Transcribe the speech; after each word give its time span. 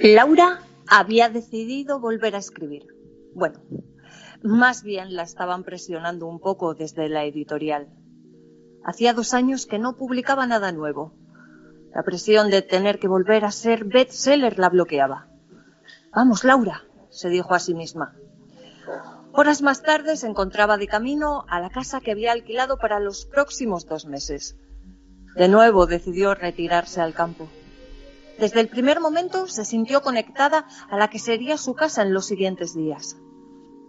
Laura 0.00 0.60
había 0.86 1.28
decidido 1.28 1.98
volver 1.98 2.34
a 2.34 2.38
escribir. 2.38 2.86
Bueno, 3.34 3.60
más 4.42 4.82
bien 4.82 5.14
la 5.16 5.22
estaban 5.22 5.64
presionando 5.64 6.26
un 6.26 6.40
poco 6.40 6.74
desde 6.74 7.08
la 7.08 7.24
editorial. 7.24 7.88
Hacía 8.84 9.14
dos 9.14 9.32
años 9.32 9.66
que 9.66 9.78
no 9.78 9.96
publicaba 9.96 10.46
nada 10.46 10.72
nuevo. 10.72 11.14
La 11.94 12.02
presión 12.02 12.50
de 12.50 12.60
tener 12.60 12.98
que 12.98 13.08
volver 13.08 13.44
a 13.44 13.50
ser 13.50 13.84
bestseller 13.84 14.58
la 14.58 14.68
bloqueaba. 14.68 15.28
Vamos, 16.12 16.44
Laura, 16.44 16.84
se 17.08 17.30
dijo 17.30 17.54
a 17.54 17.58
sí 17.58 17.72
misma. 17.72 18.14
Horas 19.32 19.62
más 19.62 19.82
tarde 19.82 20.16
se 20.16 20.26
encontraba 20.26 20.76
de 20.76 20.86
camino 20.86 21.44
a 21.48 21.60
la 21.60 21.70
casa 21.70 22.00
que 22.00 22.10
había 22.10 22.32
alquilado 22.32 22.76
para 22.78 23.00
los 23.00 23.24
próximos 23.24 23.86
dos 23.86 24.04
meses. 24.06 24.56
De 25.36 25.48
nuevo 25.48 25.86
decidió 25.86 26.34
retirarse 26.34 27.00
al 27.00 27.12
campo. 27.12 27.48
Desde 28.38 28.60
el 28.60 28.68
primer 28.68 29.00
momento 29.00 29.46
se 29.46 29.64
sintió 29.64 30.00
conectada 30.02 30.66
a 30.88 30.96
la 30.96 31.08
que 31.08 31.18
sería 31.18 31.56
su 31.56 31.74
casa 31.74 32.02
en 32.02 32.12
los 32.12 32.26
siguientes 32.26 32.74
días. 32.74 33.16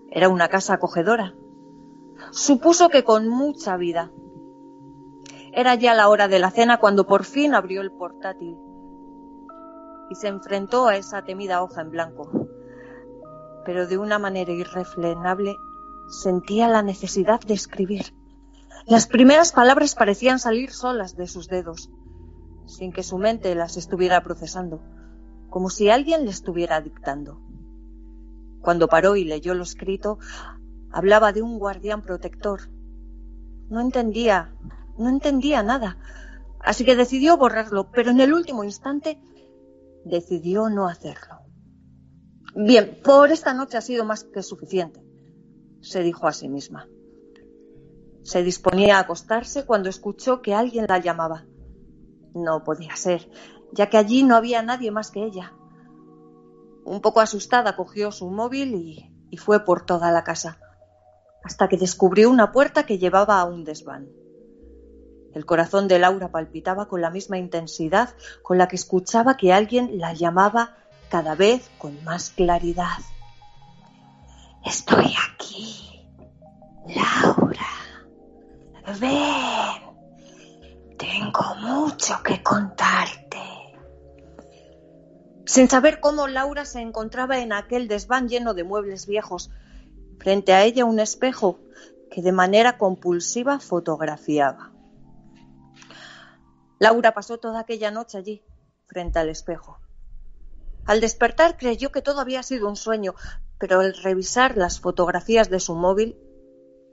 Era 0.09 0.29
una 0.29 0.47
casa 0.47 0.73
acogedora. 0.73 1.35
Supuso 2.31 2.89
que 2.89 3.03
con 3.03 3.27
mucha 3.27 3.75
vida. 3.77 4.11
Era 5.53 5.75
ya 5.75 5.93
la 5.93 6.09
hora 6.09 6.27
de 6.27 6.39
la 6.39 6.51
cena 6.51 6.79
cuando 6.79 7.05
por 7.05 7.25
fin 7.25 7.53
abrió 7.53 7.81
el 7.81 7.91
portátil 7.91 8.57
y 10.09 10.15
se 10.15 10.27
enfrentó 10.27 10.87
a 10.87 10.97
esa 10.97 11.23
temida 11.23 11.63
hoja 11.63 11.81
en 11.81 11.91
blanco. 11.91 12.47
Pero 13.65 13.87
de 13.87 13.97
una 13.97 14.19
manera 14.19 14.51
irrefrenable 14.51 15.55
sentía 16.07 16.67
la 16.67 16.83
necesidad 16.83 17.39
de 17.39 17.55
escribir. 17.55 18.13
Las 18.87 19.07
primeras 19.07 19.51
palabras 19.51 19.95
parecían 19.95 20.37
salir 20.37 20.71
solas 20.71 21.15
de 21.15 21.27
sus 21.27 21.47
dedos 21.47 21.89
sin 22.67 22.91
que 22.91 23.03
su 23.03 23.17
mente 23.17 23.55
las 23.55 23.77
estuviera 23.77 24.23
procesando, 24.23 24.81
como 25.49 25.69
si 25.69 25.89
alguien 25.89 26.25
le 26.25 26.31
estuviera 26.31 26.81
dictando. 26.81 27.39
Cuando 28.61 28.87
paró 28.87 29.15
y 29.15 29.23
leyó 29.23 29.53
lo 29.53 29.63
escrito, 29.63 30.19
hablaba 30.91 31.31
de 31.31 31.41
un 31.41 31.59
guardián 31.59 32.01
protector. 32.01 32.69
No 33.69 33.79
entendía, 33.81 34.55
no 34.97 35.09
entendía 35.09 35.63
nada, 35.63 35.97
así 36.59 36.85
que 36.85 36.95
decidió 36.95 37.37
borrarlo, 37.37 37.91
pero 37.91 38.11
en 38.11 38.19
el 38.19 38.33
último 38.33 38.63
instante 38.63 39.19
decidió 40.03 40.69
no 40.69 40.87
hacerlo. 40.87 41.39
Bien, 42.55 42.99
por 43.03 43.31
esta 43.31 43.53
noche 43.53 43.77
ha 43.77 43.81
sido 43.81 44.05
más 44.05 44.23
que 44.23 44.41
suficiente, 44.41 45.03
se 45.81 46.01
dijo 46.01 46.27
a 46.27 46.33
sí 46.33 46.49
misma. 46.49 46.87
Se 48.25 48.41
disponía 48.41 48.97
a 48.97 49.01
acostarse 49.01 49.67
cuando 49.67 49.87
escuchó 49.87 50.41
que 50.41 50.55
alguien 50.55 50.87
la 50.89 50.97
llamaba. 50.97 51.45
No 52.33 52.63
podía 52.63 52.95
ser, 52.95 53.29
ya 53.71 53.87
que 53.87 53.97
allí 53.97 54.23
no 54.23 54.35
había 54.35 54.63
nadie 54.63 54.89
más 54.89 55.11
que 55.11 55.23
ella. 55.23 55.53
Un 56.85 57.01
poco 57.01 57.21
asustada 57.21 57.75
cogió 57.75 58.11
su 58.11 58.31
móvil 58.31 58.73
y, 59.29 59.37
fue 59.37 59.63
por 59.63 59.85
toda 59.85 60.11
la 60.11 60.23
casa, 60.23 60.57
hasta 61.43 61.67
que 61.67 61.77
descubrió 61.77 62.31
una 62.31 62.51
puerta 62.51 62.87
que 62.87 62.97
llevaba 62.97 63.39
a 63.39 63.45
un 63.45 63.63
desván. 63.63 64.09
El 65.35 65.45
corazón 65.45 65.87
de 65.87 65.99
Laura 65.99 66.31
palpitaba 66.31 66.87
con 66.87 67.01
la 67.01 67.11
misma 67.11 67.37
intensidad 67.37 68.15
con 68.41 68.57
la 68.57 68.67
que 68.67 68.77
escuchaba 68.77 69.37
que 69.37 69.53
alguien 69.53 69.99
la 69.99 70.13
llamaba 70.13 70.77
cada 71.09 71.35
vez 71.35 71.69
con 71.77 72.03
más 72.03 72.31
claridad. 72.31 72.97
Estoy 74.63 75.13
aquí, 75.31 76.07
Laura. 76.87 77.44
Ven. 78.99 79.85
Tengo 80.97 81.55
mucho 81.61 82.21
que 82.23 82.41
contarte. 82.41 83.41
Sin 85.45 85.69
saber 85.69 85.99
cómo 85.99 86.27
Laura 86.27 86.65
se 86.65 86.81
encontraba 86.81 87.39
en 87.39 87.53
aquel 87.53 87.87
desván 87.87 88.29
lleno 88.29 88.53
de 88.53 88.63
muebles 88.63 89.05
viejos, 89.05 89.51
frente 90.19 90.53
a 90.53 90.63
ella 90.63 90.85
un 90.85 90.99
espejo 90.99 91.59
que 92.09 92.21
de 92.21 92.31
manera 92.31 92.77
compulsiva 92.77 93.59
fotografiaba. 93.59 94.71
Laura 96.79 97.13
pasó 97.13 97.37
toda 97.37 97.59
aquella 97.59 97.91
noche 97.91 98.17
allí, 98.17 98.43
frente 98.87 99.19
al 99.19 99.29
espejo. 99.29 99.79
Al 100.85 101.01
despertar 101.01 101.57
creyó 101.57 101.91
que 101.91 102.01
todo 102.01 102.19
había 102.19 102.43
sido 102.43 102.69
un 102.69 102.75
sueño, 102.75 103.15
pero 103.59 103.79
al 103.79 103.95
revisar 103.95 104.57
las 104.57 104.79
fotografías 104.79 105.49
de 105.49 105.59
su 105.59 105.75
móvil, 105.75 106.17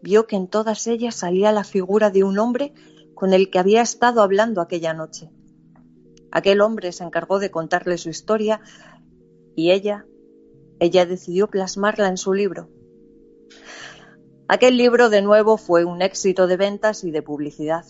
vio 0.02 0.26
que 0.26 0.37
en 0.37 0.49
todas 0.49 0.87
ellas 0.87 1.14
salía 1.14 1.52
la 1.52 1.64
figura 1.64 2.10
de 2.10 2.25
un 2.25 2.38
hombre 2.38 2.75
con 3.14 3.32
el 3.32 3.50
que 3.50 3.58
había 3.58 3.82
estado 3.82 4.20
hablando 4.20 4.60
aquella 4.60 4.93
noche. 4.93 5.31
Aquel 6.31 6.60
hombre 6.60 6.93
se 6.93 7.04
encargó 7.04 7.38
de 7.38 7.50
contarle 7.50 7.99
su 7.99 8.08
historia 8.08 8.60
y 9.54 9.70
ella, 9.70 10.06
ella 10.81 11.06
decidió 11.06 11.49
plasmarla 11.49 12.08
en 12.08 12.16
su 12.16 12.32
libro. 12.32 12.69
Aquel 14.49 14.76
libro 14.76 15.08
de 15.08 15.22
nuevo 15.22 15.56
fue 15.56 15.84
un 15.84 16.02
éxito 16.02 16.46
de 16.46 16.56
ventas 16.56 17.04
y 17.04 17.10
de 17.10 17.22
publicidad, 17.22 17.84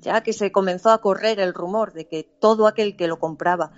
ya 0.00 0.22
que 0.22 0.32
se 0.32 0.50
comenzó 0.50 0.90
a 0.90 1.00
correr 1.00 1.40
el 1.40 1.52
rumor 1.52 1.92
de 1.92 2.08
que 2.08 2.24
todo 2.40 2.66
aquel 2.66 2.96
que 2.96 3.06
lo 3.06 3.18
compraba 3.18 3.72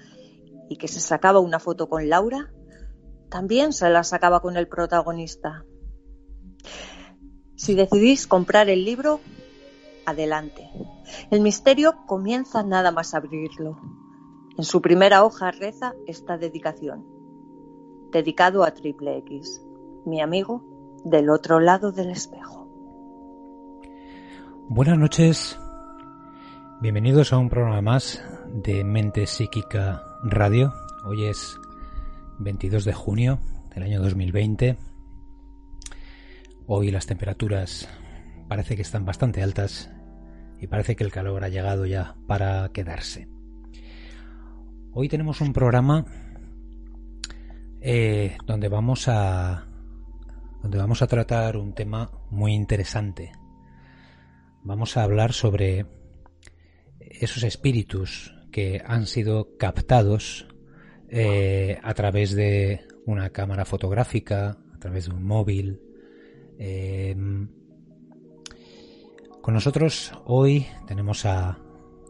y 0.69 0.77
que 0.77 0.89
se 0.89 1.01
sacaba 1.01 1.41
una 1.41 1.59
foto 1.59 1.89
con 1.89 2.09
Laura, 2.09 2.53
también 3.29 3.73
se 3.73 3.89
la 3.91 4.05
sacaba 4.05 4.41
con 4.41 4.57
el 4.57 4.69
protagonista. 4.69 5.65
Si 7.61 7.75
decidís 7.75 8.27
comprar 8.27 8.71
el 8.71 8.87
libro, 8.87 9.21
adelante. 10.07 10.71
El 11.31 11.43
misterio 11.43 11.95
comienza 12.07 12.63
nada 12.63 12.91
más 12.91 13.13
abrirlo. 13.13 13.79
En 14.57 14.65
su 14.65 14.81
primera 14.81 15.25
hoja 15.25 15.51
reza 15.51 15.93
esta 16.07 16.39
dedicación. 16.39 17.05
Dedicado 18.13 18.65
a 18.65 18.71
Triple 18.71 19.19
X, 19.19 19.61
mi 20.07 20.23
amigo 20.23 20.65
del 21.05 21.29
otro 21.29 21.61
lado 21.61 21.93
del 21.93 22.09
espejo. 22.09 22.67
Buenas 24.71 24.97
noches. 24.97 25.59
Bienvenidos 26.81 27.35
a 27.35 27.37
un 27.37 27.51
programa 27.51 27.83
más 27.83 28.25
de 28.55 28.85
Mente 28.85 29.27
Psíquica 29.27 30.03
Radio. 30.23 30.73
Hoy 31.05 31.27
es 31.27 31.61
22 32.39 32.87
de 32.87 32.95
junio 32.95 33.39
del 33.75 33.83
año 33.83 34.01
2020. 34.01 34.90
Hoy 36.73 36.93
las 36.93 37.07
temperaturas 37.07 37.89
parece 38.47 38.77
que 38.77 38.83
están 38.83 39.05
bastante 39.05 39.43
altas 39.43 39.91
y 40.61 40.69
parece 40.69 40.95
que 40.95 41.03
el 41.03 41.11
calor 41.11 41.43
ha 41.43 41.49
llegado 41.49 41.85
ya 41.85 42.15
para 42.29 42.71
quedarse. 42.73 43.27
Hoy 44.93 45.09
tenemos 45.09 45.41
un 45.41 45.53
programa 45.53 46.07
eh, 47.81 48.39
donde 48.47 48.69
vamos 48.69 49.09
a 49.09 49.67
donde 50.63 50.79
vamos 50.79 51.03
a 51.03 51.09
tratar 51.09 51.57
un 51.57 51.75
tema 51.75 52.09
muy 52.31 52.55
interesante. 52.55 53.33
Vamos 54.63 54.97
a 54.97 55.03
hablar 55.03 55.33
sobre 55.33 55.87
esos 57.01 57.43
espíritus 57.43 58.33
que 58.53 58.81
han 58.87 59.07
sido 59.07 59.57
captados 59.57 60.47
eh, 61.09 61.81
a 61.83 61.95
través 61.95 62.37
de 62.37 62.87
una 63.07 63.31
cámara 63.31 63.65
fotográfica, 63.65 64.57
a 64.73 64.79
través 64.79 65.09
de 65.09 65.17
un 65.17 65.25
móvil. 65.25 65.90
Em, 66.63 67.49
con 69.41 69.55
nosotros 69.55 70.13
hoy 70.27 70.67
tenemos 70.87 71.25
a 71.25 71.59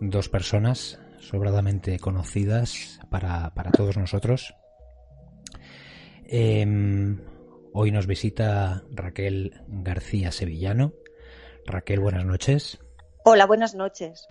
dos 0.00 0.29
personas 0.29 0.99
sobradamente 1.20 2.00
conocidas 2.00 2.99
para, 3.11 3.52
todos 3.76 3.97
nosotros. 3.97 4.52
Em, 6.25 7.20
hoy 7.73 7.93
nos 7.93 8.08
visita 8.08 8.82
Raquel 8.91 9.62
García 9.69 10.32
Sevillano. 10.32 10.94
Raquel, 11.64 12.00
buenas 12.00 12.25
noches. 12.25 12.81
Hola, 13.25 13.47
buenas 13.47 13.76
noches. 13.76 14.26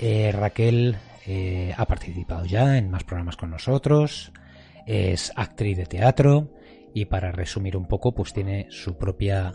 Eh, 0.00 0.32
Raquel 0.32 0.96
eh, 1.24 1.72
ha 1.76 1.86
participado 1.86 2.46
ya 2.46 2.78
en 2.78 2.90
más 2.90 3.04
programas 3.04 3.36
con 3.36 3.50
nosotros, 3.50 4.32
es 4.86 5.30
actriz 5.36 5.76
de 5.76 5.86
teatro 5.86 6.50
y 6.96 7.04
para 7.04 7.30
resumir 7.30 7.76
un 7.76 7.86
poco, 7.86 8.14
pues 8.14 8.32
tiene 8.32 8.68
su 8.70 8.96
propia 8.96 9.52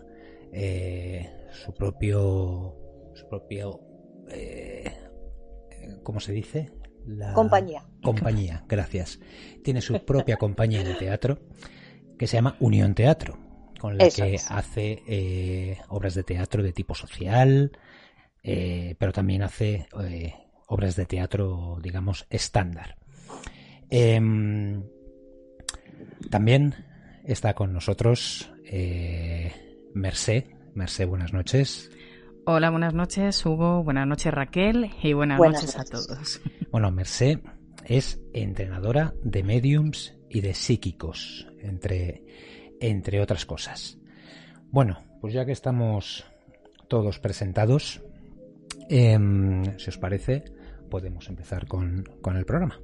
eh, 0.54 1.28
su 1.52 1.74
propio, 1.74 2.76
su 3.16 3.28
propio, 3.28 3.80
eh, 4.30 4.94
¿cómo 6.04 6.20
se 6.20 6.34
dice? 6.34 6.72
La 7.08 7.34
compañía. 7.34 7.84
Compañía, 8.04 8.64
gracias. 8.68 9.20
Tiene 9.64 9.82
su 9.82 10.06
propia 10.06 10.38
compañía 10.38 10.84
de 10.84 10.94
teatro 10.94 11.40
que 12.16 12.28
se 12.28 12.38
llama 12.38 12.58
Unión 12.60 12.94
Teatro, 12.94 13.40
con 13.80 13.98
la 13.98 14.08
que 14.08 14.38
hace 14.48 15.02
eh, 15.08 15.80
obras 15.90 16.14
de 16.14 16.24
teatro 16.24 16.62
de 16.62 16.74
tipo 16.74 16.94
social, 16.94 17.72
pero 18.44 19.12
también 19.12 19.42
hace 19.42 19.88
obras 20.68 20.96
de 20.96 21.08
teatro, 21.08 21.80
digamos, 21.82 22.28
estándar. 22.30 22.98
Em, 23.90 24.84
también 26.30 26.91
está 27.25 27.53
con 27.53 27.73
nosotros 27.73 28.51
Merced, 29.94 30.45
Merced, 30.73 31.07
buenas 31.07 31.33
noches. 31.33 31.91
Hola, 32.45 32.69
buenas 32.69 32.94
noches, 32.94 33.45
Hugo. 33.45 33.83
Buenas 33.83 34.07
noches, 34.07 34.33
Raquel. 34.33 34.89
Y 35.03 35.13
buenas, 35.13 35.39
noches, 35.39 35.77
a 35.77 35.83
todos. 35.83 36.41
Bueno, 36.71 36.89
Merced 36.89 37.39
es 37.85 38.21
entrenadora 38.33 39.13
de 39.23 39.44
mediums 39.44 40.15
y 40.29 40.41
de 40.41 40.53
psíquicos, 40.53 41.47
entre, 41.59 42.23
entre 42.79 43.21
otras 43.21 43.45
cosas. 43.45 44.00
Bueno, 44.69 44.97
pues 45.19 45.33
ya 45.33 45.45
que 45.45 45.51
estamos 45.51 46.25
todos 46.88 47.19
presentados, 47.19 48.01
em, 48.89 49.77
si 49.77 49.89
os 49.89 49.97
parece, 49.97 50.45
podemos 50.89 51.27
empezar 51.27 51.68
con, 51.68 52.06
con 52.21 52.38
el 52.38 52.45
programa. 52.45 52.79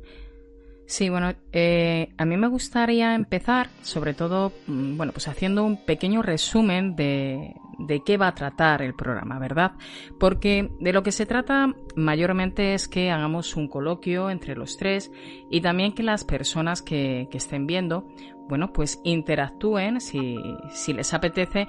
Sí, 0.88 1.10
bueno, 1.10 1.34
eh, 1.52 2.14
a 2.18 2.24
mí 2.24 2.38
me 2.38 2.48
gustaría 2.48 3.14
empezar, 3.14 3.70
sobre 3.82 4.14
todo, 4.14 4.54
mm, 4.68 4.96
bueno, 4.96 5.12
pues 5.12 5.28
haciendo 5.28 5.66
un 5.66 5.84
pequeño 5.84 6.22
resumen 6.22 6.96
de, 6.96 7.56
de 7.78 8.04
qué 8.06 8.16
va 8.16 8.30
a 8.30 8.36
tratar 8.36 8.82
el 8.82 8.94
programa, 8.94 9.38
¿verdad? 9.38 9.74
Porque 10.18 10.72
de 10.80 10.94
lo 10.94 11.04
que 11.04 11.12
se 11.12 11.26
trata 11.26 11.74
mayormente 11.98 12.74
es 12.74 12.88
que 12.88 13.12
hagamos 13.12 13.58
un 13.58 13.68
coloquio 13.68 14.30
entre 14.30 14.56
los 14.56 14.78
tres 14.78 15.12
y 15.52 15.60
también 15.60 15.94
que 15.94 16.04
las 16.04 16.24
personas 16.24 16.82
que, 16.82 17.28
que 17.30 17.38
estén 17.38 17.68
viendo, 17.68 18.08
bueno, 18.48 18.72
pues 18.72 19.02
interactúen, 19.04 20.00
si, 20.00 20.38
si 20.72 20.94
les 20.94 21.14
apetece, 21.14 21.68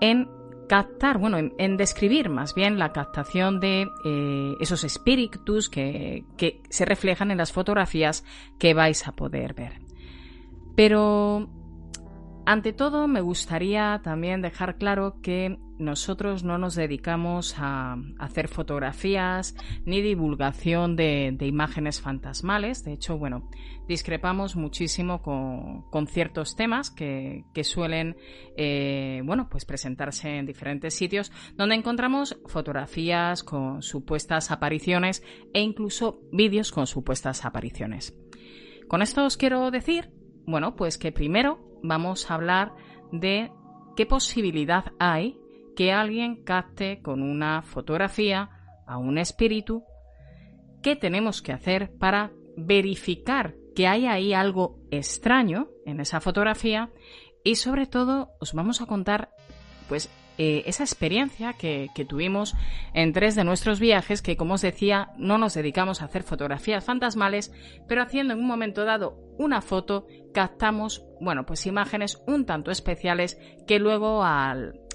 en 0.00 0.28
captar, 0.66 1.18
bueno, 1.18 1.38
en, 1.38 1.76
describir 1.76 2.28
más 2.28 2.54
bien 2.54 2.78
la 2.78 2.92
captación 2.92 3.60
de 3.60 3.88
eh, 4.04 4.54
esos 4.60 4.84
espíritus 4.84 5.68
que, 5.68 6.24
que 6.36 6.62
se 6.68 6.84
reflejan 6.84 7.30
en 7.30 7.38
las 7.38 7.52
fotografías 7.52 8.24
que 8.58 8.74
vais 8.74 9.06
a 9.06 9.12
poder 9.12 9.54
ver. 9.54 9.80
Pero 10.74 11.48
ante 12.46 12.72
todo, 12.72 13.08
me 13.08 13.20
gustaría 13.20 14.00
también 14.04 14.42
dejar 14.42 14.76
claro 14.76 15.16
que 15.22 15.58
nosotros 15.78 16.44
no 16.44 16.58
nos 16.58 16.74
dedicamos 16.74 17.54
a 17.58 17.96
hacer 18.18 18.48
fotografías 18.48 19.54
ni 19.84 20.00
divulgación 20.00 20.96
de, 20.96 21.36
imágenes 21.40 22.00
fantasmales. 22.00 22.84
De 22.84 22.92
hecho, 22.92 23.18
bueno, 23.18 23.48
discrepamos 23.86 24.56
muchísimo 24.56 25.22
con, 25.22 26.06
ciertos 26.06 26.56
temas 26.56 26.90
que, 26.90 27.44
suelen, 27.62 28.16
eh, 28.56 29.22
bueno, 29.24 29.48
pues 29.50 29.64
presentarse 29.64 30.38
en 30.38 30.46
diferentes 30.46 30.94
sitios 30.94 31.32
donde 31.54 31.74
encontramos 31.74 32.38
fotografías 32.46 33.42
con 33.42 33.82
supuestas 33.82 34.50
apariciones 34.50 35.22
e 35.52 35.60
incluso 35.60 36.20
vídeos 36.32 36.72
con 36.72 36.86
supuestas 36.86 37.44
apariciones. 37.44 38.16
Con 38.88 39.02
esto 39.02 39.24
os 39.24 39.36
quiero 39.36 39.70
decir, 39.70 40.10
bueno, 40.46 40.76
pues 40.76 40.96
que 40.96 41.12
primero 41.12 41.58
vamos 41.82 42.30
a 42.30 42.34
hablar 42.34 42.72
de 43.12 43.50
qué 43.96 44.06
posibilidad 44.06 44.92
hay 44.98 45.40
que 45.76 45.92
alguien 45.92 46.42
capte 46.42 47.00
con 47.02 47.22
una 47.22 47.62
fotografía 47.62 48.50
a 48.86 48.98
un 48.98 49.18
espíritu, 49.18 49.84
qué 50.82 50.96
tenemos 50.96 51.42
que 51.42 51.52
hacer 51.52 51.92
para 51.98 52.32
verificar 52.56 53.54
que 53.74 53.86
hay 53.86 54.06
ahí 54.06 54.32
algo 54.32 54.80
extraño 54.90 55.68
en 55.84 56.00
esa 56.00 56.20
fotografía 56.20 56.90
y 57.44 57.56
sobre 57.56 57.86
todo 57.86 58.30
os 58.40 58.54
vamos 58.54 58.80
a 58.80 58.86
contar 58.86 59.30
pues 59.88 60.10
eh, 60.38 60.64
esa 60.66 60.82
experiencia 60.82 61.52
que, 61.52 61.88
tuvimos 62.08 62.54
en 62.92 63.12
tres 63.12 63.34
de 63.34 63.44
nuestros 63.44 63.80
viajes, 63.80 64.20
que 64.20 64.36
como 64.36 64.54
os 64.54 64.62
decía, 64.62 65.10
no 65.16 65.38
nos 65.38 65.54
dedicamos 65.54 66.00
a 66.00 66.06
hacer 66.06 66.22
fotografías 66.22 66.84
fantasmales, 66.84 67.52
pero 67.88 68.02
haciendo 68.02 68.34
en 68.34 68.40
un 68.40 68.46
momento 68.46 68.84
dado 68.84 69.16
una 69.38 69.62
foto, 69.62 70.06
captamos, 70.34 71.04
bueno, 71.20 71.46
pues 71.46 71.66
imágenes 71.66 72.22
un 72.26 72.44
tanto 72.44 72.70
especiales 72.70 73.38
que 73.66 73.78
luego 73.78 74.24
al, 74.24 74.85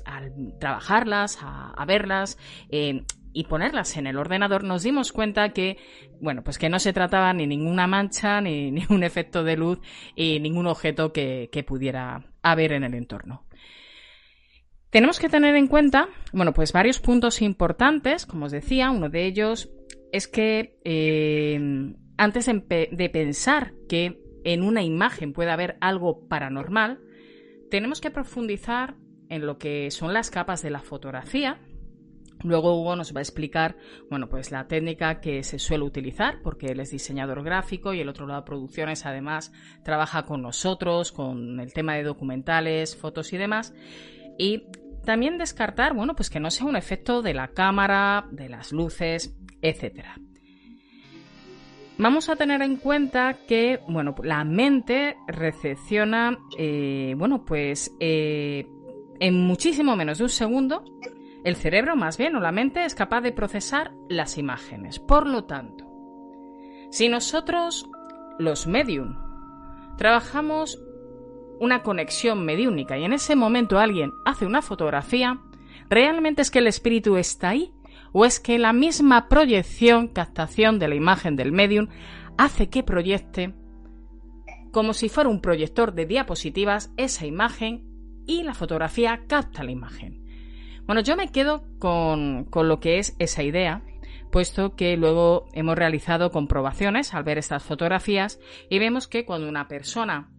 trabajarlas, 0.59 1.39
a, 1.41 1.85
verlas, 1.85 2.37
eh, 2.69 3.03
y 3.33 3.45
ponerlas 3.45 3.95
en 3.95 4.07
el 4.07 4.17
ordenador 4.17 4.63
nos 4.63 4.83
dimos 4.83 5.13
cuenta 5.13 5.53
que, 5.53 5.77
bueno, 6.19 6.43
pues 6.43 6.57
que 6.57 6.69
no 6.69 6.79
se 6.79 6.91
trataba 6.91 7.33
ni 7.33 7.47
ninguna 7.47 7.87
mancha, 7.87 8.41
ni 8.41 8.71
ningún 8.71 9.03
efecto 9.03 9.43
de 9.43 9.57
luz 9.57 9.79
y 10.15 10.39
ningún 10.39 10.67
objeto 10.67 11.13
que 11.13 11.65
pudiera 11.65 12.25
haber 12.41 12.73
en 12.73 12.83
el 12.83 12.93
entorno. 12.93 13.45
Tenemos 14.91 15.19
que 15.19 15.29
tener 15.29 15.55
en 15.55 15.67
cuenta, 15.67 16.09
bueno, 16.33 16.51
pues 16.53 16.73
varios 16.73 16.99
puntos 16.99 17.41
importantes, 17.41 18.25
como 18.25 18.45
os 18.45 18.51
decía, 18.51 18.91
uno 18.91 19.07
de 19.07 19.25
ellos 19.25 19.71
es 20.11 20.27
que 20.27 20.77
eh, 20.83 21.57
antes 22.17 22.45
de 22.45 23.09
pensar 23.09 23.73
que 23.87 24.21
en 24.43 24.63
una 24.63 24.83
imagen 24.83 25.31
puede 25.31 25.49
haber 25.49 25.77
algo 25.79 26.27
paranormal, 26.27 26.99
tenemos 27.69 28.01
que 28.01 28.11
profundizar 28.11 28.95
en 29.31 29.45
lo 29.45 29.57
que 29.57 29.89
son 29.89 30.13
las 30.13 30.29
capas 30.29 30.61
de 30.61 30.69
la 30.69 30.79
fotografía, 30.79 31.59
Luego 32.43 32.79
Hugo 32.79 32.95
nos 32.95 33.13
va 33.13 33.19
a 33.19 33.21
explicar, 33.21 33.75
bueno, 34.09 34.27
pues 34.27 34.51
la 34.51 34.67
técnica 34.67 35.21
que 35.21 35.43
se 35.43 35.59
suele 35.59 35.83
utilizar, 35.83 36.41
porque 36.41 36.67
él 36.67 36.79
es 36.79 36.91
diseñador 36.91 37.43
gráfico 37.43 37.93
y 37.93 37.99
el 37.99 38.09
otro 38.09 38.25
lado 38.25 38.43
producciones 38.45 39.05
además 39.05 39.51
trabaja 39.83 40.25
con 40.25 40.41
nosotros, 40.41 41.11
con 41.11 41.59
el 41.59 41.73
tema 41.73 41.95
de 41.95 42.03
documentales, 42.03 42.95
fotos 42.95 43.31
y 43.33 43.37
demás. 43.37 43.73
Y 44.37 44.63
también 45.05 45.37
descartar, 45.37 45.93
bueno, 45.93 46.15
pues 46.15 46.29
que 46.29 46.39
no 46.39 46.49
sea 46.49 46.67
un 46.67 46.75
efecto 46.75 47.21
de 47.21 47.33
la 47.33 47.49
cámara, 47.49 48.27
de 48.31 48.49
las 48.49 48.71
luces, 48.71 49.35
etcétera. 49.61 50.15
Vamos 51.97 52.29
a 52.29 52.35
tener 52.35 52.63
en 52.63 52.77
cuenta 52.77 53.37
que, 53.47 53.79
bueno, 53.87 54.15
la 54.23 54.43
mente 54.43 55.15
recepciona, 55.27 56.39
eh, 56.57 57.13
bueno, 57.15 57.45
pues 57.45 57.91
eh, 57.99 58.65
en 59.21 59.39
muchísimo 59.45 59.95
menos 59.95 60.17
de 60.17 60.23
un 60.23 60.29
segundo, 60.29 60.83
el 61.43 61.55
cerebro 61.55 61.95
más 61.95 62.17
bien 62.17 62.35
o 62.35 62.39
la 62.39 62.51
mente 62.51 62.83
es 62.83 62.95
capaz 62.95 63.21
de 63.21 63.31
procesar 63.31 63.93
las 64.09 64.39
imágenes. 64.39 64.97
Por 64.97 65.27
lo 65.27 65.45
tanto, 65.45 65.87
si 66.89 67.07
nosotros, 67.07 67.87
los 68.39 68.65
medium, 68.65 69.15
trabajamos 69.95 70.81
una 71.59 71.83
conexión 71.83 72.43
mediúnica 72.43 72.97
y 72.97 73.03
en 73.03 73.13
ese 73.13 73.35
momento 73.35 73.77
alguien 73.77 74.09
hace 74.25 74.47
una 74.47 74.63
fotografía, 74.63 75.39
¿realmente 75.87 76.41
es 76.41 76.49
que 76.49 76.59
el 76.59 76.67
espíritu 76.67 77.15
está 77.17 77.49
ahí? 77.49 77.71
¿O 78.13 78.25
es 78.25 78.39
que 78.39 78.57
la 78.57 78.73
misma 78.73 79.29
proyección, 79.29 80.07
captación 80.07 80.79
de 80.79 80.87
la 80.87 80.95
imagen 80.95 81.35
del 81.35 81.51
medium 81.51 81.89
hace 82.39 82.69
que 82.69 82.81
proyecte, 82.81 83.53
como 84.71 84.93
si 84.93 85.09
fuera 85.09 85.29
un 85.29 85.41
proyector 85.41 85.93
de 85.93 86.07
diapositivas, 86.07 86.91
esa 86.97 87.27
imagen 87.27 87.90
y 88.25 88.43
la 88.43 88.53
fotografía 88.53 89.23
capta 89.27 89.63
la 89.63 89.71
imagen? 89.71 90.25
Bueno, 90.85 91.01
yo 91.01 91.15
me 91.15 91.31
quedo 91.31 91.63
con, 91.79 92.45
con 92.45 92.67
lo 92.67 92.79
que 92.79 92.99
es 92.99 93.15
esa 93.19 93.43
idea, 93.43 93.83
puesto 94.31 94.75
que 94.75 94.97
luego 94.97 95.47
hemos 95.53 95.77
realizado 95.77 96.31
comprobaciones 96.31 97.13
al 97.13 97.23
ver 97.23 97.37
estas 97.37 97.63
fotografías 97.63 98.39
y 98.69 98.79
vemos 98.79 99.07
que 99.07 99.25
cuando 99.25 99.47
una 99.47 99.67
persona 99.67 100.31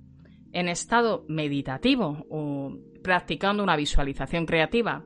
en 0.53 0.69
estado 0.69 1.25
meditativo 1.29 2.27
o 2.31 2.77
practicando 3.03 3.63
una 3.63 3.77
visualización 3.77 4.47
creativa 4.47 5.05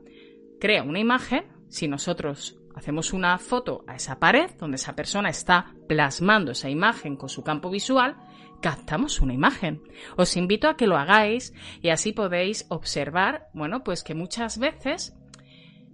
crea 0.61 0.83
una 0.83 1.01
imagen, 1.01 1.45
si 1.69 1.89
nosotros 1.89 2.59
hacemos 2.75 3.13
una 3.13 3.39
foto 3.39 3.85
a 3.87 3.97
esa 3.97 4.19
pared 4.19 4.51
donde 4.59 4.77
esa 4.77 4.95
persona 4.95 5.31
está 5.31 5.75
plasmando 5.89 6.53
esa 6.53 6.69
imagen 6.69 7.17
con 7.17 7.29
su 7.29 7.43
campo 7.43 7.71
visual, 7.71 8.17
captamos 8.61 9.21
una 9.21 9.35
imagen. 9.35 9.83
Os 10.17 10.37
invito 10.37 10.69
a 10.69 10.77
que 10.77 10.87
lo 10.87 10.97
hagáis 10.97 11.53
y 11.83 11.91
así 11.91 12.13
podéis 12.13 12.67
observar, 12.69 13.49
bueno, 13.53 13.85
pues 13.85 14.03
que 14.03 14.15
muchas 14.15 14.59
veces 14.59 15.15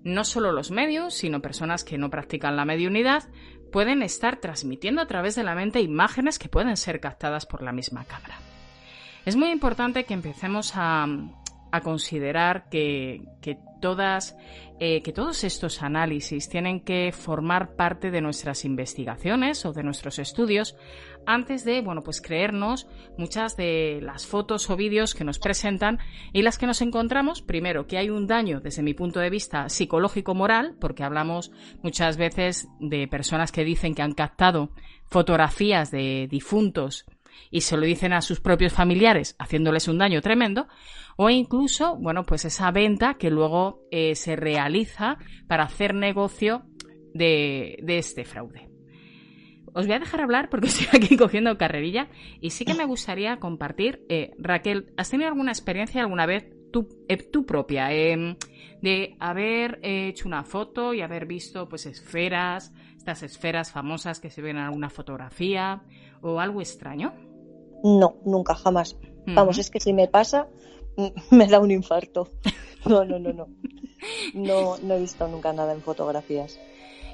no 0.05 0.25
solo 0.25 0.53
los 0.53 0.71
medios, 0.71 1.15
sino 1.15 1.41
personas 1.41 1.85
que 1.85 1.99
no 1.99 2.11
practican 2.11 2.57
la 2.57 2.65
mediunidad, 2.65 3.25
pueden 3.71 4.03
estar 4.03 4.37
transmitiendo 4.37 5.01
a 5.01 5.07
través 5.07 5.35
de 5.35 5.45
la 5.45 5.55
mente 5.55 5.81
imágenes 5.81 6.39
que 6.39 6.49
pueden 6.49 6.77
ser 6.77 7.01
captadas 7.01 7.47
por 7.47 7.63
la 7.63 7.73
misma 7.73 8.05
cámara. 8.05 8.37
Es 9.25 9.37
muy 9.37 9.51
importante 9.51 10.05
que 10.05 10.15
empecemos 10.15 10.73
a, 10.75 11.07
considerar 11.83 12.69
que, 12.69 13.23
todas, 13.81 14.37
eh, 14.79 15.01
que 15.03 15.13
todos 15.13 15.43
estos 15.43 15.83
análisis 15.83 16.49
tienen 16.51 16.81
que 16.81 17.13
formar 17.13 17.77
parte 17.77 18.11
de 18.11 18.21
nuestras 18.21 18.67
investigaciones 18.67 19.65
o 19.65 19.73
de 19.73 19.83
nuestros 19.83 20.19
estudios 20.19 20.77
antes 21.27 21.65
de, 21.65 21.81
bueno, 21.81 22.03
pues 22.03 22.21
creernos 22.21 22.87
muchas 23.17 23.57
de 23.57 24.01
las 24.03 24.27
fotos 24.27 24.69
o 24.71 24.77
vídeos 24.77 25.15
que 25.15 25.25
nos 25.25 25.39
presentan 25.39 25.99
y 26.33 26.43
las 26.43 26.59
que 26.59 26.67
nos 26.67 26.83
encontramos, 26.83 27.43
primero, 27.43 27.87
que 27.87 27.99
hay 27.99 28.11
un 28.11 28.27
daño 28.27 28.61
desde 28.61 28.83
mi 28.83 28.95
punto 28.95 29.21
de 29.21 29.31
vista 29.31 29.69
psicológico-moral, 29.69 30.77
porque 30.81 31.05
hablamos 31.05 31.53
muchas 31.83 32.17
veces 32.17 32.69
de 32.81 33.09
personas 33.09 33.53
que 33.53 33.65
dicen 33.65 33.95
que 33.95 34.03
han 34.03 34.13
captado 34.13 34.71
fotografías 35.05 35.91
de 35.91 36.27
difuntos 36.31 37.07
y 37.51 37.63
se 37.63 37.77
lo 37.77 37.85
dicen 37.85 38.13
a 38.13 38.23
sus 38.23 38.41
propios 38.41 38.73
familiares 38.73 39.37
haciéndoles 39.39 39.89
un 39.89 39.99
daño 39.99 40.21
tremendo, 40.23 40.69
o 41.17 41.31
incluso, 41.31 41.97
bueno, 41.97 42.25
pues 42.25 42.45
esa 42.45 42.71
venta 42.71 43.15
que 43.15 43.31
luego 43.31 43.83
eh, 43.91 44.15
se 44.15 44.37
realiza 44.37 45.19
para 45.47 45.65
hacer 45.65 45.95
negocio 45.95 46.65
de, 47.15 47.83
este 47.87 48.25
fraude. 48.25 48.72
Os 49.75 49.87
voy 49.87 49.97
a 49.97 49.99
dejar 49.99 50.21
hablar 50.21 50.49
porque 50.51 50.67
estoy 50.69 50.87
aquí 50.93 51.17
cogiendo 51.17 51.57
carrerilla 51.59 52.09
y 52.41 52.51
sí 52.51 52.65
que 52.65 52.75
me 52.75 52.85
gustaría 52.85 53.39
compartir. 53.39 54.05
Eh, 54.09 54.33
Raquel, 54.39 54.93
¿has 54.97 55.11
tenido 55.11 55.29
alguna 55.29 55.53
experiencia 55.53 56.03
alguna 56.03 56.27
vez 56.27 56.47
tú, 56.73 56.89
eh, 57.09 57.19
propia 57.47 57.93
em, 57.93 58.37
de 58.81 59.17
haber 59.21 59.79
hecho 59.83 60.27
una 60.27 60.45
foto 60.45 60.95
y 60.95 61.03
haber 61.03 61.27
visto 61.27 61.69
pues 61.69 61.87
esferas, 61.87 62.73
estas 62.97 63.23
esferas 63.23 63.71
famosas 63.71 64.21
que 64.21 64.31
se 64.31 64.43
ven 64.43 64.57
en 64.57 64.65
alguna 64.65 64.91
fotografía 64.91 65.83
o 66.21 66.41
algo 66.41 66.61
extraño? 66.61 67.13
No, 67.85 68.17
nunca, 68.25 68.55
jamás. 68.55 68.97
Vamos, 69.27 69.59
es 69.59 69.71
que 69.71 69.81
si 69.81 69.93
me 69.93 70.09
pasa, 70.09 70.49
me 71.31 71.47
da 71.47 71.61
un 71.61 71.71
infarto. 71.71 72.29
No, 72.85 73.05
no, 73.05 73.17
no, 73.17 73.33
no. 73.33 73.47
No, 74.35 74.77
no 74.79 74.95
he 74.95 75.01
visto 75.01 75.29
nunca 75.29 75.53
nada 75.53 75.73
en 75.73 75.83
fotografías. 75.83 76.59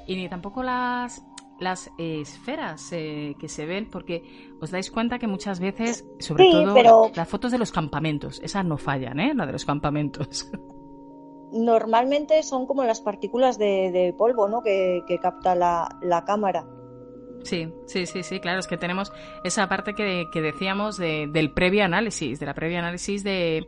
Y 0.07 0.15
ni 0.15 0.27
tampoco 0.27 0.63
las, 0.63 1.21
las 1.59 1.91
esferas 1.97 2.91
eh, 2.91 3.35
que 3.39 3.47
se 3.47 3.65
ven, 3.65 3.89
porque 3.89 4.23
os 4.59 4.71
dais 4.71 4.91
cuenta 4.91 5.19
que 5.19 5.27
muchas 5.27 5.59
veces, 5.59 6.05
sobre 6.19 6.45
todo 6.51 7.11
las 7.13 7.27
fotos 7.27 7.51
de 7.51 7.57
los 7.57 7.71
campamentos, 7.71 8.39
esas 8.43 8.65
no 8.65 8.77
fallan, 8.77 9.19
¿eh? 9.19 9.33
La 9.35 9.45
de 9.45 9.51
los 9.53 9.65
campamentos. 9.65 10.49
Normalmente 11.51 12.43
son 12.43 12.67
como 12.67 12.83
las 12.83 13.01
partículas 13.01 13.57
de, 13.57 14.13
polvo, 14.17 14.47
¿no? 14.47 14.61
Que, 14.61 15.03
capta 15.21 15.55
la, 15.55 15.97
la 16.01 16.23
cámara. 16.23 16.65
Sí, 17.43 17.73
sí, 17.85 18.05
sí, 18.05 18.23
sí, 18.23 18.39
claro, 18.39 18.59
es 18.59 18.67
que 18.67 18.77
tenemos 18.77 19.11
esa 19.43 19.67
parte 19.67 19.93
que, 19.93 20.27
decíamos 20.33 20.97
del 20.97 21.53
previo 21.53 21.83
análisis, 21.83 22.39
de 22.39 22.45
la 22.45 22.53
previa 22.53 22.79
análisis 22.79 23.23
de, 23.23 23.67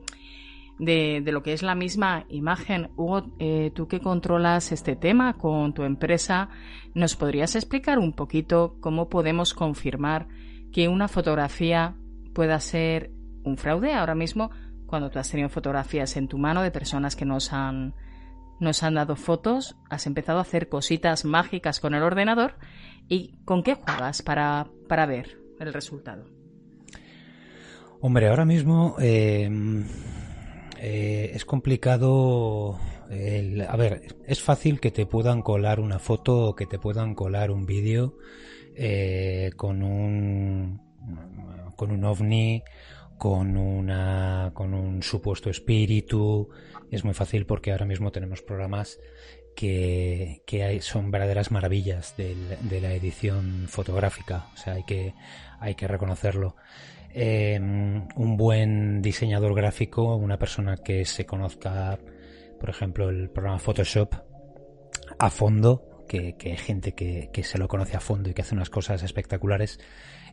de, 0.82 1.24
lo 1.32 1.44
que 1.44 1.54
es 1.54 1.62
la 1.62 1.76
misma 1.76 2.26
imagen. 2.28 2.90
Hugo, 2.98 3.32
eh, 3.38 3.72
tú 3.76 3.88
que 3.88 4.00
controlas 4.00 4.72
este 4.72 4.96
tema 4.96 5.38
con 5.38 5.74
tu 5.74 5.84
empresa, 5.84 6.50
¿nos 6.96 7.16
podrías 7.16 7.56
explicar 7.56 8.00
un 8.00 8.14
poquito 8.14 8.78
cómo 8.82 9.08
podemos 9.08 9.54
confirmar 9.54 10.28
que 10.74 10.88
una 10.88 11.08
fotografía 11.08 11.96
pueda 12.34 12.60
ser 12.60 13.12
un 13.44 13.58
fraude 13.58 13.94
ahora 13.94 14.16
mismo 14.16 14.50
cuando 14.88 15.12
tú 15.12 15.20
has 15.20 15.30
tenido 15.30 15.50
fotografías 15.50 16.18
en 16.18 16.28
tu 16.28 16.38
mano 16.40 16.64
de 16.64 16.72
personas 16.72 17.16
que 17.16 17.26
nos 17.26 17.54
han 17.54 17.94
nos 18.60 18.84
han 18.84 18.94
dado 18.94 19.16
fotos, 19.16 19.76
has 19.90 20.06
empezado 20.06 20.38
a 20.38 20.44
hacer 20.44 20.70
cositas 20.70 21.26
mágicas 21.26 21.80
con 21.80 21.96
el 21.96 22.04
ordenador 22.04 22.54
y 23.08 23.40
¿con 23.44 23.64
qué 23.64 23.74
juegas 23.74 24.22
para, 24.22 24.68
para 24.88 25.08
ver 25.08 25.40
el 25.60 25.74
resultado? 25.74 26.26
Hombre, 28.02 28.28
ahora 28.30 28.46
mismo 28.46 28.96
eh, 29.00 29.50
eh, 30.82 31.32
es 31.36 31.46
complicado. 31.46 32.80
a 33.68 33.78
ver, 33.78 34.16
es 34.26 34.42
fácil 34.42 34.80
que 34.80 34.90
te 34.90 35.06
puedan 35.06 35.42
colar 35.44 35.80
una 35.80 36.00
foto 36.00 36.50
o 36.50 36.56
que 36.56 36.66
te 36.66 36.80
puedan 36.80 37.14
colar 37.14 37.52
un 37.52 37.66
vídeo 37.66 38.18
eh, 38.76 39.52
con 39.56 39.84
un 39.84 40.82
con 41.76 41.92
un 41.92 42.04
ovni, 42.04 42.64
con 43.18 43.58
una 43.58 44.52
con 44.54 44.74
un 44.74 45.04
supuesto 45.04 45.50
espíritu, 45.50 46.50
es 46.90 47.04
muy 47.04 47.14
fácil 47.14 47.46
porque 47.46 47.72
ahora 47.72 47.86
mismo 47.86 48.12
tenemos 48.12 48.42
programas 48.42 49.00
que, 49.56 50.42
hay, 50.52 50.82
son 50.82 51.12
verdaderas 51.12 51.52
maravillas 51.52 52.16
de 52.18 52.82
la 52.82 52.94
edición 52.94 53.66
fotográfica. 53.68 54.48
O 54.54 54.58
sea, 54.58 54.74
hay 54.74 54.84
que, 54.84 55.14
hay 55.60 55.76
que 55.76 55.88
reconocerlo. 55.88 56.56
Em, 57.14 58.08
un 58.16 58.38
buen 58.38 59.02
diseñador 59.02 59.54
gráfico, 59.54 60.16
una 60.16 60.40
persona 60.40 60.78
que 60.78 61.04
se 61.06 61.26
conozca, 61.26 62.00
por 62.60 62.70
ejemplo, 62.70 63.10
el 63.10 63.30
programa 63.30 63.60
Photoshop 63.60 64.14
a 65.20 65.30
fondo, 65.30 66.06
que, 66.08 66.36
hay 66.42 66.58
gente 66.58 66.94
que, 66.94 67.44
se 67.44 67.58
lo 67.58 67.68
conoce 67.68 67.98
a 67.98 68.00
fondo 68.00 68.30
y 68.30 68.34
que 68.34 68.42
hace 68.42 68.56
unas 68.56 68.70
cosas 68.70 69.04
espectaculares, 69.04 69.80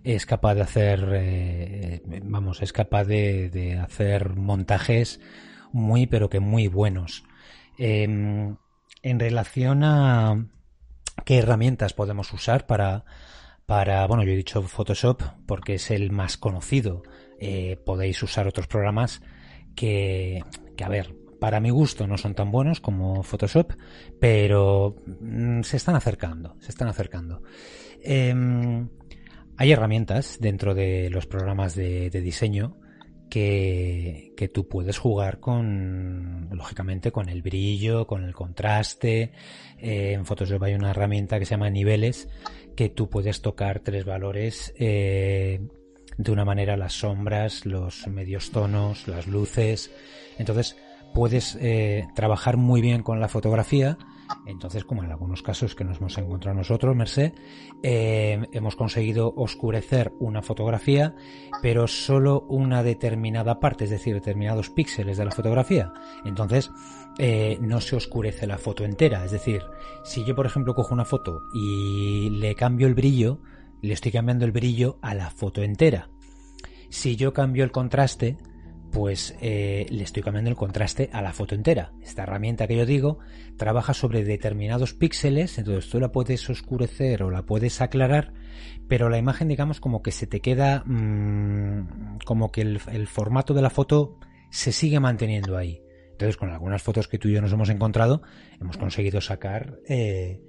es 0.05 0.27
capaz 0.27 0.55
de 0.55 0.61
hacer, 0.61 1.09
eh, 1.15 2.03
vamos, 2.23 2.63
es 2.63 2.73
capaz 2.73 3.05
de, 3.05 3.51
de 3.51 3.79
hacer 3.79 4.37
montajes 4.37 5.21
muy 5.73 6.07
pero 6.07 6.29
que 6.29 6.41
muy 6.41 6.69
buenos. 6.69 7.25
Em, 7.77 8.57
en 9.03 9.21
relación 9.21 9.85
a 9.85 10.47
qué 11.25 11.39
herramientas 11.39 11.93
podemos 11.93 12.33
usar 12.33 12.67
para, 12.67 13.05
para, 13.69 14.07
bueno, 14.07 14.25
yo 14.25 14.33
he 14.33 14.37
dicho 14.37 14.63
Photoshop 14.63 15.21
porque 15.45 15.75
es 15.75 15.91
el 15.91 16.11
más 16.11 16.39
conocido. 16.39 17.03
Eh, 17.39 17.77
podéis 17.85 18.23
usar 18.23 18.49
otros 18.49 18.67
programas 18.67 19.21
que, 19.77 20.43
a 20.83 20.89
ver, 20.89 21.15
para 21.39 21.61
mi 21.61 21.69
gusto 21.69 22.07
no 22.07 22.17
son 22.17 22.35
tan 22.35 22.51
buenos 22.51 22.81
como 22.81 23.23
Photoshop, 23.23 23.75
pero 24.19 24.97
mm, 25.21 25.61
se 25.65 25.77
están 25.77 25.97
acercando, 25.97 26.57
se 26.61 26.71
están 26.71 26.89
acercando. 26.89 27.43
Em, 28.03 28.89
hay 29.59 29.71
herramientas 29.71 30.39
dentro 30.41 30.75
de 30.75 31.11
los 31.11 31.27
programas 31.27 31.75
de 31.75 32.09
diseño 32.11 32.79
que, 33.29 34.33
que, 34.37 34.49
tú 34.49 34.69
puedes 34.69 34.99
jugar 34.99 35.41
con, 35.41 36.49
lógicamente, 36.53 37.13
con 37.13 37.29
el 37.29 37.43
brillo, 37.43 38.07
con 38.07 38.25
el 38.25 38.35
contraste. 38.35 39.33
Eh, 39.79 40.13
en 40.13 40.25
Photoshop 40.25 40.63
hay 40.63 40.75
una 40.75 40.91
herramienta 40.91 41.39
que 41.39 41.45
se 41.45 41.53
llama 41.53 41.71
niveles, 41.71 42.29
que 42.77 42.89
tú 42.89 43.09
puedes 43.09 43.43
tocar 43.43 43.81
tres 43.81 44.05
valores 44.05 44.75
eh, 44.79 45.61
de 46.17 46.33
una 46.33 46.45
manera, 46.45 46.77
las 46.77 46.95
sombras, 46.95 47.67
los 47.67 48.07
medios 48.07 48.51
tonos, 48.51 49.07
las 49.09 49.27
luces. 49.27 49.91
Entonces, 50.39 50.77
puedes 51.15 51.57
eh, 51.61 52.07
trabajar 52.15 52.57
muy 52.57 52.81
bien 52.81 53.03
con 53.03 53.21
la 53.21 53.29
fotografía 53.29 53.99
entonces, 54.47 54.85
como 54.85 55.05
en 55.05 55.11
algunos 55.11 55.43
casos 55.43 55.75
que 55.75 55.85
nos 55.85 55.99
hemos 55.99 56.17
encontrado 56.19 56.57
nosotros, 56.57 56.97
Merced, 56.97 57.33
eh, 57.83 58.47
hemos 58.53 58.77
conseguido 58.77 59.33
oscurecer 59.37 60.13
una 60.19 60.43
fotografía, 60.43 61.15
pero 61.63 61.87
solo 61.87 62.43
una 62.49 62.83
determinada 62.83 63.61
parte, 63.61 63.85
es 63.85 63.91
decir, 63.91 64.15
determinados 64.15 64.71
píxeles 64.71 65.19
de 65.19 65.25
la 65.25 65.31
fotografía. 65.31 65.93
Entonces, 66.25 66.71
eh, 67.19 67.59
no 67.61 67.81
se 67.81 67.97
oscurece 67.97 68.47
la 68.47 68.59
foto 68.59 68.85
entera. 68.85 69.25
Es 69.25 69.33
decir, 69.33 69.63
si 70.05 70.25
yo, 70.25 70.35
por 70.35 70.47
ejemplo, 70.47 70.75
cojo 70.75 70.95
una 70.95 71.05
foto 71.05 71.43
y 71.53 72.31
le 72.31 72.55
cambio 72.55 72.87
el 72.87 72.95
brillo, 72.95 73.41
le 73.81 73.95
estoy 73.95 74.13
cambiando 74.13 74.45
el 74.45 74.53
brillo 74.53 74.99
a 75.03 75.15
la 75.15 75.31
foto 75.31 75.63
entera. 75.63 76.11
Si 76.91 77.17
yo 77.17 77.33
cambio 77.33 77.65
el 77.65 77.71
contraste, 77.71 78.39
pues 78.93 79.37
eh, 79.41 79.87
le 79.91 80.03
estoy 80.03 80.23
cambiando 80.23 80.51
el 80.51 80.57
contraste 80.57 81.11
a 81.13 81.23
la 81.23 81.33
foto 81.33 81.55
entera. 81.55 81.93
Esta 82.03 82.23
herramienta 82.23 82.67
que 82.67 82.77
yo 82.77 82.87
digo 82.87 83.19
trabaja 83.57 83.95
sobre 83.95 84.25
determinados 84.25 84.95
píxeles, 84.95 85.59
entonces 85.59 85.91
tú 85.91 86.01
la 86.01 86.13
puedes 86.13 86.49
oscurecer 86.49 87.23
o 87.23 87.31
la 87.31 87.43
puedes 87.43 87.81
aclarar, 87.81 88.33
pero 88.87 89.09
la 89.09 89.19
imagen 89.19 89.49
digamos 89.49 89.81
como 89.81 90.03
que 90.03 90.13
se 90.13 90.27
te 90.27 90.41
queda 90.41 90.85
mmm, 90.87 92.19
como 92.25 92.51
que 92.51 92.63
el, 92.63 92.81
el, 92.93 93.07
formato 93.07 93.55
de 93.55 93.63
la 93.63 93.71
foto 93.71 94.19
se 94.51 94.73
sigue 94.73 95.01
manteniendo 95.01 95.57
ahí. 95.57 95.83
Entonces 96.13 96.37
con 96.37 96.51
algunas 96.51 96.83
fotos 96.83 97.09
que 97.09 97.19
tú 97.19 97.29
y 97.29 97.35
yo 97.35 97.43
nos 97.43 97.53
hemos 97.53 97.69
encontrado 97.69 98.23
hemos 98.61 98.77
conseguido 98.77 99.21
sacar, 99.21 99.79
eh, 99.89 100.41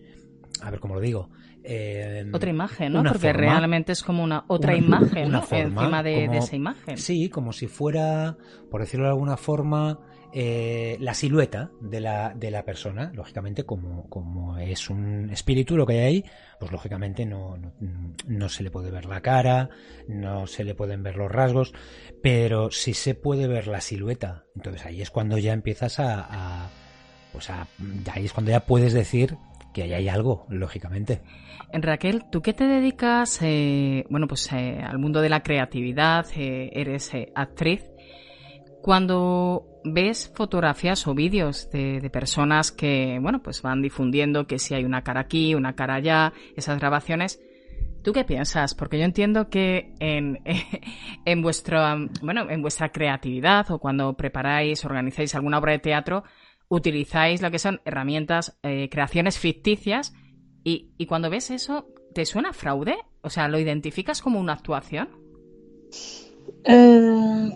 a 0.61 0.71
ver 0.71 0.79
cómo 0.79 0.95
lo 0.95 1.01
digo, 1.01 1.29
eh, 1.63 2.25
otra 2.31 2.49
imagen, 2.49 2.93
¿no? 2.93 3.03
Porque 3.03 3.33
realmente 3.33 3.91
es 3.91 4.03
como 4.03 4.23
una 4.23 4.45
otra 4.47 4.75
imagen, 4.75 5.31
¿no? 5.31 5.43
Encima 5.51 6.03
de, 6.03 6.25
esa 6.25 6.55
imagen. 6.55 6.97
Sí, 6.97 7.29
como 7.29 7.53
si 7.53 7.67
fuera, 7.67 8.37
por 8.69 8.81
decirlo 8.81 9.05
de 9.05 9.11
alguna 9.11 9.37
forma, 9.37 9.99
eh, 10.31 10.95
la 10.99 11.13
silueta 11.13 11.71
de 11.81 11.99
la, 11.99 12.33
de 12.35 12.51
la 12.51 12.63
persona. 12.63 13.11
Lógicamente, 13.13 13.65
como, 13.65 14.07
como 14.09 14.57
es 14.57 14.89
un 14.89 15.29
espíritu 15.31 15.75
lo 15.75 15.85
que 15.85 15.93
hay 15.93 15.99
ahí, 15.99 16.25
pues 16.59 16.71
lógicamente 16.71 17.25
no, 17.25 17.57
no, 17.57 17.73
no, 18.27 18.49
se 18.49 18.63
le 18.63 18.71
puede 18.71 18.91
ver 18.91 19.05
la 19.05 19.21
cara, 19.21 19.69
no 20.07 20.47
se 20.47 20.63
le 20.63 20.75
pueden 20.75 21.03
ver 21.03 21.17
los 21.17 21.31
rasgos, 21.31 21.73
pero 22.21 22.71
sí 22.71 22.93
se 22.93 23.15
puede 23.15 23.47
ver 23.47 23.67
la 23.67 23.81
silueta. 23.81 24.45
Entonces 24.55 24.85
ahí 24.85 25.01
es 25.01 25.09
cuando 25.09 25.37
ya 25.37 25.53
empiezas 25.53 25.99
a, 25.99 26.27
a 26.29 26.69
pues 27.31 27.49
a, 27.49 27.67
ahí 28.11 28.25
es 28.25 28.33
cuando 28.33 28.51
ya 28.51 28.61
puedes 28.61 28.93
decir 28.93 29.37
que 29.73 29.83
ahí 29.83 29.93
hay 29.93 30.09
algo, 30.09 30.45
lógicamente. 30.49 31.21
Raquel, 31.71 32.25
¿tú 32.31 32.41
qué 32.41 32.53
te 32.53 32.65
dedicas? 32.65 33.39
Eh, 33.41 34.05
bueno, 34.09 34.27
pues 34.27 34.51
eh, 34.51 34.81
al 34.83 34.97
mundo 34.97 35.21
de 35.21 35.29
la 35.29 35.41
creatividad, 35.41 36.25
eh, 36.35 36.69
eres 36.73 37.11
actriz. 37.35 37.83
Cuando 38.81 39.65
ves 39.83 40.31
fotografías 40.35 41.05
o 41.07 41.13
vídeos 41.13 41.69
de, 41.69 41.99
de, 41.99 42.09
personas 42.09 42.71
que, 42.71 43.19
bueno, 43.21 43.41
pues 43.41 43.61
van 43.61 43.81
difundiendo 43.81 44.47
que 44.47 44.57
si 44.57 44.73
hay 44.73 44.83
una 44.83 45.03
cara 45.03 45.21
aquí, 45.21 45.53
una 45.53 45.75
cara 45.75 45.95
allá, 45.95 46.33
esas 46.55 46.79
grabaciones, 46.79 47.39
¿tú 48.03 48.13
qué 48.13 48.23
piensas? 48.23 48.73
Porque 48.73 48.97
yo 48.97 49.05
entiendo 49.05 49.49
que 49.49 49.93
en, 49.99 50.39
en, 51.25 51.41
vuestro, 51.41 51.81
bueno, 52.21 52.49
en 52.49 52.61
vuestra 52.61 52.89
creatividad 52.89 53.69
o 53.71 53.79
cuando 53.79 54.13
preparáis, 54.13 54.83
organizáis 54.85 55.35
alguna 55.35 55.59
obra 55.59 55.73
de 55.73 55.79
teatro, 55.79 56.23
utilizáis 56.69 57.41
lo 57.41 57.51
que 57.51 57.59
son 57.59 57.81
herramientas, 57.83 58.57
eh, 58.63 58.89
creaciones 58.89 59.37
ficticias 59.37 60.13
y, 60.63 60.91
y, 60.97 61.05
cuando 61.05 61.29
ves 61.29 61.51
eso, 61.51 61.87
¿te 62.13 62.25
suena 62.25 62.53
fraude? 62.53 62.97
O 63.21 63.29
sea, 63.29 63.47
¿lo 63.47 63.59
identificas 63.59 64.21
como 64.21 64.39
una 64.39 64.53
actuación? 64.53 65.09
Eh, 66.63 67.53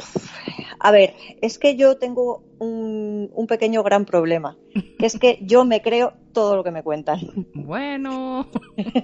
a 0.80 0.92
ver, 0.92 1.14
es 1.42 1.60
que 1.60 1.76
yo 1.76 1.98
tengo 1.98 2.44
un, 2.60 3.30
un, 3.34 3.48
pequeño 3.48 3.84
gran 3.84 4.06
problema, 4.06 4.58
que 4.98 5.06
es 5.06 5.18
que 5.20 5.40
yo 5.42 5.66
me 5.66 5.82
creo 5.82 6.14
todo 6.34 6.56
lo 6.56 6.64
que 6.64 6.72
me 6.72 6.84
cuentan. 6.84 7.20
Bueno. 7.54 8.50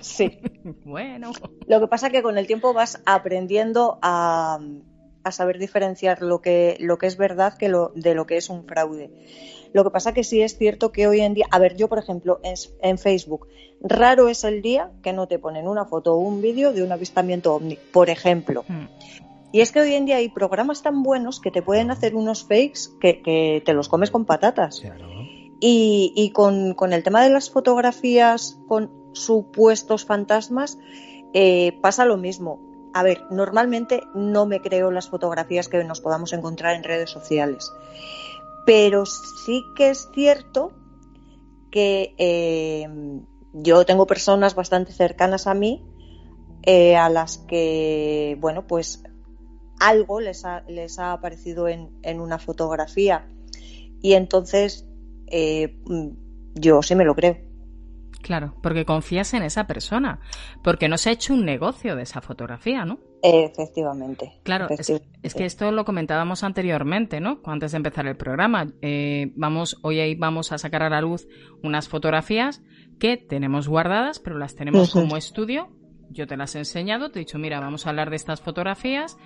sí. 0.02 0.40
Bueno. 0.86 1.32
Lo 1.68 1.80
que 1.80 1.88
pasa 1.88 2.08
es 2.08 2.14
que 2.14 2.22
con 2.22 2.38
el 2.38 2.48
tiempo 2.48 2.74
vas 2.74 3.02
aprendiendo 3.06 4.00
a, 4.02 4.60
a 5.24 5.32
saber 5.32 5.60
diferenciar 5.60 6.22
lo 6.22 6.42
que, 6.42 6.78
lo 6.80 6.98
que 6.98 7.08
es 7.08 7.18
verdad 7.18 7.58
que 7.58 7.70
lo, 7.70 7.92
de 7.96 8.16
lo 8.16 8.26
que 8.26 8.38
es 8.38 8.50
un 8.50 8.66
fraude. 8.66 9.12
Lo 9.74 9.84
que 9.84 9.92
pasa 9.92 10.14
que 10.14 10.24
sí 10.24 10.42
es 10.42 10.58
cierto 10.58 10.92
que 10.92 11.08
hoy 11.08 11.22
en 11.22 11.34
día, 11.34 11.46
a 11.52 11.60
ver, 11.60 11.76
yo 11.76 11.88
por 11.88 12.00
ejemplo 12.00 12.40
en, 12.44 12.56
en 12.82 12.98
Facebook, 12.98 13.48
raro 13.82 14.30
es 14.30 14.44
el 14.44 14.62
día 14.62 14.92
que 15.04 15.14
no 15.14 15.28
te 15.28 15.40
ponen 15.40 15.68
una 15.68 15.86
foto 15.86 16.14
o 16.14 16.18
un 16.18 16.42
vídeo 16.42 16.74
de 16.74 16.84
un 16.84 16.92
avistamiento 16.92 17.54
ovni, 17.54 17.78
por 17.92 18.10
ejemplo. 18.10 18.64
Mm. 18.68 18.86
Y 19.52 19.62
es 19.62 19.72
que 19.72 19.82
hoy 19.82 19.94
en 19.94 20.06
día 20.06 20.18
hay 20.18 20.30
programas 20.30 20.84
tan 20.84 21.02
buenos 21.02 21.40
que 21.40 21.52
te 21.52 21.62
pueden 21.62 21.90
hacer 21.90 22.16
unos 22.16 22.44
fakes 22.44 22.92
que, 23.00 23.22
que 23.22 23.64
te 23.66 23.74
los 23.74 23.90
comes 23.90 24.12
con 24.12 24.26
patatas. 24.26 24.82
Claro. 24.82 25.08
Y, 25.60 26.14
y 26.16 26.32
con, 26.32 26.74
con, 26.74 26.94
el 26.94 27.04
tema 27.04 27.24
de 27.24 27.32
las 27.32 27.50
fotografías 27.50 28.60
con 28.68 28.92
supuestos 29.14 30.06
fantasmas, 30.06 30.78
eh, 31.34 31.78
pasa 31.82 32.06
lo 32.06 32.18
mismo. 32.18 32.69
A 33.00 33.04
ver, 33.04 33.26
normalmente 33.30 34.04
no 34.14 34.46
me 34.46 34.60
creo 34.62 34.92
las 34.92 35.08
fotografías 35.08 35.70
que 35.70 35.82
nos 35.86 36.02
podamos 36.02 36.34
encontrar 36.34 36.76
en 36.76 36.84
redes 36.84 37.10
sociales. 37.10 37.72
Pero 38.66 39.06
sí 39.06 39.64
que 39.78 39.92
es 39.92 40.10
cierto 40.14 40.74
que 41.72 42.14
eh, 42.18 42.90
yo 43.54 43.86
tengo 43.86 44.06
personas 44.06 44.54
bastante 44.54 44.92
cercanas 44.92 45.48
a 45.48 45.54
mí 45.54 45.82
eh, 46.64 46.98
a 46.98 47.08
las 47.08 47.38
que, 47.38 48.38
bueno, 48.42 48.68
pues 48.68 49.02
algo 49.80 50.20
les 50.20 50.44
ha, 50.44 50.66
les 50.68 51.00
ha 51.00 51.14
aparecido 51.14 51.70
en, 51.70 51.98
en 52.04 52.20
una 52.20 52.38
fotografía 52.38 53.30
y 54.02 54.12
entonces 54.12 54.86
eh, 55.28 55.80
yo 56.54 56.84
sí 56.84 56.96
me 56.96 57.06
lo 57.06 57.16
creo. 57.16 57.49
Claro, 58.22 58.56
porque 58.62 58.86
confías 58.86 59.34
en 59.34 59.44
esa 59.44 59.66
persona, 59.66 60.20
porque 60.64 60.90
no 60.90 60.98
se 60.98 61.10
ha 61.10 61.14
hecho 61.14 61.34
un 61.34 61.46
negocio 61.46 61.96
de 61.96 62.04
esa 62.04 62.22
fotografía, 62.22 62.86
¿no? 62.86 63.00
Efectivamente. 63.22 64.40
Claro, 64.44 64.66
efectivamente. 64.70 65.10
Es, 65.24 65.34
es, 65.34 65.36
que 65.36 65.46
esto 65.46 65.72
lo 65.72 65.86
comentábamos 65.86 66.44
anteriormente, 66.44 67.20
¿no? 67.20 67.40
Antes 67.46 67.72
de 67.72 67.78
empezar 67.78 68.08
el 68.08 68.18
programa. 68.18 68.68
Eh, 68.82 69.32
vamos, 69.36 69.78
hoy 69.84 70.00
ahí 70.00 70.16
vamos 70.16 70.52
a 70.52 70.58
sacar 70.58 70.84
a 70.84 70.90
la 70.90 71.02
luz 71.02 71.28
unas 71.64 71.88
fotografías 71.88 72.62
que 73.00 73.18
tenemos 73.18 73.68
guardadas, 73.68 74.20
pero 74.20 74.38
las 74.38 74.56
tenemos 74.56 74.94
uh 74.94 75.00
-huh. 75.00 75.02
como 75.02 75.18
estudio. 75.18 75.70
Yo 76.12 76.28
te 76.28 76.38
las 76.38 76.56
he 76.56 76.60
enseñado, 76.60 77.12
te 77.12 77.20
he 77.20 77.22
dicho, 77.22 77.38
mira, 77.38 77.60
vamos 77.60 77.86
a 77.86 77.90
hablar 77.90 78.10
de 78.10 78.16
estas 78.16 78.42
fotografías 78.42 79.18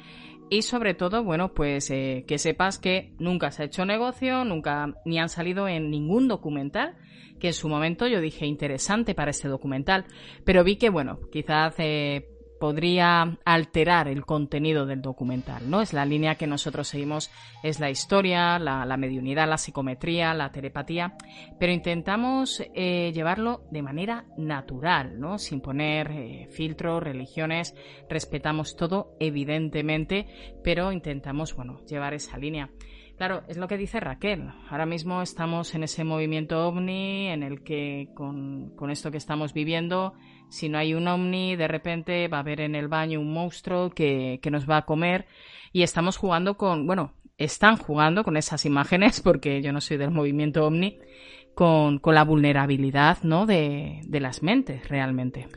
y 0.54 0.62
sobre 0.62 0.94
todo, 0.94 1.24
bueno, 1.24 1.54
pues 1.56 1.90
eh, 1.90 2.26
que 2.28 2.38
sepas 2.38 2.78
que 2.78 3.14
nunca 3.18 3.50
se 3.50 3.64
ha 3.64 3.66
hecho 3.66 3.86
negocio, 3.86 4.46
nunca 4.46 4.94
ni 5.04 5.18
han 5.18 5.30
salido 5.30 5.68
en 5.68 5.90
ningún 5.90 6.28
documental 6.28 6.96
que 7.40 7.48
en 7.48 7.54
su 7.54 7.68
momento 7.68 8.06
yo 8.08 8.22
dije 8.22 8.46
interesante 8.46 9.16
para 9.16 9.32
este 9.32 9.48
documental, 9.48 10.06
pero 10.46 10.64
vi 10.64 10.76
que, 10.76 10.90
bueno, 10.90 11.20
quizás 11.32 11.74
eh, 11.80 12.30
podría 12.64 13.40
alterar 13.44 14.08
el 14.08 14.26
contenido 14.26 14.86
del 14.86 15.02
documental, 15.02 15.70
¿no? 15.70 15.82
Es 15.82 15.92
la 15.92 16.06
línea 16.06 16.36
que 16.36 16.48
nosotros 16.48 16.88
seguimos, 16.88 17.30
es 17.62 17.82
la 17.82 17.90
historia, 17.90 18.58
la, 18.58 18.96
mediunidad, 18.96 19.50
la 19.50 19.58
psicometría, 19.58 20.34
la 20.34 20.54
telepatía, 20.54 21.18
pero 21.60 21.74
intentamos 21.74 22.64
eh, 22.74 23.12
llevarlo 23.14 23.66
de 23.70 23.82
manera 23.82 24.24
natural, 24.38 25.20
¿no? 25.20 25.40
Sin 25.40 25.60
poner 25.60 26.12
eh, 26.12 26.48
filtros, 26.52 27.04
religiones, 27.04 27.76
respetamos 28.10 28.78
todo, 28.78 29.18
evidentemente, 29.20 30.26
pero 30.64 30.94
intentamos, 30.94 31.54
bueno, 31.58 31.82
llevar 31.86 32.14
esa 32.14 32.38
línea. 32.38 32.70
Claro, 33.18 33.44
es 33.48 33.58
lo 33.58 33.68
que 33.68 33.78
dice 33.78 34.00
Raquel. 34.00 34.50
Ahora 34.70 34.86
mismo 34.86 35.22
estamos 35.22 35.76
en 35.76 35.84
ese 35.84 36.04
movimiento 36.04 36.68
ovni 36.68 37.28
en 37.28 37.44
el 37.44 37.64
que 37.64 38.10
con, 38.16 38.72
con, 38.76 38.90
esto 38.90 39.12
que 39.12 39.18
estamos 39.18 39.54
viviendo, 39.54 40.14
si 40.50 40.68
no 40.68 40.80
hay 40.80 40.94
un 40.94 41.08
ovni, 41.08 41.56
de 41.56 41.68
repente 41.68 42.28
va 42.28 42.38
a 42.38 42.40
haber 42.42 42.62
en 42.62 42.76
el 42.76 42.88
baño 42.88 43.20
un 43.20 43.32
monstruo 43.32 43.92
que, 43.92 44.40
que 44.42 44.50
nos 44.50 44.68
va 44.68 44.78
a 44.78 44.86
comer 44.86 45.28
y 45.72 45.84
estamos 45.84 46.18
jugando 46.18 46.58
con, 46.58 46.88
bueno, 46.88 47.14
están 47.38 47.78
jugando 47.78 48.24
con 48.24 48.36
esas 48.36 48.66
imágenes 48.66 49.22
porque 49.22 49.62
yo 49.62 49.72
no 49.72 49.80
soy 49.80 49.98
del 49.98 50.12
movimiento 50.12 50.66
ovni, 50.66 51.00
con, 51.54 52.00
con 52.00 52.16
la 52.16 52.24
vulnerabilidad 52.24 53.20
¿no? 53.22 53.46
de, 53.46 54.02
de 54.06 54.20
las 54.20 54.42
mentes 54.42 54.90
realmente. 54.90 55.48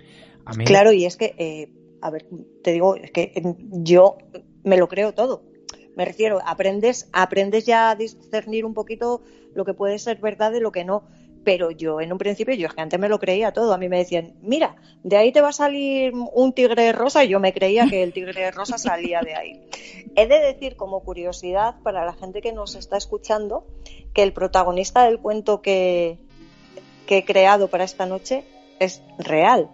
Claro, 0.66 0.92
y 0.92 1.06
es 1.06 1.16
que, 1.16 1.34
eh, 1.38 1.70
a 2.02 2.10
ver, 2.10 2.26
te 2.62 2.72
digo, 2.72 2.94
es 2.96 3.10
que 3.10 3.32
yo 3.72 4.18
me 4.62 4.76
lo 4.76 4.88
creo 4.88 5.12
todo 5.12 5.55
me 5.96 6.04
refiero, 6.04 6.40
aprendes, 6.44 7.08
aprendes 7.12 7.64
ya 7.64 7.90
a 7.90 7.96
discernir 7.96 8.66
un 8.66 8.74
poquito 8.74 9.22
lo 9.54 9.64
que 9.64 9.72
puede 9.72 9.98
ser 9.98 10.18
verdad 10.18 10.52
de 10.52 10.60
lo 10.60 10.70
que 10.70 10.84
no. 10.84 11.04
Pero 11.42 11.70
yo 11.70 12.00
en 12.00 12.12
un 12.12 12.18
principio, 12.18 12.54
yo 12.54 12.66
es 12.66 12.74
que 12.74 12.82
antes 12.82 13.00
me 13.00 13.08
lo 13.08 13.18
creía 13.18 13.52
todo. 13.52 13.72
A 13.72 13.78
mí 13.78 13.88
me 13.88 13.98
decían, 13.98 14.34
mira, 14.42 14.76
de 15.02 15.16
ahí 15.16 15.32
te 15.32 15.40
va 15.40 15.48
a 15.48 15.52
salir 15.52 16.12
un 16.12 16.52
tigre 16.52 16.92
rosa 16.92 17.24
y 17.24 17.28
yo 17.28 17.40
me 17.40 17.54
creía 17.54 17.86
que 17.88 18.02
el 18.02 18.12
tigre 18.12 18.50
rosa 18.50 18.76
salía 18.78 19.22
de 19.22 19.34
ahí. 19.34 19.62
He 20.16 20.26
de 20.26 20.38
decir 20.40 20.76
como 20.76 21.00
curiosidad 21.00 21.76
para 21.82 22.04
la 22.04 22.12
gente 22.12 22.42
que 22.42 22.52
nos 22.52 22.74
está 22.74 22.96
escuchando 22.96 23.66
que 24.12 24.22
el 24.22 24.32
protagonista 24.32 25.04
del 25.04 25.18
cuento 25.18 25.62
que, 25.62 26.18
que 27.06 27.18
he 27.18 27.24
creado 27.24 27.68
para 27.68 27.84
esta 27.84 28.04
noche 28.04 28.44
es 28.80 29.02
real. 29.18 29.70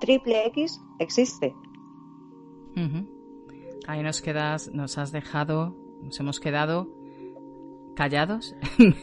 Triple 0.00 0.46
X 0.46 0.78
existe. 1.00 1.54
Ahí 3.86 4.02
nos 4.02 4.22
quedas, 4.22 4.70
nos 4.72 4.98
has 4.98 5.12
dejado, 5.12 5.76
nos 6.02 6.18
hemos 6.20 6.40
quedado 6.40 6.88
callados 7.94 8.54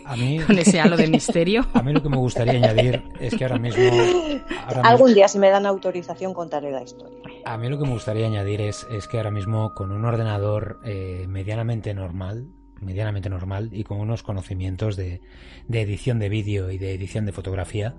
a 0.06 0.16
mí, 0.16 0.40
con 0.48 0.58
ese 0.58 0.80
halo 0.80 0.98
de 0.98 1.08
misterio. 1.08 1.68
A 1.74 1.84
mí 1.84 1.94
lo 1.94 2.02
que 2.02 2.10
me 2.10 2.18
gustaría 2.18 2.54
añadir 2.54 3.04
es 3.20 3.36
que 3.36 3.44
ahora 3.46 3.60
mismo... 3.60 3.84
Algún 4.84 5.14
día 5.14 5.28
si 5.28 5.38
me 5.38 5.50
dan 5.50 5.66
autorización 5.66 6.34
contaré 6.34 6.72
la 6.72 6.82
historia. 6.82 7.20
A 7.46 7.58
mí 7.58 7.70
lo 7.70 7.78
que 7.78 7.86
me 7.86 7.92
gustaría 7.92 8.26
añadir 8.26 8.62
es, 8.62 8.88
es 8.90 9.08
que 9.08 9.18
ahora 9.18 9.32
mismo 9.32 9.74
con 9.76 9.92
un 9.92 10.04
ordenador 10.04 10.80
eh, 10.84 11.26
medianamente 11.28 11.94
normal, 11.94 12.48
medianamente 12.82 13.30
normal 13.30 13.70
y 13.72 13.84
con 13.84 14.00
unos 14.00 14.24
conocimientos 14.24 14.96
de, 14.96 15.22
de 15.68 15.82
edición 15.82 16.18
de 16.18 16.30
vídeo 16.30 16.72
y 16.72 16.78
de 16.78 16.94
edición 16.94 17.26
de 17.26 17.34
fotografía, 17.34 17.96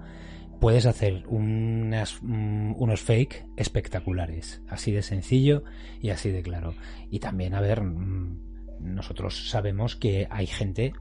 puedes 0.61 0.87
hacer 0.87 1.25
unas, 1.29 2.19
mm, 2.23 2.75
unos 2.77 3.01
fake 3.01 3.47
espectaculares, 3.57 4.63
así 4.69 4.93
de 4.93 5.03
sencillo 5.03 5.65
y 6.01 6.11
así 6.11 6.31
de 6.31 6.43
claro. 6.43 6.75
Y 7.11 7.21
también, 7.21 7.55
a 7.55 7.61
ver, 7.61 7.83
mm, 7.83 8.39
nosotros 8.81 9.49
sabemos 9.49 9.97
que 9.97 10.27
hay 10.31 10.47
gente 10.47 10.93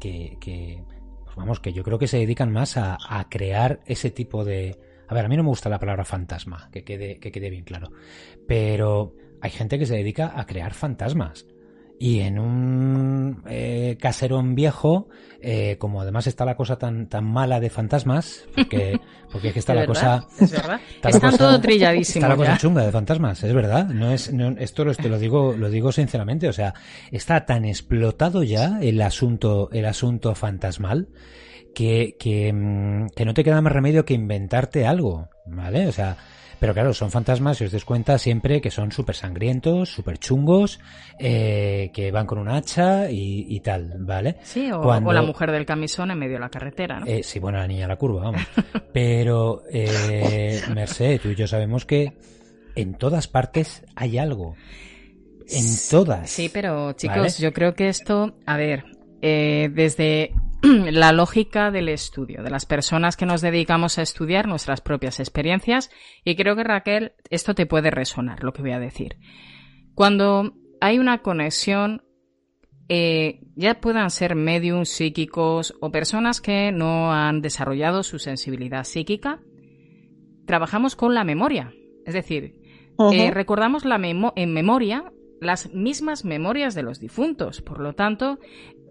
que, 0.00 0.36
que 0.40 0.82
pues 1.24 1.36
vamos, 1.36 1.60
que 1.60 1.72
yo 1.72 1.82
creo 1.82 1.98
que 1.98 2.08
se 2.08 2.18
dedican 2.18 2.52
más 2.52 2.76
a, 2.76 2.98
a, 3.08 3.28
crear 3.28 3.80
ese 3.86 4.10
tipo 4.10 4.44
de... 4.44 4.78
A 5.08 5.14
ver, 5.14 5.24
a 5.24 5.28
mí 5.28 5.36
no 5.36 5.42
me 5.42 5.48
gusta 5.48 5.68
la 5.68 5.78
palabra 5.78 6.04
fantasma, 6.04 6.68
que 6.70 6.84
quede, 6.84 7.18
que 7.18 7.32
quede 7.32 7.50
bien 7.50 7.64
claro, 7.64 7.90
pero 8.46 9.14
hay 9.40 9.50
gente 9.50 9.78
que 9.78 9.86
se 9.86 9.96
dedica 9.96 10.38
a 10.38 10.46
crear 10.46 10.74
fantasmas 10.74 11.46
y 11.98 12.20
en 12.20 12.38
un 12.38 13.42
eh, 13.48 13.96
caserón 14.00 14.54
viejo, 14.54 15.08
eh, 15.40 15.76
como 15.78 16.00
además 16.00 16.26
está 16.26 16.44
la 16.44 16.56
cosa 16.56 16.78
tan 16.78 17.08
tan 17.08 17.24
mala 17.24 17.58
de 17.60 17.70
fantasmas, 17.70 18.46
porque, 18.54 19.00
porque 19.32 19.48
es 19.48 19.52
que 19.54 19.58
está 19.58 19.74
la 19.74 19.86
cosa... 19.86 20.26
Es 20.40 20.52
verdad. 20.52 20.80
Está 21.02 21.30
todo 21.36 21.60
trilladísimo. 21.60 22.24
Está 22.24 22.28
la 22.28 22.36
cosa 22.36 22.58
chunga 22.58 22.82
de 22.84 22.92
fantasmas, 22.92 23.42
es 23.42 23.52
verdad. 23.52 23.88
No 23.88 24.12
es, 24.12 24.32
no, 24.32 24.50
esto 24.58 24.84
lo, 24.84 24.94
te 24.94 25.08
lo 25.08 25.18
digo, 25.18 25.54
lo 25.56 25.70
digo 25.70 25.90
sinceramente. 25.90 26.48
O 26.48 26.52
sea, 26.52 26.74
está 27.10 27.44
tan 27.46 27.64
explotado 27.64 28.42
ya 28.42 28.78
el 28.80 29.00
asunto, 29.02 29.68
el 29.72 29.86
asunto 29.86 30.34
fantasmal 30.34 31.08
que, 31.74 32.16
que, 32.18 32.52
mm, 32.52 33.08
que 33.14 33.24
no 33.24 33.34
te 33.34 33.44
queda 33.44 33.60
más 33.60 33.72
remedio 33.72 34.04
que 34.04 34.14
inventarte 34.14 34.86
algo, 34.86 35.28
¿vale? 35.46 35.88
O 35.88 35.92
sea, 35.92 36.16
pero 36.58 36.74
claro, 36.74 36.92
son 36.92 37.10
fantasmas, 37.10 37.58
si 37.58 37.64
os 37.64 37.72
des 37.72 37.84
cuenta, 37.84 38.18
siempre 38.18 38.60
que 38.60 38.70
son 38.70 38.92
súper 38.92 39.14
sangrientos, 39.14 39.90
súper 39.90 40.18
chungos, 40.18 40.80
eh, 41.18 41.90
que 41.92 42.10
van 42.10 42.26
con 42.26 42.38
un 42.38 42.48
hacha 42.48 43.10
y, 43.10 43.60
tal, 43.60 43.94
¿vale? 44.00 44.36
Sí, 44.42 44.70
o, 44.72 45.12
la 45.12 45.22
mujer 45.22 45.52
del 45.52 45.66
camisón 45.66 46.10
en 46.10 46.18
medio 46.18 46.34
de 46.34 46.40
la 46.40 46.50
carretera, 46.50 47.00
¿no? 47.00 47.06
Eh, 47.06 47.22
sí, 47.22 47.38
bueno, 47.38 47.58
la 47.58 47.66
niña 47.66 47.86
la 47.86 47.96
curva, 47.96 48.22
vamos. 48.22 48.42
Pero, 48.92 49.62
eh, 49.70 50.60
Merced, 50.74 51.20
tú 51.20 51.28
y 51.28 51.34
yo 51.34 51.46
sabemos 51.46 51.84
que 51.84 52.14
en 52.74 52.94
todas 52.94 53.28
partes 53.28 53.84
hay 53.94 54.18
algo. 54.18 54.54
En 55.50 55.64
todas. 55.90 56.28
Sí, 56.28 56.50
pero 56.52 56.92
chicos, 56.92 57.38
yo 57.38 57.54
creo 57.54 57.74
que 57.74 57.88
esto, 57.88 58.36
a 58.44 58.58
ver, 58.58 58.84
eh, 59.22 59.70
desde 59.72 60.32
la 60.62 61.12
lógica 61.12 61.70
del 61.70 61.88
estudio, 61.88 62.42
de 62.42 62.50
las 62.50 62.66
personas 62.66 63.16
que 63.16 63.26
nos 63.26 63.40
dedicamos 63.40 63.98
a 63.98 64.02
estudiar 64.02 64.48
nuestras 64.48 64.80
propias 64.80 65.20
experiencias, 65.20 65.90
y 66.24 66.36
creo 66.36 66.56
que 66.56 66.64
Raquel, 66.64 67.12
esto 67.30 67.54
te 67.54 67.66
puede 67.66 67.90
resonar, 67.90 68.42
lo 68.42 68.52
que 68.52 68.62
voy 68.62 68.72
a 68.72 68.80
decir. 68.80 69.16
Cuando 69.94 70.54
hay 70.80 70.98
una 70.98 71.18
conexión, 71.18 72.02
eh, 72.88 73.40
ya 73.54 73.80
puedan 73.80 74.10
ser 74.10 74.34
mediums 74.34 74.88
psíquicos 74.88 75.74
o 75.80 75.90
personas 75.92 76.40
que 76.40 76.72
no 76.72 77.12
han 77.12 77.42
desarrollado 77.42 78.02
su 78.02 78.18
sensibilidad 78.18 78.84
psíquica, 78.84 79.40
trabajamos 80.46 80.96
con 80.96 81.14
la 81.14 81.24
memoria. 81.24 81.72
Es 82.06 82.14
decir, 82.14 82.54
eh, 83.12 83.30
recordamos 83.30 83.84
la 83.84 83.96
en 83.96 84.52
memoria 84.54 85.12
las 85.40 85.72
mismas 85.72 86.24
memorias 86.24 86.74
de 86.74 86.82
los 86.82 86.98
difuntos. 86.98 87.60
Por 87.62 87.80
lo 87.80 87.94
tanto, 87.94 88.38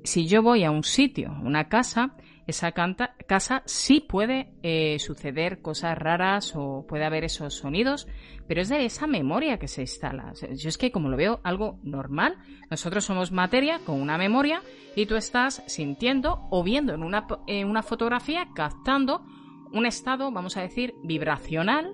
si 0.07 0.25
yo 0.25 0.41
voy 0.41 0.63
a 0.63 0.71
un 0.71 0.83
sitio, 0.83 1.35
una 1.43 1.67
casa, 1.67 2.15
esa 2.47 2.71
casa 2.71 3.61
sí 3.65 3.99
puede 3.99 4.53
eh, 4.63 4.99
suceder 4.99 5.61
cosas 5.61 5.97
raras 5.97 6.53
o 6.55 6.85
puede 6.87 7.03
haber 7.03 7.25
esos 7.25 7.55
sonidos, 7.55 8.07
pero 8.47 8.61
es 8.61 8.69
de 8.69 8.85
esa 8.85 9.05
memoria 9.05 9.59
que 9.59 9.67
se 9.67 9.81
instala. 9.81 10.31
Yo 10.55 10.69
es 10.69 10.77
que 10.77 10.93
como 10.93 11.09
lo 11.09 11.17
veo 11.17 11.41
algo 11.43 11.79
normal, 11.83 12.37
nosotros 12.71 13.03
somos 13.03 13.33
materia 13.33 13.79
con 13.79 14.01
una 14.01 14.17
memoria 14.17 14.61
y 14.95 15.07
tú 15.07 15.17
estás 15.17 15.61
sintiendo 15.67 16.47
o 16.51 16.63
viendo 16.63 16.93
en 16.93 17.03
una, 17.03 17.27
en 17.45 17.67
una 17.67 17.83
fotografía 17.83 18.47
captando 18.55 19.25
un 19.73 19.85
estado, 19.85 20.31
vamos 20.31 20.55
a 20.55 20.61
decir, 20.61 20.95
vibracional 21.03 21.93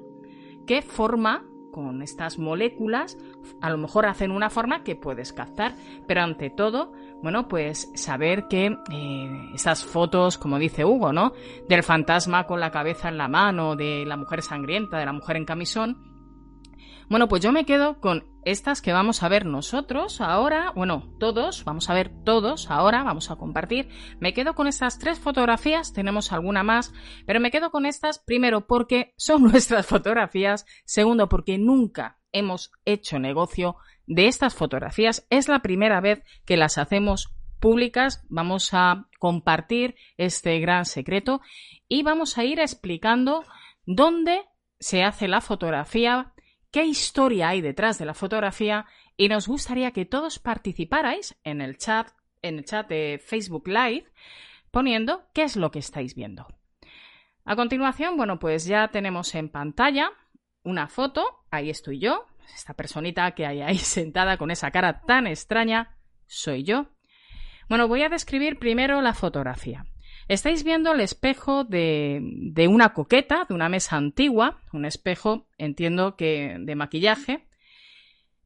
que 0.67 0.83
forma 0.83 1.47
con 1.71 2.03
estas 2.03 2.37
moléculas, 2.37 3.17
a 3.59 3.71
lo 3.71 3.79
mejor 3.79 4.05
hacen 4.05 4.29
una 4.29 4.51
forma 4.51 4.83
que 4.83 4.95
puedes 4.95 5.33
captar, 5.33 5.73
pero 6.07 6.21
ante 6.21 6.51
todo 6.51 6.93
bueno, 7.23 7.47
pues 7.47 7.89
saber 7.95 8.49
que 8.49 8.77
eh, 8.91 9.51
esas 9.55 9.85
fotos, 9.85 10.37
como 10.37 10.59
dice 10.59 10.83
Hugo, 10.83 11.13
¿no? 11.13 11.31
Del 11.69 11.81
fantasma 11.81 12.45
con 12.45 12.59
la 12.59 12.69
cabeza 12.69 13.07
en 13.07 13.17
la 13.17 13.29
mano, 13.29 13.77
de 13.77 14.03
la 14.05 14.17
mujer 14.17 14.41
sangrienta, 14.41 14.97
de 14.97 15.05
la 15.05 15.13
mujer 15.13 15.37
en 15.37 15.45
camisón. 15.45 16.13
Bueno, 17.09 17.29
pues 17.29 17.41
yo 17.41 17.53
me 17.53 17.65
quedo 17.65 18.01
con 18.01 18.25
estas 18.43 18.81
que 18.81 18.91
vamos 18.91 19.23
a 19.23 19.29
ver 19.29 19.45
nosotros 19.45 20.19
ahora, 20.19 20.73
bueno, 20.75 21.15
todos, 21.17 21.63
vamos 21.63 21.89
a 21.89 21.93
ver 21.93 22.11
todos 22.25 22.69
ahora, 22.69 23.03
vamos 23.03 23.31
a 23.31 23.37
compartir. 23.37 23.87
Me 24.19 24.33
quedo 24.33 24.53
con 24.53 24.67
estas 24.67 24.99
tres 24.99 25.17
fotografías, 25.17 25.93
tenemos 25.93 26.33
alguna 26.33 26.61
más, 26.63 26.93
pero 27.25 27.39
me 27.39 27.51
quedo 27.51 27.71
con 27.71 27.85
estas 27.85 28.19
primero 28.19 28.67
porque 28.67 29.13
son 29.15 29.43
nuestras 29.49 29.85
fotografías, 29.85 30.65
segundo 30.83 31.29
porque 31.29 31.57
nunca 31.57 32.19
hemos 32.33 32.73
hecho 32.83 33.17
negocio 33.17 33.77
de 34.05 34.27
estas 34.27 34.55
fotografías. 34.55 35.25
Es 35.29 35.47
la 35.47 35.59
primera 35.59 36.01
vez 36.01 36.23
que 36.45 36.57
las 36.57 36.77
hacemos 36.77 37.33
públicas. 37.59 38.25
Vamos 38.29 38.73
a 38.73 39.07
compartir 39.19 39.95
este 40.17 40.59
gran 40.59 40.85
secreto 40.85 41.41
y 41.87 42.03
vamos 42.03 42.37
a 42.37 42.43
ir 42.43 42.59
explicando 42.59 43.45
dónde 43.85 44.41
se 44.79 45.03
hace 45.03 45.27
la 45.27 45.39
fotografía, 45.39 46.33
qué 46.71 46.85
historia 46.85 47.49
hay 47.49 47.61
detrás 47.61 47.97
de 47.97 48.05
la 48.05 48.13
fotografía 48.13 48.85
y 49.15 49.29
nos 49.29 49.47
gustaría 49.47 49.91
que 49.91 50.05
todos 50.05 50.39
participarais 50.39 51.39
en 51.43 51.61
el 51.61 51.77
chat, 51.77 52.09
en 52.41 52.57
el 52.57 52.65
chat 52.65 52.87
de 52.89 53.21
Facebook 53.23 53.67
Live, 53.67 54.05
poniendo 54.71 55.23
qué 55.33 55.43
es 55.43 55.55
lo 55.55 55.71
que 55.71 55.79
estáis 55.79 56.15
viendo. 56.15 56.47
A 57.45 57.55
continuación, 57.55 58.17
bueno, 58.17 58.39
pues 58.39 58.65
ya 58.65 58.87
tenemos 58.89 59.35
en 59.35 59.49
pantalla 59.49 60.11
una 60.63 60.87
foto, 60.87 61.45
ahí 61.51 61.69
estoy 61.69 61.99
yo, 61.99 62.25
esta 62.55 62.73
personita 62.73 63.31
que 63.31 63.45
hay 63.45 63.61
ahí 63.61 63.77
sentada 63.79 64.37
con 64.37 64.51
esa 64.51 64.71
cara 64.71 65.01
tan 65.01 65.27
extraña, 65.27 65.95
soy 66.27 66.63
yo. 66.63 66.87
Bueno, 67.69 67.87
voy 67.87 68.03
a 68.03 68.09
describir 68.09 68.59
primero 68.59 69.01
la 69.01 69.13
fotografía. 69.13 69.85
Estáis 70.27 70.63
viendo 70.63 70.93
el 70.93 71.01
espejo 71.01 71.63
de, 71.63 72.19
de 72.21 72.67
una 72.67 72.93
coqueta, 72.93 73.45
de 73.47 73.53
una 73.53 73.69
mesa 73.69 73.97
antigua, 73.97 74.61
un 74.71 74.85
espejo, 74.85 75.47
entiendo 75.57 76.15
que 76.15 76.57
de 76.59 76.75
maquillaje. 76.75 77.47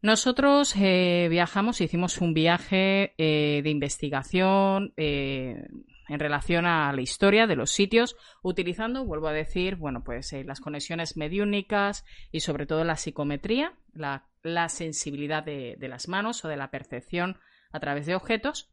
Nosotros 0.02 0.76
eh, 0.76 1.28
viajamos, 1.30 1.82
hicimos 1.82 2.20
un 2.20 2.34
viaje 2.34 3.14
eh, 3.18 3.62
de 3.64 3.70
investigación, 3.70 4.94
eh, 4.96 5.68
en 6.08 6.20
relación 6.20 6.66
a 6.66 6.92
la 6.94 7.02
historia 7.02 7.48
de 7.48 7.56
los 7.56 7.72
sitios, 7.72 8.16
utilizando, 8.42 9.06
vuelvo 9.06 9.28
a 9.28 9.34
decir, 9.34 9.76
bueno, 9.76 10.04
pues 10.04 10.32
eh, 10.34 10.44
las 10.44 10.60
conexiones 10.60 11.18
mediúnicas 11.18 12.06
y 12.32 12.42
sobre 12.42 12.66
todo 12.66 12.84
la 12.84 12.96
psicometría, 12.96 13.74
la, 13.94 14.24
sensibilidad 14.70 15.44
de, 15.44 15.78
las 15.82 16.08
manos 16.08 16.44
o 16.46 16.48
de 16.48 16.58
la 16.58 16.72
percepción 16.72 17.38
a 17.72 17.80
través 17.80 18.06
de 18.06 18.16
objetos. 18.16 18.72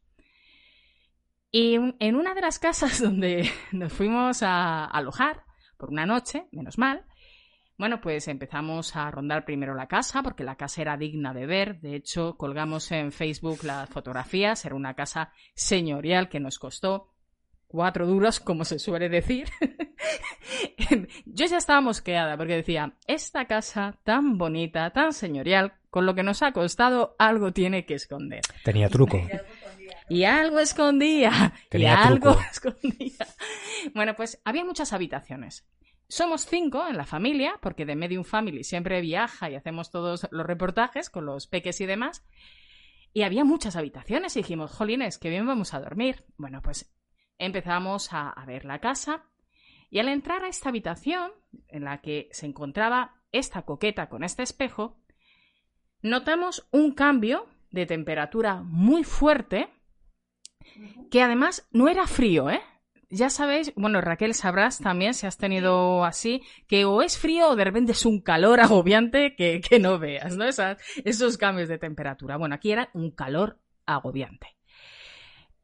Y 1.51 1.75
en 1.99 2.15
una 2.15 2.33
de 2.33 2.41
las 2.41 2.59
casas 2.59 3.01
donde 3.01 3.49
nos 3.71 3.93
fuimos 3.93 4.43
a 4.43 4.85
alojar 4.85 5.43
por 5.77 5.89
una 5.89 6.05
noche, 6.05 6.47
menos 6.51 6.77
mal, 6.77 7.05
bueno, 7.77 7.99
pues 7.99 8.29
empezamos 8.29 8.95
a 8.95 9.11
rondar 9.11 9.43
primero 9.43 9.75
la 9.75 9.87
casa, 9.87 10.23
porque 10.23 10.45
la 10.45 10.55
casa 10.55 10.81
era 10.81 10.95
digna 10.95 11.33
de 11.33 11.45
ver. 11.45 11.81
De 11.81 11.95
hecho, 11.95 12.37
colgamos 12.37 12.89
en 12.93 13.11
Facebook 13.11 13.63
las 13.63 13.89
fotografías. 13.89 14.63
Era 14.63 14.75
una 14.75 14.93
casa 14.93 15.33
señorial 15.55 16.29
que 16.29 16.39
nos 16.39 16.57
costó 16.57 17.14
cuatro 17.75 18.07
duros, 18.07 18.39
como 18.39 18.65
se 18.65 18.79
suele 18.79 19.09
decir. 19.09 19.49
Yo 21.25 21.45
ya 21.45 21.57
estaba 21.57 21.81
mosqueada 21.81 22.37
porque 22.37 22.55
decía, 22.55 22.93
esta 23.05 23.45
casa 23.45 23.99
tan 24.03 24.37
bonita, 24.37 24.89
tan 24.91 25.11
señorial, 25.13 25.73
con 25.89 26.05
lo 26.05 26.15
que 26.15 26.23
nos 26.23 26.41
ha 26.41 26.53
costado, 26.53 27.15
algo 27.19 27.51
tiene 27.51 27.85
que 27.85 27.95
esconder. 27.95 28.41
Tenía 28.63 28.89
truco. 28.89 29.21
y 30.09 30.23
algo 30.23 30.59
escondía, 30.59 31.53
y 31.71 31.85
algo 31.85 32.37
escondía. 32.51 33.27
Bueno, 33.93 34.15
pues 34.15 34.41
había 34.45 34.65
muchas 34.65 34.93
habitaciones. 34.93 35.67
Somos 36.07 36.45
cinco 36.45 36.87
en 36.87 36.97
la 36.97 37.05
familia, 37.05 37.55
porque 37.61 37.85
de 37.85 37.95
Medium 37.95 38.23
Family 38.23 38.63
siempre 38.63 39.01
viaja 39.01 39.49
y 39.49 39.55
hacemos 39.55 39.91
todos 39.91 40.27
los 40.31 40.45
reportajes 40.45 41.09
con 41.09 41.25
los 41.25 41.47
peques 41.47 41.81
y 41.81 41.85
demás. 41.85 42.23
Y 43.11 43.23
había 43.23 43.43
muchas 43.43 43.75
habitaciones 43.75 44.35
y 44.35 44.41
dijimos, 44.41 44.71
jolines, 44.71 45.17
qué 45.17 45.29
bien 45.29 45.47
vamos 45.47 45.73
a 45.73 45.79
dormir. 45.79 46.25
Bueno, 46.37 46.61
pues 46.61 46.93
empezamos 47.37 48.13
a, 48.13 48.29
a 48.29 48.45
ver 48.45 48.65
la 48.65 48.79
casa 48.79 49.25
y 49.89 49.99
al 49.99 50.07
entrar 50.07 50.43
a 50.43 50.47
esta 50.47 50.69
habitación 50.69 51.31
en 51.67 51.85
la 51.85 52.01
que 52.01 52.29
se 52.31 52.45
encontraba 52.45 53.21
esta 53.31 53.63
coqueta 53.63 54.09
con 54.09 54.23
este 54.23 54.43
espejo, 54.43 54.97
notamos 56.01 56.67
un 56.71 56.93
cambio 56.93 57.47
de 57.71 57.85
temperatura 57.85 58.61
muy 58.63 59.03
fuerte 59.03 59.69
que 61.11 61.21
además 61.21 61.67
no 61.71 61.87
era 61.87 62.07
frío, 62.07 62.49
¿eh? 62.49 62.61
Ya 63.09 63.29
sabéis, 63.29 63.71
bueno, 63.75 64.01
Raquel, 64.01 64.33
sabrás 64.33 64.79
también 64.79 65.13
si 65.13 65.27
has 65.27 65.37
tenido 65.37 66.03
así, 66.03 66.41
que 66.67 66.85
o 66.85 67.01
es 67.01 67.17
frío 67.17 67.49
o 67.49 67.55
de 67.55 67.63
repente 67.63 67.91
es 67.91 68.05
un 68.05 68.19
calor 68.21 68.59
agobiante 68.61 69.35
que, 69.35 69.61
no 69.79 69.99
veas, 69.99 70.35
¿no? 70.35 70.45
esos 70.45 71.37
cambios 71.37 71.69
de 71.69 71.77
temperatura. 71.77 72.37
Bueno, 72.37 72.55
aquí 72.55 72.71
era 72.71 72.89
un 72.93 73.11
calor 73.11 73.59
agobiante. 73.85 74.47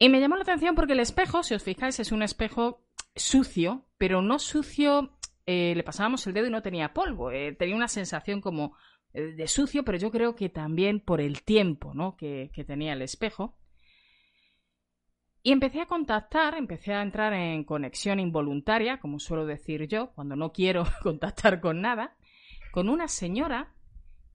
Y 0.02 0.10
me 0.10 0.20
llamó 0.20 0.36
la 0.36 0.42
atención 0.42 0.74
porque 0.74 0.94
el 0.94 1.00
espejo, 1.00 1.44
si 1.44 1.54
os 1.54 1.62
fijáis, 1.62 2.00
es 2.00 2.12
un 2.12 2.24
espejo 2.24 2.84
sucio, 3.16 3.86
pero 4.00 4.24
no 4.24 4.40
sucio, 4.40 5.16
eh, 5.46 5.76
le 5.76 5.84
pasábamos 5.84 6.26
el 6.26 6.34
dedo 6.34 6.48
y 6.48 6.50
no 6.50 6.64
tenía 6.64 6.92
polvo, 6.92 7.30
eh, 7.30 7.54
tenía 7.54 7.76
una 7.76 7.88
sensación 7.88 8.42
como 8.42 8.76
eh, 9.14 9.22
de 9.22 9.48
sucio, 9.48 9.86
pero 9.86 10.00
yo 10.00 10.10
creo 10.10 10.34
que 10.34 10.50
también 10.50 11.02
por 11.02 11.22
el 11.22 11.44
tiempo 11.44 11.94
¿no? 11.94 12.18
que, 12.18 12.50
que 12.52 12.64
tenía 12.64 12.94
el 12.94 13.04
espejo. 13.04 13.60
Y 15.44 15.52
empecé 15.52 15.82
a 15.82 15.86
contactar, 15.86 16.56
empecé 16.56 16.96
a 16.96 17.04
entrar 17.04 17.34
en 17.34 17.64
conexión 17.64 18.20
involuntaria, 18.20 19.00
como 19.00 19.20
suelo 19.20 19.46
decir 19.46 19.88
yo, 19.88 20.14
cuando 20.16 20.36
no 20.36 20.52
quiero 20.52 20.84
contactar 21.04 21.62
con 21.62 21.80
nada, 21.80 22.18
con 22.72 22.90
una 22.90 23.08
señora 23.08 23.76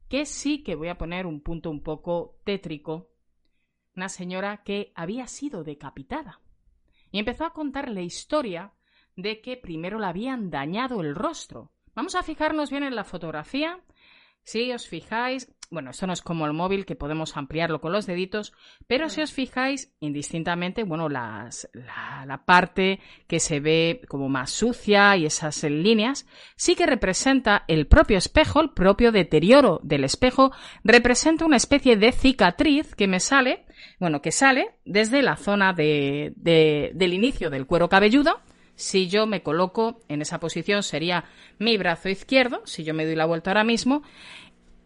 que 0.09 0.27
sí 0.27 0.63
que 0.63 0.77
voy 0.77 0.91
a 0.91 0.99
poner 0.99 1.27
un 1.27 1.41
punto 1.41 1.71
un 1.71 1.83
poco 1.83 2.39
tétrico, 2.45 3.16
una 3.97 4.09
señora 4.09 4.63
que 4.63 4.93
había 4.95 5.27
sido 5.27 5.65
decapitada. 5.65 6.41
Y 7.11 7.19
empezó 7.19 7.45
a 7.45 7.53
contar 7.53 7.91
la 7.91 8.03
historia 8.03 8.73
de 9.17 9.41
que 9.41 9.57
primero 9.57 9.99
le 9.99 10.07
habían 10.07 10.51
dañado 10.51 11.01
el 11.01 11.15
rostro. 11.15 11.73
Vamos 11.95 12.15
a 12.15 12.23
fijarnos 12.23 12.71
bien 12.71 12.83
en 12.83 12.95
la 12.95 13.05
fotografía. 13.05 13.81
Si 14.43 14.71
os 14.71 14.87
fijáis, 14.87 15.57
bueno, 15.71 15.91
esto 15.91 16.07
no 16.07 16.13
es 16.13 16.23
como 16.23 16.47
el 16.47 16.53
móvil 16.53 16.87
que 16.87 16.95
podemos 16.95 17.37
ampliarlo 17.37 17.81
con 17.81 17.93
los 17.93 18.07
deditos, 18.07 18.53
pero 18.87 19.09
si 19.09 19.23
os 19.23 19.33
fijáis, 19.33 19.93
indistintamente, 19.99 20.85
bueno, 20.85 21.09
las, 21.09 21.69
la, 21.73 22.45
parte 22.45 23.01
que 23.27 23.41
se 23.41 23.59
ve 23.61 24.03
como 24.09 24.29
más 24.29 24.51
sucia 24.51 25.17
y 25.17 25.27
esas 25.27 25.65
líneas, 25.65 26.27
sí 26.55 26.77
que 26.77 26.87
representa 26.87 27.65
el 27.67 27.89
propio 27.89 28.19
espejo, 28.19 28.61
el 28.61 28.71
propio 28.71 29.11
deterioro 29.11 29.81
del 29.83 30.05
espejo, 30.05 30.53
representa 30.85 31.45
una 31.45 31.57
especie 31.57 31.97
de 31.97 32.13
cicatriz 32.13 32.95
que 32.95 33.09
me 33.09 33.19
sale, 33.19 33.66
bueno, 33.99 34.23
que 34.23 34.33
sale 34.33 34.71
desde 34.85 35.23
la 35.23 35.37
zona 35.37 35.73
de, 35.73 36.33
del 36.37 37.15
inicio 37.15 37.51
del 37.51 37.67
cuero 37.67 37.89
cabelludo, 37.89 38.41
si 38.75 39.09
yo 39.09 39.27
me 39.27 39.43
coloco 39.43 40.01
en 40.09 40.23
esa 40.23 40.39
posición 40.39 40.83
sería 40.83 41.25
mi 41.59 41.77
brazo 41.79 42.09
izquierdo, 42.09 42.63
si 42.67 42.85
yo 42.85 42.95
me 42.95 43.07
doy 43.07 43.17
la 43.17 43.25
vuelta 43.25 43.51
ahora 43.51 43.65
mismo, 43.65 44.03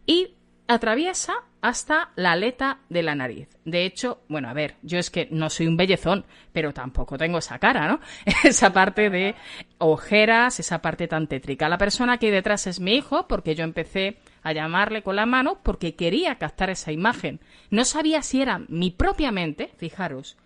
y 0.06 0.36
atraviesa 0.68 1.34
hasta 1.60 2.10
la 2.16 2.32
aleta 2.32 2.78
de 2.88 3.02
la 3.02 3.14
nariz. 3.14 3.48
De 3.64 3.84
hecho, 3.84 4.22
bueno, 4.28 4.48
a 4.48 4.54
ver, 4.54 4.76
yo 4.82 4.98
es 4.98 5.10
que 5.10 5.28
no 5.30 5.50
soy 5.50 5.66
un 5.66 5.76
bellezón, 5.76 6.24
pero 6.52 6.72
tampoco 6.72 7.18
tengo 7.18 7.38
esa 7.38 7.58
cara, 7.58 7.86
¿no? 7.88 8.00
esa 8.44 8.72
parte 8.72 9.10
de 9.10 9.34
ojeras, 9.78 10.60
esa 10.60 10.80
parte 10.80 11.06
tan 11.06 11.26
tétrica. 11.26 11.68
La 11.68 11.78
persona 11.78 12.18
que 12.18 12.26
hay 12.26 12.32
detrás 12.32 12.66
es 12.66 12.80
mi 12.80 12.94
hijo, 12.94 13.26
porque 13.28 13.54
yo 13.54 13.64
empecé 13.64 14.18
a 14.42 14.52
llamarle 14.52 15.02
con 15.02 15.16
la 15.16 15.26
mano 15.26 15.60
porque 15.62 15.94
quería 15.94 16.36
captar 16.38 16.70
esa 16.70 16.92
imagen. 16.92 17.40
No 17.70 17.84
sabía 17.84 18.22
si 18.22 18.40
era 18.40 18.62
mi 18.68 18.90
propia 18.90 19.32
mente, 19.32 19.72
fijaros, 19.76 20.36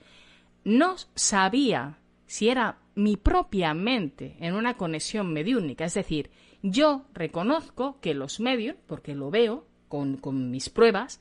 no 0.65 0.97
sabía 1.15 1.99
si 2.27 2.49
era 2.49 2.79
mi 2.95 3.17
propia 3.17 3.75
mente 3.75 4.37
en 4.41 4.55
una 4.55 4.77
conexión 4.77 5.33
mediúnica. 5.33 5.85
Es 5.85 5.95
decir, 5.95 6.31
yo 6.63 7.05
reconozco 7.13 7.99
que 8.01 8.15
los 8.15 8.41
medios, 8.41 8.77
porque 8.87 9.15
lo 9.15 9.31
veo 9.31 9.67
con, 9.89 10.17
con 10.17 10.51
mis 10.51 10.71
pruebas, 10.71 11.21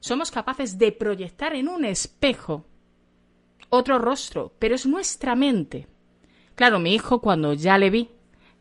somos 0.00 0.30
capaces 0.30 0.78
de 0.78 0.92
proyectar 0.92 1.54
en 1.54 1.68
un 1.68 1.84
espejo 1.84 2.64
otro 3.70 3.98
rostro, 3.98 4.52
pero 4.58 4.74
es 4.74 4.86
nuestra 4.86 5.34
mente. 5.34 5.88
Claro, 6.54 6.78
mi 6.78 6.94
hijo 6.94 7.20
cuando 7.20 7.54
ya 7.54 7.78
le 7.78 7.90
vi 7.90 8.10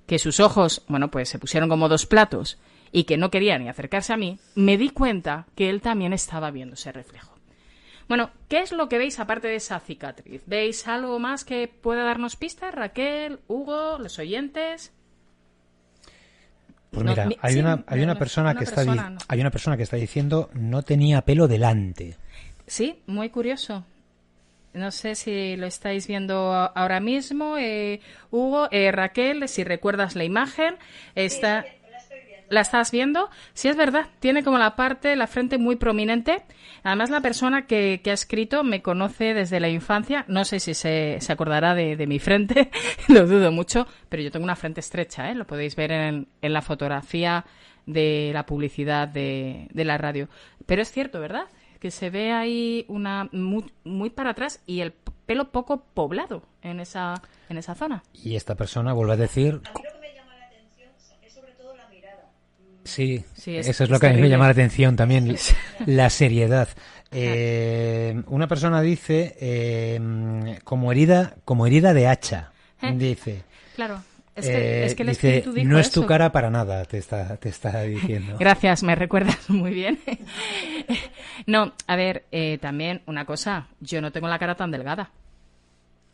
que 0.08 0.19
sus 0.19 0.39
ojos, 0.39 0.84
bueno, 0.88 1.12
pues 1.12 1.30
se 1.30 1.39
pusieron 1.39 1.69
como 1.69 1.89
dos 1.89 2.06
platos 2.06 2.58
y 2.94 3.04
que 3.04 3.18
no 3.18 3.32
quería 3.32 3.58
ni 3.58 3.68
acercarse 3.68 4.14
a 4.14 4.18
mí, 4.18 4.40
me 4.56 4.78
di 4.78 4.90
cuenta 4.90 5.48
que 5.56 5.70
él 5.70 5.82
también 5.82 6.14
estaba 6.14 6.52
viendo 6.52 6.76
ese 6.76 6.92
reflejo. 6.94 7.34
Bueno, 8.08 8.30
¿qué 8.48 8.60
es 8.60 8.72
lo 8.72 8.88
que 8.88 9.00
veis 9.00 9.20
aparte 9.20 9.48
de 9.48 9.56
esa 9.56 9.80
cicatriz? 9.80 10.44
¿Veis 10.46 10.88
algo 10.88 11.18
más 11.20 11.44
que 11.44 11.68
pueda 11.68 12.04
darnos 12.04 12.36
pistas? 12.36 12.74
Raquel, 12.74 13.40
Hugo, 13.48 13.98
los 13.98 14.20
oyentes. 14.20 14.94
Pues 16.92 17.04
mira, 17.04 17.28
hay, 17.42 17.58
una, 17.58 17.84
hay 17.88 18.02
una 18.02 18.20
persona 18.20 18.54
que 18.54 18.66
está 18.66 18.82
hay 19.28 19.40
una 19.42 19.50
persona 19.50 19.76
que 19.76 19.84
está 19.84 19.98
diciendo 19.98 20.52
no 20.54 20.84
tenía 20.84 21.24
pelo 21.24 21.48
delante. 21.48 22.18
Sí, 22.68 23.02
muy 23.08 23.30
curioso. 23.30 23.84
No 24.74 24.92
sé 24.92 25.16
si 25.16 25.56
lo 25.56 25.66
estáis 25.66 26.08
viendo 26.08 26.54
ahora 26.54 27.00
mismo, 27.00 27.58
eh, 27.58 28.02
Hugo, 28.30 28.68
eh, 28.72 28.92
Raquel, 28.92 29.48
si 29.48 29.64
recuerdas 29.64 30.16
la 30.16 30.24
imagen, 30.24 30.76
está. 31.16 31.66
¿La 32.50 32.62
estás 32.62 32.92
viendo? 32.92 33.30
Sí, 33.54 33.68
es 33.68 33.76
verdad, 33.76 34.08
tiene 34.20 34.44
como 34.44 34.58
la 34.58 34.76
parte, 34.76 35.16
la 35.16 35.28
frente 35.28 35.58
muy 35.58 35.76
prominente. 35.76 36.44
Además, 36.84 37.10
la 37.10 37.22
persona 37.22 37.66
que, 37.66 38.02
ha 38.06 38.12
escrito 38.12 38.64
me 38.64 38.82
conoce 38.82 39.34
desde 39.34 39.60
la 39.60 39.70
infancia. 39.70 40.26
No 40.28 40.46
sé 40.46 40.60
si 40.60 40.74
se, 40.74 41.20
acordará 41.30 41.76
de, 41.76 42.08
mi 42.08 42.20
frente, 42.20 42.70
lo 43.08 43.26
dudo 43.26 43.52
mucho, 43.52 43.88
pero 44.10 44.22
yo 44.22 44.32
tengo 44.32 44.44
una 44.44 44.56
frente 44.56 44.82
estrecha, 44.82 45.32
¿eh? 45.32 45.36
lo 45.36 45.48
podéis 45.48 45.76
ver 45.76 45.92
en, 45.92 46.28
la 46.42 46.62
fotografía 46.62 47.46
de 47.86 48.32
la 48.34 48.46
publicidad 48.46 49.08
de, 49.08 49.68
la 49.74 49.98
radio. 49.98 50.28
Pero 50.66 50.82
es 50.82 50.92
cierto, 50.92 51.20
¿verdad? 51.20 51.46
Que 51.80 51.92
se 51.92 52.10
ve 52.10 52.32
ahí 52.32 52.86
una 52.88 53.30
muy, 53.32 53.66
muy 53.84 54.10
para 54.10 54.32
atrás 54.32 54.62
y 54.66 54.82
el 54.82 54.94
pelo 55.26 55.52
poco 55.52 55.86
poblado 55.94 56.44
en 56.62 56.80
esa, 56.80 57.22
en 57.50 57.58
esa 57.58 57.76
zona. 57.76 58.04
Y 58.14 58.36
esta 58.36 58.56
persona 58.56 58.94
vuelve 58.94 59.14
a 59.14 59.18
decir 59.18 59.62
Sí, 62.84 63.24
eso 63.46 63.84
es, 63.84 63.89
lo 63.89 64.00
que 64.00 64.08
a 64.08 64.13
mí 64.13 64.22
me 64.22 64.30
llama 64.30 64.46
la 64.46 64.52
atención 64.52 64.96
también, 64.96 65.36
la 65.86 66.10
seriedad. 66.10 66.67
Eh, 67.12 68.22
una 68.28 68.48
persona 68.48 68.82
dice 68.82 69.36
eh, 69.39 70.60
como 70.63 70.91
herida, 70.91 71.36
como 71.46 71.67
herida 71.67 71.93
de 71.93 72.08
hacha, 72.08 72.52
¿Eh? 72.82 72.93
dice. 72.96 73.43
Claro. 73.76 74.02
Es 74.36 74.48
que, 74.48 74.86
es 74.86 74.96
que 74.96 75.04
el 75.04 75.10
dice, 75.10 75.43
no 75.63 75.78
es 75.78 75.91
tu 75.91 76.08
cara 76.08 76.32
para 76.32 76.50
nada, 76.50 76.86
te 76.86 76.98
está, 76.98 77.38
te 77.38 77.50
está 77.50 77.84
diciendo. 77.84 78.36
Gracias, 78.39 78.82
me 78.82 78.96
recuerdas 78.96 79.48
muy 79.48 79.72
bien. 79.72 80.00
no, 81.46 81.74
a 81.86 81.96
ver, 81.96 82.26
también 82.60 83.04
una 83.06 83.26
cosa, 83.26 83.67
yo 83.80 84.02
no 84.02 84.12
tengo 84.12 84.28
la 84.28 84.39
cara 84.39 84.56
tan 84.56 84.72
delgada. 84.72 85.12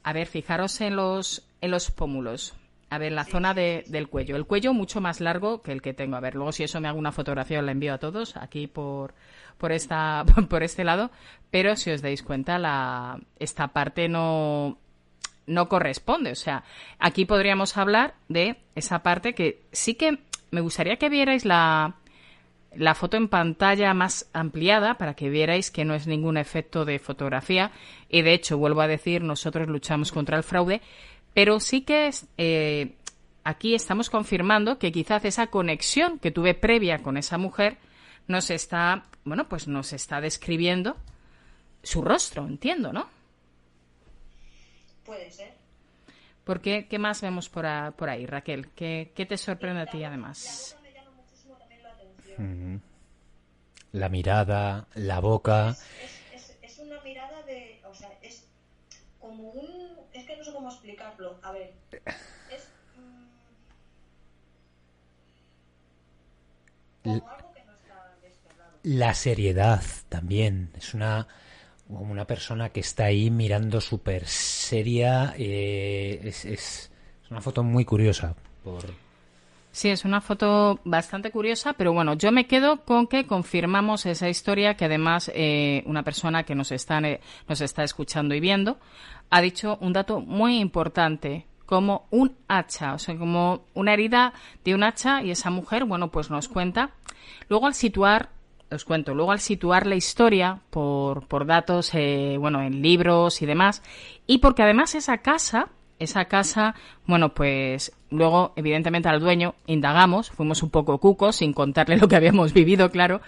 A 0.03 0.11
ver, 0.11 0.27
fijaros 0.27 0.81
en 0.81 0.97
los, 0.97 1.47
en 1.61 1.71
los 1.71 1.91
pómulos. 1.91 2.55
A 2.89 2.97
ver, 2.97 3.11
la 3.11 3.23
zona 3.23 3.53
de, 3.53 3.83
del 3.87 4.07
cuello. 4.07 4.35
El 4.35 4.45
cuello 4.45 4.73
mucho 4.73 4.99
más 4.99 5.21
largo 5.21 5.61
que 5.61 5.71
el 5.71 5.81
que 5.81 5.93
tengo. 5.93 6.15
A 6.15 6.21
ver, 6.21 6.35
luego 6.35 6.51
si 6.51 6.63
eso 6.63 6.81
me 6.81 6.87
hago 6.87 6.97
una 6.97 7.11
fotografía 7.11 7.59
os 7.59 7.65
la 7.65 7.71
envío 7.71 7.93
a 7.93 7.99
todos 7.99 8.35
aquí 8.35 8.65
por, 8.65 9.13
por, 9.57 9.71
esta, 9.71 10.25
por 10.49 10.63
este 10.63 10.83
lado. 10.83 11.11
Pero 11.51 11.75
si 11.75 11.91
os 11.91 12.01
dais 12.01 12.23
cuenta, 12.23 12.57
la, 12.57 13.19
esta 13.37 13.67
parte 13.69 14.09
no, 14.09 14.79
no 15.45 15.69
corresponde. 15.69 16.31
O 16.31 16.35
sea, 16.35 16.63
aquí 16.97 17.25
podríamos 17.25 17.77
hablar 17.77 18.15
de 18.27 18.57
esa 18.73 19.03
parte 19.03 19.35
que 19.35 19.61
sí 19.71 19.93
que 19.93 20.19
me 20.49 20.61
gustaría 20.61 20.97
que 20.97 21.09
vierais 21.09 21.45
la, 21.45 21.95
la 22.75 22.95
foto 22.95 23.17
en 23.17 23.27
pantalla 23.27 23.93
más 23.93 24.29
ampliada 24.33 24.97
para 24.97 25.15
que 25.15 25.29
vierais 25.29 25.71
que 25.71 25.85
no 25.85 25.93
es 25.93 26.07
ningún 26.07 26.37
efecto 26.37 26.85
de 26.85 26.99
fotografía. 26.99 27.71
Y 28.09 28.21
de 28.21 28.33
hecho, 28.33 28.57
vuelvo 28.57 28.81
a 28.81 28.87
decir, 28.87 29.21
nosotros 29.21 29.67
luchamos 29.67 30.11
contra 30.11 30.37
el 30.37 30.43
fraude 30.43 30.81
pero 31.33 31.59
sí 31.59 31.81
que 31.81 32.09
eh, 32.37 32.95
aquí 33.43 33.75
estamos 33.75 34.09
confirmando 34.09 34.79
que 34.79 34.91
quizás 34.91 35.25
esa 35.25 35.47
conexión 35.47 36.19
que 36.19 36.31
tuve 36.31 36.53
previa 36.53 36.99
con 36.99 37.17
esa 37.17 37.37
mujer 37.37 37.77
nos 38.27 38.51
está, 38.51 39.05
bueno, 39.25 39.49
pues 39.49 39.67
nos 39.67 39.91
está 39.93 40.21
describiendo 40.21 40.97
su 41.81 42.01
rostro, 42.01 42.45
entiendo, 42.45 42.93
¿no? 42.93 43.09
Puede 45.05 45.31
ser. 45.31 45.53
¿Por 46.43 46.61
qué, 46.61 46.87
¿Qué 46.87 46.99
más 46.99 47.21
vemos 47.21 47.49
por, 47.49 47.65
ahí, 47.65 48.25
Raquel? 48.25 48.69
¿Qué, 48.69 49.11
te 49.15 49.37
sorprende 49.37 49.81
a 49.81 49.85
ti 49.85 50.03
además? 50.03 50.75
La 53.91 54.09
mirada, 54.09 54.87
la 54.95 55.19
boca. 55.19 55.75
Es, 56.61 56.79
una 56.79 57.01
mirada 57.01 57.41
de 57.43 57.81
o 57.89 57.93
sea, 57.93 58.09
es 58.21 58.45
como 59.29 59.49
un, 59.51 59.99
es 60.11 60.25
que 60.25 60.35
no 60.35 60.43
sé 60.43 60.51
cómo 60.51 60.69
explicarlo, 60.69 61.39
a 61.43 61.51
ver, 61.51 61.73
es 62.51 62.67
mm, 67.03 67.19
como 67.19 67.29
algo 67.29 67.53
que 67.53 67.63
no 67.63 67.73
está. 67.73 68.17
La 68.81 69.13
seriedad 69.13 69.83
también, 70.09 70.71
es 70.75 70.95
una 70.95 71.27
como 71.87 72.11
una 72.11 72.25
persona 72.25 72.69
que 72.69 72.79
está 72.79 73.05
ahí 73.05 73.29
mirando 73.29 73.81
súper 73.81 74.27
seria, 74.27 75.35
eh, 75.37 76.19
es, 76.23 76.45
es, 76.45 76.91
es 77.23 77.31
una 77.31 77.41
foto 77.41 77.63
muy 77.63 77.85
curiosa 77.85 78.35
por 78.63 78.83
Sí, 79.71 79.89
es 79.89 80.03
una 80.03 80.19
foto 80.19 80.79
bastante 80.83 81.29
curiosa, 81.29 81.73
pero 81.73 81.93
bueno, 81.93 82.15
yo 82.15 82.31
me 82.31 82.47
quedo 82.47 82.83
con 82.85 83.05
que 83.05 83.27
confirmamos 83.27 84.05
esa 84.07 84.27
historia 84.27 84.75
que 84.75 84.85
además 84.85 85.31
eh, 85.35 85.83
una 85.85 86.01
persona 86.03 86.43
que 86.43 86.55
nos 86.55 86.71
está, 86.71 86.97
eh, 86.99 87.21
nos 87.47 87.61
está 87.61 87.83
escuchando 87.83 88.33
y 88.33 88.39
viendo 88.39 88.77
ha 89.29 89.41
dicho 89.41 89.77
un 89.79 89.93
dato 89.93 90.21
muy 90.21 90.57
importante 90.59 91.45
como 91.67 92.07
un 92.09 92.35
hacha, 92.47 92.95
o 92.95 92.97
sea, 92.97 93.15
como 93.15 93.65
una 93.75 93.93
herida 93.93 94.33
de 94.65 94.73
un 94.73 94.83
hacha 94.83 95.21
y 95.21 95.29
esa 95.29 95.51
mujer, 95.51 95.85
bueno, 95.85 96.09
pues 96.09 96.31
nos 96.31 96.47
cuenta. 96.47 96.89
Luego 97.47 97.67
al 97.67 97.75
situar, 97.75 98.29
os 98.71 98.85
cuento, 98.85 99.13
luego 99.13 99.31
al 99.31 99.39
situar 99.39 99.85
la 99.85 99.95
historia 99.95 100.61
por, 100.71 101.27
por 101.27 101.45
datos, 101.45 101.91
eh, 101.93 102.37
bueno, 102.39 102.59
en 102.63 102.81
libros 102.81 103.43
y 103.43 103.45
demás, 103.45 103.83
y 104.25 104.39
porque 104.39 104.63
además 104.63 104.95
esa 104.95 105.19
casa 105.19 105.69
esa 105.99 106.25
casa, 106.25 106.75
bueno, 107.05 107.33
pues 107.33 107.91
luego, 108.09 108.53
evidentemente, 108.55 109.09
al 109.09 109.19
dueño 109.19 109.55
indagamos, 109.67 110.31
fuimos 110.31 110.63
un 110.63 110.69
poco 110.69 110.97
cucos, 110.97 111.37
sin 111.37 111.53
contarle 111.53 111.97
lo 111.97 112.07
que 112.07 112.15
habíamos 112.15 112.53
vivido, 112.53 112.89
claro. 112.89 113.21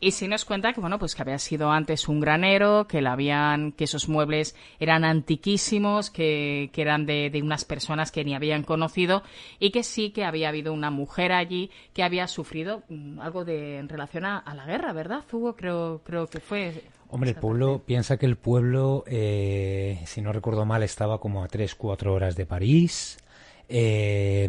Y 0.00 0.10
sí 0.10 0.28
nos 0.28 0.44
cuenta 0.44 0.74
que, 0.74 0.82
bueno, 0.82 0.98
pues 0.98 1.14
que 1.14 1.22
había 1.22 1.38
sido 1.38 1.70
antes 1.70 2.08
un 2.08 2.20
granero, 2.20 2.86
que 2.86 3.00
la 3.00 3.12
habían, 3.12 3.72
que 3.72 3.84
esos 3.84 4.06
muebles 4.06 4.54
eran 4.78 5.02
antiquísimos, 5.02 6.10
que, 6.10 6.68
que 6.74 6.82
eran 6.82 7.06
de, 7.06 7.30
de, 7.30 7.40
unas 7.40 7.64
personas 7.64 8.12
que 8.12 8.22
ni 8.22 8.34
habían 8.34 8.64
conocido 8.64 9.22
y 9.58 9.70
que 9.70 9.82
sí 9.82 10.10
que 10.10 10.26
había 10.26 10.50
habido 10.50 10.74
una 10.74 10.90
mujer 10.90 11.32
allí 11.32 11.70
que 11.94 12.02
había 12.02 12.28
sufrido 12.28 12.82
mm, 12.90 13.18
algo 13.20 13.46
de, 13.46 13.78
en 13.78 13.88
relación 13.88 14.26
a, 14.26 14.36
a 14.36 14.54
la 14.54 14.66
guerra, 14.66 14.92
¿verdad, 14.92 15.24
Hugo? 15.32 15.56
Creo, 15.56 16.02
creo 16.04 16.26
que 16.26 16.40
fue. 16.40 16.84
Hombre, 17.08 17.30
el 17.30 17.36
pueblo, 17.36 17.82
piensa 17.84 18.16
que 18.16 18.26
el 18.26 18.36
pueblo, 18.36 19.04
eh, 19.06 20.00
si 20.06 20.20
no 20.20 20.32
recuerdo 20.32 20.64
mal, 20.64 20.82
estaba 20.82 21.20
como 21.20 21.44
a 21.44 21.48
3, 21.48 21.74
4 21.74 22.12
horas 22.12 22.36
de 22.36 22.46
París. 22.46 23.18
Eh, 23.68 24.48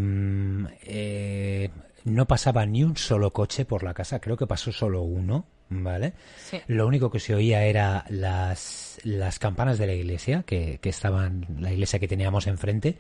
eh, 0.84 1.70
no 2.06 2.28
pasaba 2.28 2.66
ni 2.66 2.84
un 2.84 2.98
solo 2.98 3.32
coche 3.32 3.66
por 3.66 3.84
la 3.84 3.94
casa, 3.94 4.20
creo 4.20 4.38
que 4.38 4.48
pasó 4.48 4.72
solo 4.72 5.02
uno, 5.02 5.46
¿vale? 5.70 6.14
Sí. 6.38 6.60
Lo 6.68 6.88
único 6.88 7.10
que 7.10 7.20
se 7.20 7.34
oía 7.36 7.66
era 7.66 8.06
las, 8.10 9.00
las 9.04 9.40
campanas 9.40 9.78
de 9.78 9.88
la 9.88 9.94
iglesia, 9.94 10.44
que, 10.44 10.80
que 10.82 10.90
estaban, 10.90 11.46
la 11.60 11.72
iglesia 11.72 12.00
que 12.00 12.08
teníamos 12.08 12.48
enfrente. 12.48 12.98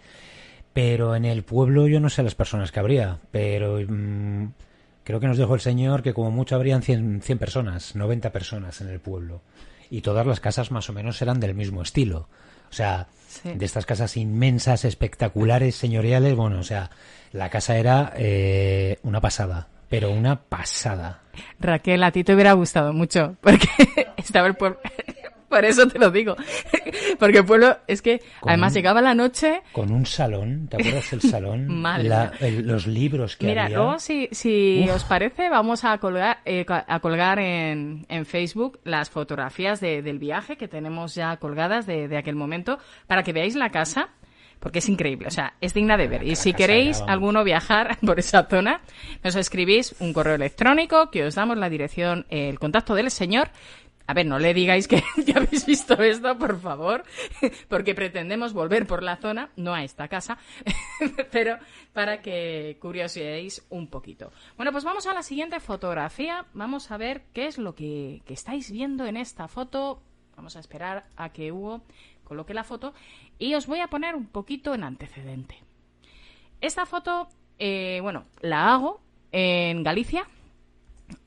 Pero 0.73 1.15
en 1.15 1.23
el 1.23 1.43
pueblo 1.43 1.87
yo 1.87 2.01
no 2.01 2.09
sé 2.09 2.21
las 2.21 2.35
personas 2.35 2.71
que 2.71 2.79
habría, 2.81 3.19
pero 3.31 3.79
mmm, 3.87 4.47
creo 5.05 5.21
que 5.21 5.27
nos 5.27 5.37
dijo 5.37 5.55
el 5.55 5.61
señor 5.61 6.03
que 6.03 6.13
como 6.13 6.31
mucho 6.31 6.55
habrían 6.55 6.81
100, 6.81 7.21
100 7.21 7.37
personas, 7.37 7.95
90 7.95 8.31
personas 8.33 8.81
en 8.81 8.89
el 8.89 8.99
pueblo. 8.99 9.41
Y 9.89 10.01
todas 10.01 10.25
las 10.27 10.41
casas 10.41 10.71
más 10.71 10.89
o 10.89 10.93
menos 10.93 11.21
eran 11.21 11.39
del 11.39 11.55
mismo 11.55 11.81
estilo. 11.81 12.27
O 12.69 12.73
sea, 12.73 13.07
Sí. 13.27 13.51
de 13.53 13.65
estas 13.65 13.85
casas 13.85 14.15
inmensas, 14.17 14.85
espectaculares, 14.85 15.75
señoriales, 15.75 16.35
bueno, 16.35 16.59
o 16.59 16.63
sea, 16.63 16.89
la 17.33 17.49
casa 17.49 17.77
era 17.77 18.13
eh, 18.15 18.97
una 19.03 19.19
pasada, 19.19 19.67
pero 19.89 20.09
una 20.11 20.37
pasada. 20.43 21.19
Raquel, 21.59 22.01
a 22.03 22.11
ti 22.11 22.23
te 22.23 22.33
hubiera 22.33 22.53
gustado 22.53 22.93
mucho, 22.93 23.35
porque 23.41 23.67
estaba 24.17 24.47
el 24.47 24.55
pueblo. 24.55 24.79
Por 25.55 25.65
eso 25.65 25.87
te 25.87 25.97
lo 25.99 26.11
digo. 26.11 26.35
Porque 27.19 27.37
el 27.39 27.45
pueblo 27.45 27.77
es 27.87 28.01
que 28.01 28.19
Con 28.39 28.49
además 28.51 28.71
un- 28.73 28.75
llegaba 28.75 29.01
la 29.01 29.13
noche. 29.15 29.61
Con 29.71 29.91
un 29.91 30.05
salón, 30.05 30.67
¿te 30.67 30.77
acuerdas 30.77 31.09
del 31.11 31.21
salón? 31.31 31.81
La- 31.81 32.31
el- 32.41 32.67
los 32.67 32.87
libros 32.87 33.37
que 33.37 33.47
Mira, 33.47 33.65
había. 33.65 33.77
luego 33.77 33.99
si, 33.99 34.27
os 34.93 35.03
parece, 35.05 35.49
vamos 35.49 35.83
a 35.85 35.97
colgar, 35.99 36.39
eh, 36.45 36.65
a 36.69 36.99
colgar 36.99 37.39
en, 37.39 38.05
en 38.09 38.25
Facebook 38.25 38.79
las 38.83 39.09
fotografías 39.09 39.79
de- 39.79 40.01
del 40.01 40.19
viaje 40.19 40.57
que 40.57 40.67
tenemos 40.67 41.15
ya 41.15 41.37
colgadas 41.37 41.85
de, 41.85 42.07
de 42.07 42.17
aquel 42.17 42.35
momento 42.35 42.77
para 43.07 43.23
que 43.23 43.33
veáis 43.33 43.55
la 43.55 43.69
casa. 43.69 44.09
Porque 44.59 44.79
es 44.79 44.87
increíble, 44.89 45.27
o 45.27 45.31
sea, 45.31 45.53
es 45.61 45.73
digna 45.73 45.95
de 45.97 46.07
ver. 46.07 46.23
Y 46.23 46.35
si 46.37 46.53
queréis 46.53 47.01
alguno 47.07 47.43
viajar 47.43 47.97
por 48.05 48.17
esa 48.19 48.45
zona, 48.45 48.81
nos 49.23 49.35
escribís 49.35 49.93
un 49.99 50.11
correo 50.13 50.35
electrónico 50.35 51.11
que 51.11 51.23
os 51.25 51.35
damos 51.35 51.57
la 51.57 51.69
dirección, 51.69 52.25
el 52.29 52.57
contacto 52.57 52.95
del 52.95 53.11
señor. 53.11 53.49
A 54.07 54.13
ver, 54.13 54.25
no 54.25 54.37
le 54.37 54.53
digáis 54.53 54.87
que 54.87 55.03
ya 55.25 55.37
habéis 55.37 55.65
visto 55.65 55.95
esto, 55.95 56.37
por 56.37 56.59
favor, 56.59 57.03
porque 57.67 57.95
pretendemos 57.95 58.53
volver 58.53 58.85
por 58.85 59.01
la 59.01 59.17
zona, 59.17 59.49
no 59.55 59.73
a 59.73 59.83
esta 59.83 60.07
casa, 60.07 60.37
pero 61.31 61.57
para 61.93 62.21
que 62.21 62.77
curioséis 62.79 63.65
un 63.69 63.87
poquito. 63.87 64.31
Bueno, 64.57 64.71
pues 64.71 64.83
vamos 64.83 65.07
a 65.07 65.13
la 65.13 65.23
siguiente 65.23 65.59
fotografía. 65.59 66.45
Vamos 66.53 66.91
a 66.91 66.97
ver 66.97 67.23
qué 67.33 67.47
es 67.47 67.57
lo 67.57 67.73
que, 67.73 68.21
que 68.25 68.33
estáis 68.33 68.71
viendo 68.71 69.05
en 69.05 69.17
esta 69.17 69.47
foto. 69.47 70.01
Vamos 70.35 70.55
a 70.55 70.59
esperar 70.59 71.05
a 71.15 71.29
que 71.29 71.51
Hugo 71.51 71.81
coloque 72.23 72.53
la 72.53 72.63
foto 72.63 72.93
y 73.39 73.53
os 73.55 73.67
voy 73.67 73.79
a 73.79 73.87
poner 73.87 74.15
un 74.15 74.27
poquito 74.27 74.73
en 74.73 74.83
antecedente. 74.83 75.57
Esta 76.61 76.85
foto, 76.85 77.27
eh, 77.59 77.99
bueno, 78.01 78.25
la 78.41 78.73
hago 78.73 79.01
en 79.31 79.83
Galicia. 79.83 80.27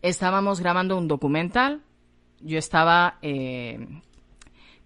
Estábamos 0.03 0.61
grabando 0.61 0.99
un 0.99 1.09
documental. 1.09 1.83
Yo 2.41 2.59
estaba 2.59 3.19
eh, 3.23 3.79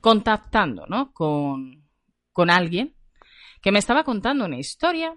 contactando, 0.00 0.86
¿no? 0.86 1.12
Con, 1.12 1.84
con 2.32 2.50
alguien 2.50 2.94
que 3.60 3.72
me 3.72 3.78
estaba 3.78 4.04
contando 4.04 4.44
una 4.46 4.58
historia 4.58 5.16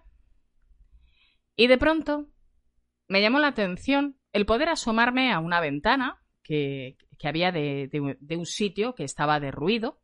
y 1.55 1.67
de 1.67 1.77
pronto 1.77 2.27
me 3.07 3.21
llamó 3.21 3.39
la 3.39 3.47
atención 3.47 4.17
el 4.33 4.45
poder 4.45 4.69
asomarme 4.69 5.31
a 5.31 5.39
una 5.39 5.59
ventana 5.61 6.21
que, 6.43 6.97
que 7.17 7.27
había 7.27 7.51
de, 7.51 7.89
de- 7.91 8.37
un 8.37 8.45
sitio 8.45 8.93
que 8.93 9.03
estaba 9.03 9.39
derruido, 9.39 9.99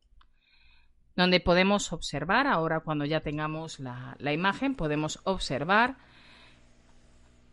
donde 1.14 1.40
podemos 1.40 1.92
observar, 1.92 2.46
ahora 2.46 2.80
cuando 2.80 3.04
ya 3.04 3.20
tengamos 3.20 3.78
la, 3.80 4.16
la 4.18 4.32
imagen, 4.32 4.74
podemos 4.74 5.20
observar 5.24 5.96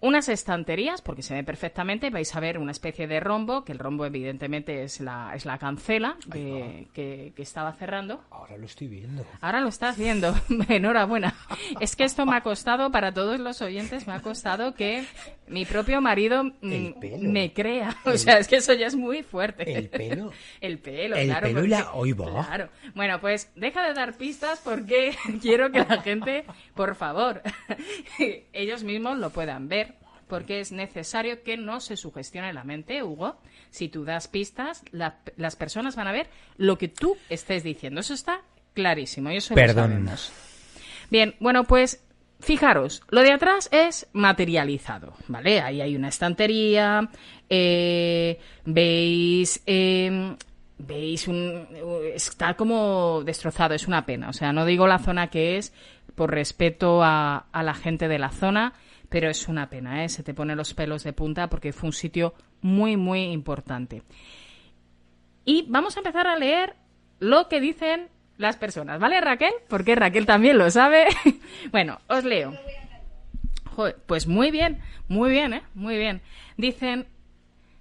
unas 0.01 0.29
estanterías, 0.29 1.01
porque 1.01 1.21
se 1.21 1.33
ve 1.33 1.43
perfectamente, 1.43 2.09
vais 2.09 2.33
a 2.35 2.39
ver 2.39 2.57
una 2.57 2.71
especie 2.71 3.05
de 3.07 3.19
rombo, 3.19 3.65
que 3.65 3.73
el 3.73 3.79
rombo 3.79 4.05
evidentemente 4.05 4.83
es 4.83 5.01
la, 5.01 5.33
es 5.35 5.45
la 5.45 5.57
cancela 5.57 6.15
de- 6.27 6.87
que, 6.93 7.33
que 7.35 7.41
estaba 7.41 7.73
cerrando. 7.73 8.23
Ahora 8.31 8.55
lo 8.57 8.65
estoy 8.65 8.87
viendo. 8.87 9.25
Ahora 9.41 9.59
lo 9.59 9.67
estás 9.67 9.97
viendo. 9.97 10.33
Enhorabuena. 10.69 11.35
Es 11.81 11.95
que 11.97 12.05
esto 12.05 12.25
me 12.25 12.37
ha 12.37 12.41
costado, 12.41 12.91
para 12.91 13.11
todos 13.13 13.39
los 13.39 13.61
oyentes, 13.61 14.07
me 14.07 14.13
ha 14.13 14.21
costado 14.21 14.73
que 14.73 15.03
mi 15.47 15.65
propio 15.65 15.99
marido 16.01 16.43
mm, 16.45 16.71
El 17.01 17.19
me 17.21 17.51
crea. 17.53 17.95
O 18.05 18.17
sea, 18.17 18.37
es 18.39 18.47
que 18.47 18.55
eso 18.57 18.73
ya 18.73 18.87
es 18.87 18.95
muy 18.95 19.21
fuerte. 19.23 19.69
El 19.75 19.89
pelo. 19.89 20.31
El 20.61 20.79
pelo, 20.79 21.15
El 21.17 21.27
claro. 21.27 21.47
pelo 21.47 21.65
y 21.65 21.67
la- 21.67 21.91
porque- 21.91 21.99
Ahí 22.09 22.11
va. 22.13 22.45
Claro. 22.45 22.69
Bueno, 22.95 23.19
pues 23.19 23.51
deja 23.55 23.85
de 23.85 23.93
dar 23.93 24.15
pistas 24.17 24.61
porque 24.63 25.13
quiero 25.41 25.71
que 25.71 25.79
la 25.79 26.01
gente, 26.01 26.45
por 26.73 26.95
favor, 26.95 27.41
ellos 28.53 28.83
mismos 28.83 29.17
lo 29.17 29.29
puedan 29.29 29.67
ver. 29.67 29.88
Porque 30.29 30.61
es 30.61 30.71
necesario 30.71 31.43
que 31.43 31.57
no 31.57 31.81
se 31.81 31.97
sugestione 31.97 32.53
la 32.53 32.63
mente, 32.63 33.03
Hugo. 33.03 33.35
Si 33.71 33.89
tú 33.89 34.05
das 34.05 34.29
pistas, 34.29 34.83
la- 34.91 35.17
las 35.35 35.57
personas 35.57 35.97
van 35.97 36.07
a 36.07 36.13
ver 36.13 36.29
lo 36.55 36.77
que 36.77 36.87
tú 36.87 37.17
estés 37.29 37.63
diciendo. 37.63 37.99
Eso 37.99 38.13
está 38.13 38.41
clarísimo. 38.73 39.29
Y 39.31 39.37
eso 39.37 39.53
Perdón. 39.55 40.07
Bien, 41.09 41.35
bueno, 41.41 41.63
pues 41.65 42.01
fijaros, 42.39 43.01
lo 43.09 43.21
de 43.21 43.31
atrás 43.33 43.67
es 43.73 44.07
materializado, 44.13 45.13
¿vale? 45.27 45.59
Ahí 45.59 45.81
hay 45.81 45.95
una 45.95 46.07
estantería, 46.07 47.09
eh, 47.49 48.39
veis, 48.65 49.61
eh, 49.65 50.35
veis 50.77 51.27
un, 51.27 51.67
está 52.13 52.53
como 52.53 53.23
destrozado, 53.25 53.73
es 53.73 53.87
una 53.87 54.05
pena. 54.05 54.29
O 54.29 54.33
sea, 54.33 54.53
no 54.53 54.65
digo 54.65 54.87
la 54.87 54.99
zona 54.99 55.27
que 55.31 55.57
es 55.57 55.73
por 56.15 56.31
respeto 56.31 57.03
a, 57.03 57.47
a 57.51 57.63
la 57.63 57.73
gente 57.73 58.07
de 58.07 58.19
la 58.19 58.29
zona, 58.29 58.73
pero 59.09 59.29
es 59.29 59.47
una 59.47 59.69
pena, 59.69 60.03
¿eh? 60.03 60.09
Se 60.09 60.23
te 60.23 60.33
ponen 60.33 60.57
los 60.57 60.73
pelos 60.73 61.03
de 61.03 61.13
punta 61.13 61.49
porque 61.49 61.73
fue 61.73 61.87
un 61.87 61.93
sitio 61.93 62.33
muy, 62.61 62.95
muy 62.95 63.23
importante. 63.23 64.03
Y 65.45 65.65
vamos 65.67 65.97
a 65.97 65.99
empezar 65.99 66.27
a 66.27 66.37
leer 66.37 66.75
lo 67.19 67.49
que 67.49 67.59
dicen 67.59 68.09
las 68.37 68.55
personas, 68.55 68.99
¿vale, 68.99 69.19
Raquel? 69.19 69.51
Porque 69.67 69.95
Raquel 69.95 70.25
también 70.25 70.57
lo 70.57 70.69
sabe. 70.71 71.07
bueno, 71.71 71.99
os 72.07 72.23
leo. 72.23 72.53
Pues 74.05 74.27
muy 74.27 74.51
bien, 74.51 74.79
muy 75.07 75.31
bien, 75.31 75.53
¿eh? 75.53 75.63
Muy 75.73 75.97
bien. 75.97 76.21
Dicen, 76.57 77.07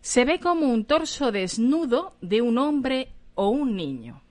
se 0.00 0.24
ve 0.24 0.40
como 0.40 0.66
un 0.66 0.84
torso 0.84 1.32
desnudo 1.32 2.16
de 2.20 2.40
un 2.40 2.58
hombre 2.58 3.12
o 3.34 3.48
un 3.48 3.76
niño. 3.76 4.22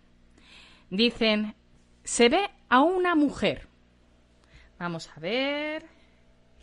Dicen, 0.89 1.55
se 2.03 2.29
ve 2.29 2.49
a 2.69 2.81
una 2.81 3.15
mujer. 3.15 3.67
Vamos 4.79 5.09
a 5.15 5.19
ver. 5.19 5.96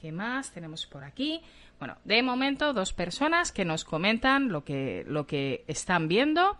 ¿Qué 0.04 0.12
más 0.12 0.52
tenemos 0.52 0.84
por 0.84 1.02
aquí? 1.02 1.40
Bueno, 1.78 1.96
de 2.04 2.22
momento 2.22 2.74
dos 2.74 2.92
personas 2.92 3.52
que 3.52 3.64
nos 3.64 3.86
comentan 3.86 4.50
lo 4.50 4.62
que, 4.62 5.02
lo 5.08 5.26
que 5.26 5.64
están 5.66 6.08
viendo. 6.08 6.58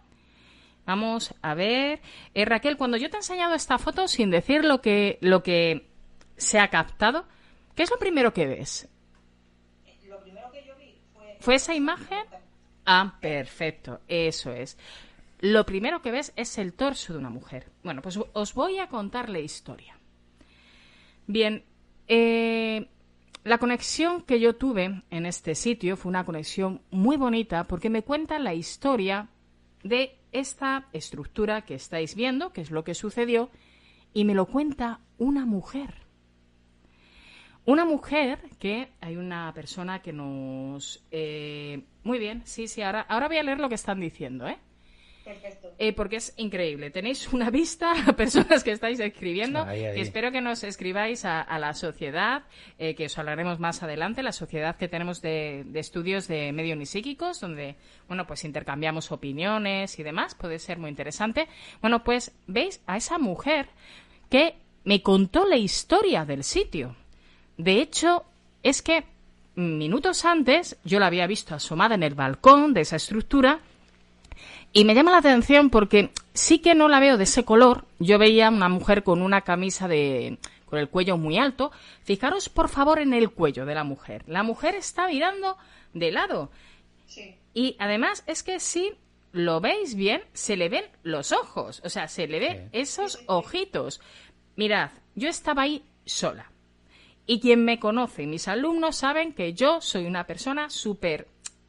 Vamos 0.87 1.35
a 1.43 1.53
ver. 1.53 2.01
Eh, 2.33 2.47
Raquel, 2.47 2.79
cuando 2.79 2.97
yo 2.97 3.11
te 3.11 3.17
he 3.17 3.19
enseñado 3.19 3.55
esta 3.55 3.77
foto 3.77 4.09
sin 4.09 4.31
decir 4.31 4.65
lo 4.65 4.81
que, 4.81 5.19
lo 5.21 5.43
que 5.43 5.91
se 6.39 6.59
ha 6.59 6.71
captado, 6.71 7.27
¿qué 7.75 7.83
es 7.83 7.91
lo 7.91 7.99
primero 7.99 8.33
que 8.33 8.47
ves? 8.47 8.89
Lo 10.09 10.23
primero 10.23 10.51
que 10.51 10.65
yo 10.67 10.75
vi 10.77 10.95
fue... 11.13 11.37
¿Fue 11.39 11.57
esa 11.57 11.75
imagen? 11.75 12.25
Ah, 12.87 13.19
perfecto, 13.21 14.01
eso 14.09 14.53
es. 14.53 14.79
Lo 15.41 15.67
primero 15.67 16.01
que 16.01 16.13
ves 16.13 16.33
es 16.37 16.57
el 16.57 16.73
torso 16.73 17.13
de 17.13 17.19
una 17.19 17.29
mujer. 17.29 17.67
Bueno, 17.83 18.01
pues 18.01 18.19
os 18.33 18.55
voy 18.55 18.79
a 18.79 18.89
contar 18.89 19.29
la 19.29 19.41
historia. 19.41 19.99
Bien, 21.27 21.63
eh, 22.09 22.89
la 23.45 23.59
conexión 23.59 24.23
que 24.23 24.41
yo 24.41 24.57
tuve 24.57 25.03
en 25.11 25.27
este 25.27 25.55
sitio 25.55 25.99
fue 25.99 26.09
una 26.09 26.25
conexión 26.25 26.81
muy 26.91 27.17
bonita 27.17 27.65
porque 27.65 27.91
me 27.91 28.03
cuenta 28.03 28.39
la 28.39 28.55
historia 28.55 29.29
de 29.83 30.19
esta 30.33 30.89
estructura 30.95 31.63
que 31.63 31.75
estáis 31.75 32.15
viendo, 32.15 32.53
que 32.53 32.63
es 32.63 32.71
lo 32.71 32.85
que 32.85 32.95
sucedió, 32.95 33.51
y 34.15 34.25
me 34.25 34.35
lo 34.35 34.47
cuenta 34.47 35.01
una 35.19 35.45
mujer. 35.45 35.95
Una 37.67 37.85
mujer 37.85 38.41
que 38.59 38.89
hay 39.01 39.17
una 39.17 39.53
persona 39.55 40.01
que 40.01 40.13
nos... 40.13 41.05
Eh, 41.11 41.85
muy 42.03 42.19
bien, 42.19 42.43
sí, 42.47 42.67
sí, 42.67 42.81
ahora, 42.81 43.03
ahora 43.03 43.29
voy 43.29 43.37
a 43.37 43.43
leer 43.43 43.61
lo 43.61 43.69
que 43.69 43.75
están 43.75 44.01
diciendo, 44.01 44.49
¿eh? 44.49 44.59
Perfecto. 45.25 45.73
Eh, 45.79 45.93
porque 45.95 46.17
es 46.17 46.35
increíble. 46.37 46.91
Tenéis 46.91 47.33
una 47.33 47.51
vista 47.51 47.93
a 48.07 48.13
personas 48.15 48.63
que 48.63 48.73
estáis 48.73 49.01
escribiendo. 49.01 49.63
Ahí, 49.65 49.85
ahí. 49.85 49.99
Y 49.99 50.01
espero 50.03 50.31
que 50.31 50.41
nos 50.41 50.63
escribáis 50.65 51.25
a, 51.25 51.41
a 51.41 51.59
la 51.59 51.73
sociedad, 51.73 52.43
eh, 52.79 52.95
que 52.95 53.07
os 53.07 53.19
hablaremos 53.19 53.59
más 53.59 53.83
adelante, 53.83 54.23
la 54.23 54.33
sociedad 54.33 54.77
que 54.77 54.89
tenemos 54.89 55.23
de, 55.23 55.65
de 55.67 55.81
estudios 55.81 56.29
de 56.29 56.53
medios 56.53 56.79
y 56.79 56.87
psíquicos, 56.87 57.41
donde, 57.41 57.77
bueno, 58.07 58.27
pues 58.27 58.45
intercambiamos 58.45 59.11
opiniones 59.13 59.99
y 59.99 60.03
demás. 60.03 60.35
Puede 60.35 60.59
ser 60.59 60.79
muy 60.79 60.91
interesante. 60.91 61.49
Bueno, 61.81 62.05
pues 62.05 62.33
veis 62.47 62.83
a 62.87 62.97
esa 62.97 63.19
mujer 63.19 63.69
que 64.29 64.57
me 64.85 65.03
contó 65.03 65.47
la 65.47 65.57
historia 65.57 66.25
del 66.25 66.45
sitio. 66.45 66.97
De 67.57 67.81
hecho, 67.81 68.25
es 68.63 68.83
que 68.83 69.05
minutos 69.55 70.25
antes 70.25 70.77
yo 70.85 70.99
la 70.99 71.07
había 71.07 71.27
visto 71.27 71.55
asomada 71.55 71.95
en 71.95 72.03
el 72.03 72.15
balcón 72.15 72.75
de 72.75 72.81
esa 72.81 72.97
estructura 72.97 73.61
y 74.75 74.85
me 74.85 74.95
llama 74.95 75.13
la 75.13 75.19
atención 75.19 75.71
porque 75.71 76.11
sí 76.35 76.59
que 76.59 76.75
no 76.75 76.89
la 76.89 77.01
veo 77.01 77.17
de 77.17 77.25
ese 77.25 77.45
color. 77.45 77.87
Yo 78.01 78.19
veía 78.19 78.51
una 78.51 78.69
mujer 78.69 79.03
con 79.05 79.23
una 79.23 79.41
camisa 79.43 79.89
de 79.89 80.39
con 80.67 80.79
el 80.81 80.89
cuello 80.89 81.17
muy 81.17 81.39
alto. 81.39 81.71
Fijaros 82.03 82.49
por 82.49 82.69
favor 82.69 82.99
en 82.99 83.15
el 83.15 83.31
cuello 83.31 83.65
de 83.65 83.75
la 83.77 83.85
mujer. 83.85 84.25
La 84.27 84.43
mujer 84.43 84.75
está 84.75 85.07
mirando 85.07 85.57
de 85.93 86.11
lado. 86.11 86.51
Sí. 87.07 87.37
Y 87.55 87.77
además 87.79 88.25
es 88.27 88.43
que 88.43 88.59
si 88.59 88.93
lo 89.31 89.61
veis 89.61 89.95
bien, 89.95 90.23
se 90.33 90.57
le 90.57 90.69
ven 90.69 90.85
los 91.05 91.31
ojos. 91.31 91.81
O 91.85 91.89
sea, 91.89 92.09
se 92.09 92.27
le 92.27 92.41
ven 92.41 92.57
Sí. 92.73 92.81
esos 92.81 93.21
ojitos. 93.27 94.01
Mirad, 94.57 94.91
yo 95.15 95.29
estaba 95.29 95.63
ahí 95.63 95.85
sola. 96.05 96.51
Y 97.27 97.39
quien 97.41 97.65
me 97.65 97.79
conoce, 97.79 98.27
mis 98.27 98.49
alumnos 98.49 98.97
saben 98.97 99.33
que 99.33 99.55
yo 99.55 99.81
soy 99.81 100.07
una 100.07 100.27
persona 100.27 100.69
súper... 100.69 101.29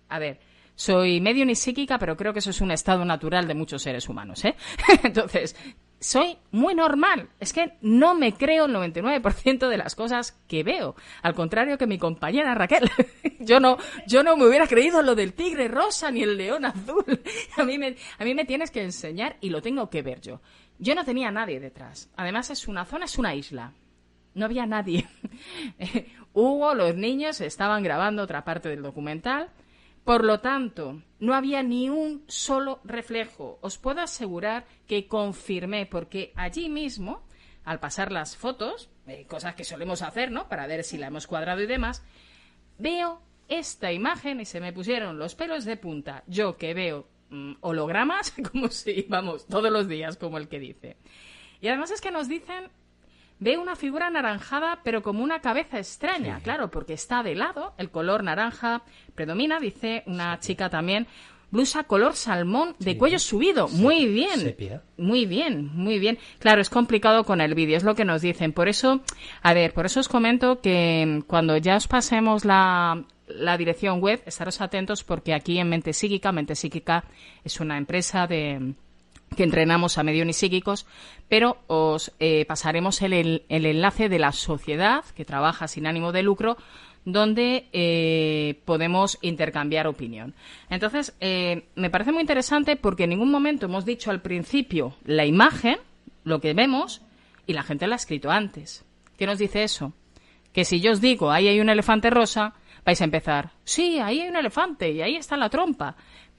A 0.10 0.20
ver, 0.20 0.39
soy 0.76 1.21
medio 1.21 1.45
ni 1.45 1.55
psíquica, 1.55 1.97
pero 1.97 2.17
creo 2.17 2.34
que 2.34 2.39
eso 2.39 2.49
es 2.49 2.61
un 2.61 2.71
estado 2.71 3.05
natural 3.05 3.47
de 3.47 3.55
muchos 3.55 3.82
seres 3.82 4.09
humanos, 4.09 4.43
¿eh? 4.43 4.55
Entonces, 5.03 5.55
soy 5.99 6.38
muy 6.51 6.76
normal. 6.76 7.30
Es 7.39 7.53
que 7.53 7.78
no 7.82 8.13
me 8.13 8.34
creo 8.34 8.65
el 8.65 8.76
99% 8.76 9.69
de 9.69 9.78
las 9.78 9.95
cosas 9.95 10.39
que 10.47 10.63
veo. 10.63 10.95
Al 11.21 11.34
contrario 11.34 11.78
que 11.78 11.88
mi 11.88 11.97
compañera 11.97 12.53
Raquel. 12.53 12.89
yo 13.39 13.59
no, 13.59 13.78
yo 14.05 14.21
no 14.21 14.36
me 14.38 14.45
hubiera 14.47 14.67
creído 14.67 15.01
lo 15.01 15.15
del 15.15 15.34
tigre 15.34 15.67
rosa 15.67 16.11
ni 16.11 16.23
el 16.23 16.38
león 16.38 16.65
azul. 16.65 17.21
a 17.57 17.63
mí 17.63 17.78
me, 17.78 17.95
a 18.19 18.23
mí 18.23 18.36
me 18.36 18.45
tienes 18.45 18.69
que 18.69 18.84
enseñar 18.84 19.38
y 19.41 19.49
lo 19.49 19.61
tengo 19.61 19.89
que 19.89 20.01
ver 20.01 20.21
yo. 20.21 20.41
Yo 20.78 20.93
no 20.93 21.05
tenía 21.05 21.32
nadie 21.32 21.59
detrás. 21.59 22.09
Además 22.17 22.49
es 22.49 22.67
una 22.67 22.86
zona, 22.86 23.05
es 23.05 23.17
una 23.17 23.34
isla. 23.34 23.71
No 24.34 24.45
había 24.45 24.65
nadie. 24.65 25.07
Hugo, 26.34 26.76
los 26.76 26.95
niños 26.95 27.39
estaban 27.39 27.82
grabando 27.82 28.21
otra 28.21 28.43
parte 28.43 28.67
del 28.67 28.84
documental. 28.84 29.49
Por 30.06 30.24
lo 30.24 30.39
tanto, 30.39 31.01
no 31.20 31.34
había 31.34 31.64
ni 31.64 31.89
un 31.89 32.24
solo 32.28 32.80
reflejo. 32.84 33.58
Os 33.62 33.80
puedo 33.80 34.01
asegurar 34.01 34.66
que 34.88 35.08
confirmé, 35.08 35.88
porque 35.88 36.32
allí 36.36 36.70
mismo, 36.70 37.24
al 37.64 37.80
pasar 37.80 38.12
las 38.12 38.38
fotos, 38.38 38.91
eh, 39.08 39.26
cosas 39.28 39.56
que 39.56 39.64
solemos 39.64 40.03
hacer, 40.03 40.32
¿no? 40.32 40.47
Para 40.47 40.68
ver 40.68 40.84
si 40.84 40.99
la 40.99 41.08
hemos 41.08 41.26
cuadrado 41.26 41.60
y 41.62 41.66
demás, 41.66 42.03
veo 42.78 43.20
esta 43.47 43.91
imagen 43.91 44.39
y 44.39 44.45
se 44.45 44.62
me 44.62 44.74
pusieron 44.74 45.18
los 45.18 45.34
pelos 45.34 45.66
de 45.66 45.76
punta. 45.76 46.24
Yo 46.28 46.56
que 46.56 46.76
veo 46.76 47.08
mm, 47.32 47.53
hologramas, 47.62 48.32
como 48.51 48.68
si, 48.68 49.08
vamos, 49.10 49.47
todos 49.47 49.72
los 49.72 49.88
días, 49.88 50.18
como 50.18 50.38
el 50.38 50.47
que 50.47 50.60
dice. 50.60 50.97
Y 51.62 51.68
además 51.68 51.89
es 51.89 52.01
que 52.01 52.12
nos 52.12 52.28
dicen 52.28 52.70
Ve 53.40 53.58
una 53.58 53.76
figura 53.76 54.08
anaranjada, 54.08 54.80
pero 54.84 55.04
como 55.04 55.24
una 55.24 55.42
cabeza 55.42 55.78
extraña, 55.78 56.40
claro, 56.42 56.72
porque 56.72 56.94
está 56.94 57.22
de 57.22 57.36
lado, 57.36 57.74
el 57.78 57.90
color 57.92 58.24
naranja 58.24 58.82
predomina, 59.14 59.60
dice 59.60 60.04
una 60.06 60.40
chica 60.40 60.70
también. 60.70 61.06
Blusa 61.52 61.84
color 61.84 62.16
salmón 62.16 62.76
de 62.80 62.94
Sí. 62.94 62.98
cuello 62.98 63.20
subido. 63.20 63.68
Se- 63.68 63.78
Muy 63.78 64.08
bien. 64.08 64.40
sepia. 64.40 64.82
Muy 64.98 65.26
bien, 65.26 65.70
muy 65.74 66.00
bien. 66.00 66.18
Claro, 66.40 66.60
es 66.62 66.70
complicado 66.70 67.24
con 67.24 67.40
el 67.40 67.54
vídeo, 67.56 67.78
es 67.78 67.84
lo 67.84 67.94
que 67.96 68.04
nos 68.04 68.22
dicen. 68.22 68.52
Por 68.52 68.68
eso, 68.68 69.02
a 69.42 69.54
ver, 69.54 69.74
por 69.74 69.86
eso 69.86 70.00
os 70.00 70.10
comento 70.10 70.60
que 70.62 71.06
mm, 71.06 71.22
cuando 71.28 71.56
ya 71.58 71.76
os 71.78 71.88
pasemos 71.88 72.46
la, 72.46 73.04
la 73.28 73.58
dirección 73.58 74.02
web, 74.02 74.22
estaros 74.26 74.60
atentos 74.60 75.04
porque 75.04 75.34
aquí 75.34 75.58
en 75.60 75.70
Mente 75.70 75.94
Psíquica, 75.94 76.32
Mente 76.32 76.56
Psíquica 76.56 77.04
es 77.44 77.60
una 77.60 77.78
empresa 77.78 78.28
de 78.28 78.74
que 79.36 79.43
entrenamos 79.43 79.97
a 79.97 80.03
medios 80.03 80.28
y 80.28 80.34
psíquicos, 80.34 80.86
pero 81.30 81.57
os 81.67 82.11
eh, 82.19 82.45
pasaremos 82.45 83.01
el, 83.01 83.13
el- 83.13 83.43
el 83.49 83.65
enlace 83.65 84.07
de 84.09 84.19
la 84.19 84.32
sociedad 84.32 85.03
que 85.15 85.26
trabaja 85.26 85.67
sin 85.67 85.88
ánimo 85.88 86.11
de 86.11 86.23
lucro, 86.23 86.57
donde 87.03 87.67
eh, 87.73 88.59
podemos 88.65 89.17
intercambiar 89.21 89.88
opinión. 89.88 90.34
Entonces, 90.69 91.13
eh, 91.19 91.65
me 91.76 91.89
parece 91.89 92.11
muy 92.11 92.21
interesante 92.21 92.76
porque 92.78 93.03
en 93.03 93.11
ningún 93.11 93.30
momento 93.30 93.67
hemos 93.67 93.86
dicho 93.86 94.09
al 94.09 94.21
principio 94.21 94.95
la 95.05 95.26
imagen, 95.26 95.78
lo 96.23 96.41
que 96.41 96.53
vemos, 96.53 97.01
y 97.45 97.53
la 97.53 97.61
gente 97.63 97.86
la 97.88 97.95
ha 97.95 97.97
escrito 97.97 98.32
antes. 98.32 98.84
¿Qué 99.17 99.28
nos 99.28 99.38
dice 99.38 99.63
eso? 99.63 99.93
Que 100.51 100.65
si 100.65 100.80
yo 100.82 100.93
os 100.93 101.01
digo, 101.01 101.30
ahí 101.32 101.47
hay 101.47 101.59
un 101.59 101.69
elefante 101.69 102.09
rosa, 102.09 102.53
vais 102.84 102.99
a 103.01 103.03
empezar, 103.05 103.51
sí, 103.63 103.99
ahí 103.99 104.21
hay 104.21 104.30
un 104.30 104.36
elefante 104.36 104.91
y 104.91 105.01
ahí 105.01 105.15
está 105.15 105.38
la 105.38 105.49
trompa. 105.49 105.95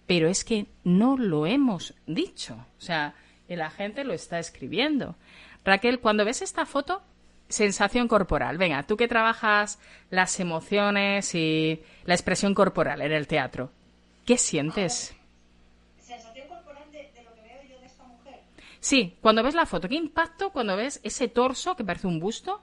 Pero 0.07 0.29
es 0.29 0.45
que 0.45 0.67
no 0.85 1.17
lo 1.17 1.47
hemos 1.47 1.95
dicho. 2.07 2.55
O 2.79 2.81
sea, 2.81 3.15
la 3.49 3.71
gente 3.71 4.05
lo 4.05 4.13
está 4.13 4.39
escribiendo. 4.39 5.17
Raquel, 5.65 6.01
cuando 6.01 6.25
ves 6.25 6.43
esta 6.43 6.67
foto, 6.67 7.03
sensación 7.49 8.09
corporal. 8.09 8.59
Venga, 8.59 8.83
tú 8.85 8.97
que 8.97 9.09
trabajas 9.09 9.79
las 10.11 10.39
emociones 10.41 11.35
y 11.35 11.83
la 12.05 12.15
expresión 12.15 12.55
corporal 12.55 13.03
en 13.03 13.13
el 13.13 13.27
teatro, 13.27 13.71
¿qué 14.25 14.39
sientes? 14.39 15.15
Sensación 15.99 16.49
corporal 16.49 16.91
de, 16.93 17.11
de 17.13 17.23
lo 17.23 17.35
que 17.35 17.43
veo 17.43 17.63
yo 17.69 17.81
de 17.81 17.87
esta 17.87 18.05
mujer. 18.05 18.41
Sí, 18.81 19.17
cuando 19.21 19.43
ves 19.43 19.55
la 19.55 19.67
foto, 19.67 19.89
¿qué 19.89 19.97
impacto 19.97 20.51
cuando 20.51 20.77
ves 20.77 21.01
ese 21.03 21.29
torso 21.29 21.77
que 21.77 21.85
parece 21.85 22.07
un 22.07 22.21
busto? 22.21 22.61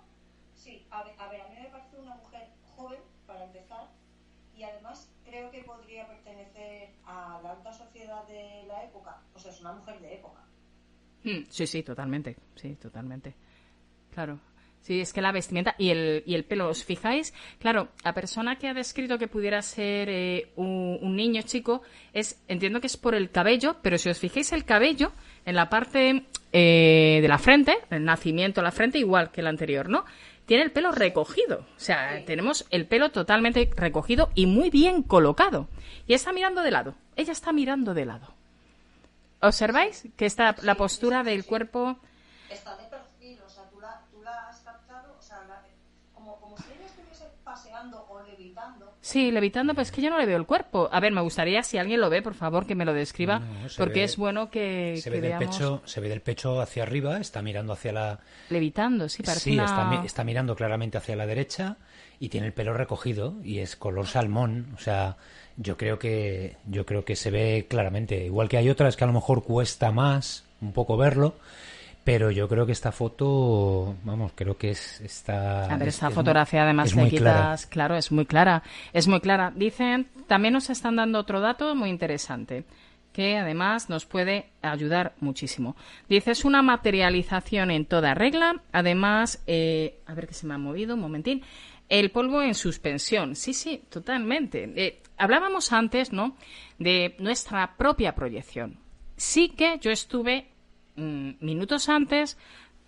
Sí, 0.56 0.86
a 0.90 1.04
ver, 1.04 1.16
a 1.18 1.28
ver, 1.28 1.42
a 1.42 1.48
mí 1.50 1.56
me 1.62 1.70
parece 1.70 1.98
una 1.98 2.16
mujer 2.16 2.48
joven, 2.76 3.00
para 3.26 3.46
empezar, 3.46 3.90
y 4.58 4.64
además 4.64 5.10
creo 5.26 5.50
que 5.52 5.64
podría 5.64 6.08
pertenecer 6.08 6.53
a 7.06 7.40
la 7.44 7.52
alta 7.52 7.74
sociedad 7.74 8.26
de 8.28 8.66
la 8.68 8.84
época. 8.84 9.22
O 9.36 9.40
sea, 9.40 9.52
es 9.52 9.62
una 9.62 9.74
mujer 9.74 10.00
de 10.00 10.14
época. 10.16 10.42
Mm, 11.24 11.44
Sí, 11.50 11.68
sí, 11.68 11.84
totalmente. 11.84 12.36
Sí, 12.56 12.76
totalmente. 12.76 13.36
Claro. 14.14 14.40
Sí, 14.82 15.00
es 15.00 15.14
que 15.14 15.22
la 15.22 15.32
vestimenta 15.32 15.76
y 15.78 15.92
el, 15.92 16.24
y 16.26 16.36
el 16.36 16.44
pelo, 16.44 16.68
¿os 16.68 16.84
fijáis? 16.84 17.34
Claro, 17.58 17.88
la 18.04 18.14
persona 18.14 18.58
que 18.58 18.68
ha 18.68 18.74
descrito 18.74 19.18
que 19.18 19.30
pudiera 19.30 19.62
ser 19.62 20.10
eh, 20.10 20.52
un, 20.58 21.00
un 21.02 21.16
niño 21.16 21.42
chico, 21.44 21.84
es 22.12 22.44
entiendo 22.50 22.82
que 22.82 22.88
es 22.88 22.98
por 22.98 23.16
el 23.16 23.32
cabello, 23.32 23.78
pero 23.82 23.98
si 23.98 24.10
os 24.10 24.20
fijáis 24.20 24.52
el 24.52 24.66
cabello, 24.66 25.14
en 25.46 25.56
la 25.56 25.70
parte 25.70 26.26
eh, 26.52 27.20
de 27.22 27.28
la 27.30 27.38
frente, 27.38 27.78
el 27.92 28.04
nacimiento 28.04 28.60
de 28.60 28.66
la 28.66 28.72
frente, 28.72 29.00
igual 29.00 29.32
que 29.32 29.40
el 29.40 29.48
anterior, 29.48 29.88
¿no? 29.88 30.04
Tiene 30.46 30.64
el 30.64 30.72
pelo 30.72 30.92
recogido. 30.92 31.60
O 31.78 31.80
sea, 31.80 32.24
tenemos 32.26 32.66
el 32.70 32.86
pelo 32.86 33.12
totalmente 33.12 33.70
recogido 33.76 34.30
y 34.36 34.46
muy 34.46 34.70
bien 34.70 35.02
colocado. 35.04 35.68
Y 36.06 36.14
está 36.14 36.34
mirando 36.34 36.62
de 36.62 36.72
lado. 36.72 36.96
Ella 37.16 37.32
está 37.32 37.54
mirando 37.54 37.94
de 37.94 38.06
lado. 38.06 38.28
¿Observáis? 39.42 40.04
Que 40.18 40.26
está 40.26 40.56
la 40.62 40.76
postura 40.76 41.24
del 41.24 41.46
cuerpo. 41.46 41.98
Está 42.50 42.78
de 42.78 42.84
perfil, 42.86 43.40
o 43.46 43.50
sea, 43.50 43.64
tú 43.70 43.80
la, 43.80 44.02
tú 44.12 44.22
la 44.22 44.48
has 44.50 44.60
captado, 44.62 45.16
o 45.18 45.22
sea, 45.22 45.40
la- 45.48 45.64
como, 46.14 46.38
como 46.40 46.58
si 46.58 46.64
ella 46.78 46.86
estuviese 46.86 47.26
paseando 47.44 48.06
o 48.10 48.22
levitando. 48.24 48.94
Sí, 49.14 49.32
levitando, 49.32 49.76
pues 49.76 49.90
es 49.90 49.92
que 49.96 50.02
yo 50.02 50.10
no 50.10 50.18
le 50.18 50.26
veo 50.26 50.38
el 50.38 50.46
cuerpo. 50.48 50.90
A 50.92 51.00
ver, 51.00 51.12
me 51.12 51.22
gustaría, 51.22 51.62
si 51.62 51.78
alguien 51.78 52.02
lo 52.02 52.10
ve, 52.10 52.22
por 52.24 52.34
favor, 52.34 52.66
que 52.66 52.74
me 52.74 52.84
lo 52.84 52.94
describa, 52.94 53.40
No, 53.40 53.46
porque 53.78 54.00
ve- 54.00 54.04
es 54.06 54.18
bueno 54.18 54.50
que, 54.50 54.98
Se 54.98 55.04
que 55.04 55.10
ve, 55.12 55.22
del 55.22 55.30
veamos. 55.30 55.56
pecho, 55.56 55.82
se 55.86 56.02
ve 56.02 56.10
del 56.10 56.22
pecho 56.22 56.60
hacia 56.60 56.82
arriba, 56.84 57.20
está 57.20 57.42
mirando 57.44 57.74
hacia 57.74 57.92
la... 57.94 58.20
levitando, 58.50 59.08
sí, 59.10 59.22
parece 59.22 59.50
Sí, 59.50 59.54
una... 59.54 59.66
está, 59.66 59.94
está 60.06 60.24
mirando 60.24 60.56
claramente 60.56 60.98
hacia 60.98 61.16
la 61.16 61.26
derecha 61.28 61.78
y 62.20 62.30
tiene 62.30 62.48
el 62.48 62.54
pelo 62.54 62.74
recogido 62.74 63.36
y 63.44 63.60
es 63.60 63.76
color 63.76 64.08
salmón, 64.08 64.68
o 64.76 64.80
sea, 64.80 65.18
yo 65.58 65.78
creo 65.78 66.00
que 66.00 66.56
yo 66.66 66.86
creo 66.86 67.06
que 67.06 67.16
se 67.16 67.30
ve 67.30 67.68
claramente, 67.70 68.26
igual 68.26 68.50
que 68.50 68.58
hay 68.58 68.70
otras 68.70 68.96
que 68.96 69.04
a 69.04 69.08
lo 69.08 69.14
mejor 69.14 69.44
cuesta 69.44 69.92
más 69.92 70.44
un 70.62 70.74
poco 70.74 70.98
verlo, 70.98 71.36
pero 72.04 72.32
yo 72.32 72.50
creo 72.50 72.66
que 72.66 72.74
esta 72.74 72.92
foto, 72.92 73.96
vamos, 74.04 74.34
creo 74.36 74.58
que 74.58 74.72
es 74.72 75.00
esta. 75.02 75.66
A 75.66 75.78
ver, 75.78 75.88
esta 75.88 76.10
fotografía 76.10 76.64
además 76.64 76.94
de 76.94 77.08
quitas, 77.10 77.66
claro, 77.66 77.96
es 77.96 78.12
muy 78.12 78.26
clara, 78.26 78.64
es 78.92 79.08
muy 79.08 79.22
clara. 79.22 79.54
Dicen, 79.56 80.10
también 80.28 80.54
nos 80.54 80.70
están 80.70 80.98
dando 80.98 81.20
otro 81.20 81.40
dato 81.40 81.76
muy 81.76 81.90
interesante 81.90 82.66
que 83.14 83.38
además 83.38 83.90
nos 83.90 84.06
puede 84.06 84.50
ayudar 84.62 85.14
muchísimo. 85.20 85.78
Dice, 86.10 86.32
es 86.32 86.44
una 86.46 86.64
materialización 86.64 87.70
en 87.70 87.86
toda 87.86 88.16
regla. 88.16 88.64
Además, 88.72 89.42
eh, 89.46 90.00
a 90.08 90.16
ver 90.16 90.28
que 90.28 90.34
se 90.34 90.48
me 90.48 90.56
ha 90.56 90.58
movido 90.58 90.96
un 90.96 91.02
momentín. 91.02 91.44
El 91.88 92.10
polvo 92.10 92.42
en 92.42 92.56
suspensión. 92.56 93.36
Sí, 93.36 93.54
sí, 93.54 93.84
totalmente. 93.90 94.74
Eh, 94.76 95.02
hablábamos 95.16 95.72
antes, 95.72 96.12
¿no? 96.12 96.36
De 96.80 97.16
nuestra 97.20 97.78
propia 97.78 98.16
proyección. 98.16 98.80
Sí 99.16 99.50
que 99.50 99.78
yo 99.80 99.92
estuve 99.92 100.48
minutos 100.96 101.90
antes 101.90 102.38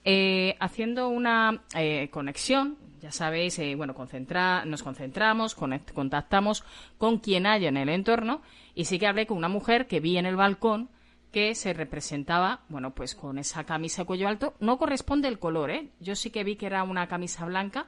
eh, 0.03 0.55
haciendo 0.59 1.09
una 1.09 1.63
conexión 2.11 2.77
ya 3.01 3.11
sabéis, 3.11 3.61
bueno, 3.77 3.93
concentra 3.93 4.65
nos 4.65 4.81
concentramos, 4.81 5.53
contactamos 5.55 6.63
con 6.97 7.19
quien 7.19 7.45
haya 7.45 7.69
en 7.69 7.77
el 7.77 7.89
entorno 7.89 8.41
y 8.73 8.85
sí 8.85 8.97
que 8.97 9.05
hablé 9.05 9.27
con 9.27 9.37
una 9.37 9.47
mujer 9.47 9.85
que 9.85 9.99
vi 9.99 10.17
en 10.17 10.25
el 10.25 10.35
balcón 10.35 10.89
que 11.35 11.53
se 11.53 11.73
representaba, 11.73 12.61
bueno, 12.69 12.95
pues 12.95 13.13
con 13.13 13.37
esa 13.37 13.65
camisa 13.65 14.05
cuello 14.05 14.29
alto. 14.29 14.53
No 14.61 14.77
corresponde 14.77 15.27
el 15.27 15.37
color, 15.37 15.69
¿eh? 15.69 15.89
Yo 15.99 16.15
sí 16.15 16.29
que 16.29 16.45
vi 16.45 16.55
que 16.55 16.65
era 16.65 16.81
una 16.83 17.07
camisa 17.07 17.45
blanca, 17.45 17.87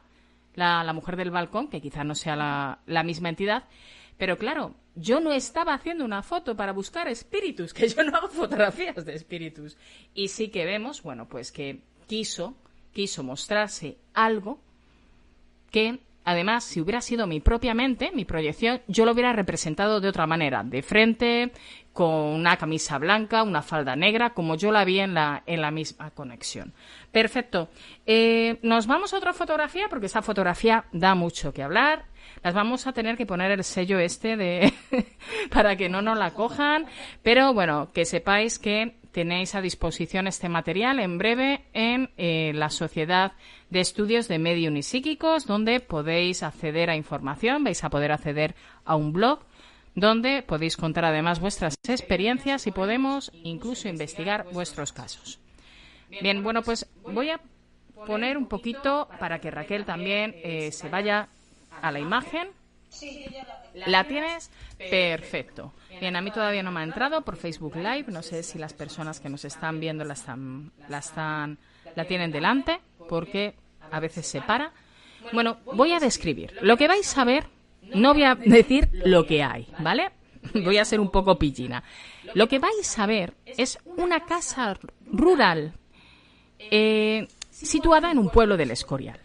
la, 0.53 0.83
la 0.83 0.91
mujer 0.91 1.15
del 1.15 1.31
balcón, 1.31 1.69
que 1.69 1.79
quizá 1.79 2.03
no 2.03 2.13
sea 2.13 2.35
la, 2.35 2.79
la 2.85 3.03
misma 3.03 3.29
entidad. 3.29 3.63
Pero 4.17 4.37
claro, 4.37 4.75
yo 4.95 5.19
no 5.19 5.31
estaba 5.31 5.73
haciendo 5.73 6.03
una 6.03 6.23
foto 6.23 6.55
para 6.55 6.73
buscar 6.73 7.07
espíritus, 7.07 7.73
que 7.73 7.87
yo 7.87 8.03
no 8.03 8.17
hago 8.17 8.29
fotografías 8.29 9.05
de 9.05 9.13
espíritus. 9.13 9.77
Y 10.13 10.29
sí 10.29 10.49
que 10.49 10.65
vemos, 10.65 11.03
bueno, 11.03 11.27
pues 11.27 11.51
que 11.51 11.81
quiso, 12.07 12.55
quiso 12.93 13.23
mostrarse 13.23 13.97
algo 14.13 14.59
que 15.71 15.99
Además, 16.27 16.65
si 16.65 16.81
hubiera 16.81 16.99
sido 16.99 17.25
mi 17.25 17.39
propia 17.39 17.73
mente, 17.73 18.11
mi 18.13 18.25
proyección, 18.25 18.81
yo 18.89 19.05
lo 19.05 19.13
hubiera 19.13 19.31
representado 19.31 20.01
de 20.01 20.09
otra 20.09 20.27
manera, 20.27 20.61
de 20.61 20.81
frente, 20.81 21.53
con 21.93 22.11
una 22.11 22.57
camisa 22.57 22.97
blanca, 22.97 23.43
una 23.43 23.61
falda 23.61 23.95
negra, 23.95 24.33
como 24.33 24.55
yo 24.55 24.73
la 24.73 24.83
vi 24.83 24.99
en 24.99 25.13
la, 25.13 25.43
en 25.45 25.61
la 25.61 25.71
misma 25.71 26.11
conexión. 26.11 26.73
Perfecto. 27.13 27.69
Eh, 28.05 28.59
nos 28.61 28.87
vamos 28.87 29.13
a 29.13 29.17
otra 29.19 29.31
fotografía, 29.31 29.87
porque 29.89 30.07
esta 30.07 30.21
fotografía 30.21 30.83
da 30.91 31.15
mucho 31.15 31.53
que 31.53 31.63
hablar. 31.63 32.03
Las 32.43 32.53
vamos 32.53 32.87
a 32.87 32.91
tener 32.91 33.15
que 33.15 33.25
poner 33.25 33.51
el 33.51 33.63
sello 33.63 33.97
este 33.97 34.35
de 34.35 34.73
para 35.49 35.77
que 35.77 35.87
no 35.87 36.01
nos 36.01 36.17
la 36.17 36.31
cojan. 36.31 36.87
Pero 37.23 37.53
bueno, 37.53 37.93
que 37.93 38.03
sepáis 38.03 38.59
que 38.59 38.96
tenéis 39.11 39.55
a 39.55 39.61
disposición 39.61 40.27
este 40.27 40.49
material 40.49 40.99
en 40.99 41.17
breve 41.17 41.65
en 41.73 42.09
eh, 42.17 42.51
la 42.53 42.69
Sociedad 42.69 43.33
de 43.69 43.79
Estudios 43.79 44.27
de 44.27 44.39
Medium 44.39 44.77
y 44.77 44.83
Psíquicos, 44.83 45.45
donde 45.45 45.79
podéis 45.79 46.43
acceder 46.43 46.89
a 46.89 46.95
información, 46.95 47.63
vais 47.63 47.83
a 47.83 47.89
poder 47.89 48.11
acceder 48.11 48.55
a 48.85 48.95
un 48.95 49.13
blog 49.13 49.39
donde 49.95 50.43
podéis 50.43 50.77
contar 50.77 51.05
además 51.05 51.39
vuestras 51.39 51.75
experiencias 51.87 52.67
y 52.67 52.71
podemos 52.71 53.31
incluso 53.43 53.89
investigar 53.89 54.45
vuestros 54.53 54.93
casos. 54.93 55.39
Bien, 56.21 56.43
bueno, 56.43 56.61
pues 56.61 56.85
voy 57.01 57.31
a 57.31 57.41
poner 58.05 58.37
un 58.37 58.45
poquito 58.45 59.09
para 59.19 59.39
que 59.39 59.49
Raquel 59.49 59.85
también 59.85 60.35
eh, 60.43 60.71
se 60.71 60.87
vaya 60.89 61.29
a 61.81 61.91
la 61.91 61.99
imagen. 61.99 62.49
¿La 63.85 64.03
tienes? 64.05 64.49
Perfecto. 64.77 65.73
Bien, 65.99 66.15
a 66.15 66.21
mí 66.21 66.31
todavía 66.31 66.63
no 66.63 66.71
me 66.71 66.81
ha 66.81 66.83
entrado 66.83 67.21
por 67.21 67.37
Facebook 67.37 67.75
Live. 67.75 68.05
No 68.07 68.21
sé 68.21 68.43
si 68.43 68.57
las 68.57 68.73
personas 68.73 69.19
que 69.19 69.29
nos 69.29 69.45
están 69.45 69.79
viendo 69.79 70.03
la 70.03 70.13
están, 70.13 70.71
la 70.89 70.99
están, 70.99 71.57
la 71.95 72.05
tienen 72.05 72.31
delante, 72.31 72.79
porque 73.09 73.55
a 73.91 73.99
veces 73.99 74.27
se 74.27 74.41
para. 74.41 74.71
Bueno, 75.33 75.57
voy 75.65 75.91
a 75.91 75.99
describir. 75.99 76.53
Lo 76.61 76.77
que 76.77 76.87
vais 76.87 77.17
a 77.17 77.23
ver, 77.23 77.47
no 77.81 78.13
voy 78.13 78.23
a 78.23 78.35
decir 78.35 78.89
lo 78.93 79.25
que 79.25 79.43
hay, 79.43 79.67
¿vale? 79.79 80.11
Voy 80.53 80.77
a 80.77 80.85
ser 80.85 81.01
un 81.01 81.11
poco 81.11 81.37
pillina. 81.37 81.83
Lo 82.33 82.47
que 82.47 82.59
vais 82.59 82.99
a 82.99 83.05
ver 83.05 83.33
es 83.45 83.79
una 83.97 84.21
casa 84.21 84.77
rural 85.11 85.73
eh, 86.59 87.27
situada 87.49 88.11
en 88.11 88.17
un 88.17 88.29
pueblo 88.29 88.55
del 88.55 88.71
Escorial. 88.71 89.19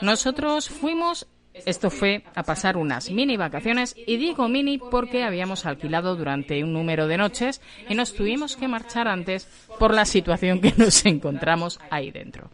Nosotros 0.00 0.68
fuimos 0.70 1.26
esto 1.66 1.90
fue 1.90 2.24
a 2.34 2.42
pasar 2.42 2.76
unas 2.76 3.10
mini 3.10 3.36
vacaciones 3.36 3.94
y 4.06 4.16
digo 4.16 4.48
mini 4.48 4.78
porque 4.78 5.24
habíamos 5.24 5.66
alquilado 5.66 6.16
durante 6.16 6.62
un 6.62 6.72
número 6.72 7.06
de 7.06 7.16
noches 7.16 7.60
y 7.88 7.94
nos 7.94 8.14
tuvimos 8.14 8.56
que 8.56 8.68
marchar 8.68 9.08
antes 9.08 9.48
por 9.78 9.94
la 9.94 10.04
situación 10.04 10.60
que 10.60 10.72
nos 10.76 11.04
encontramos 11.06 11.80
ahí 11.90 12.10
dentro. 12.10 12.50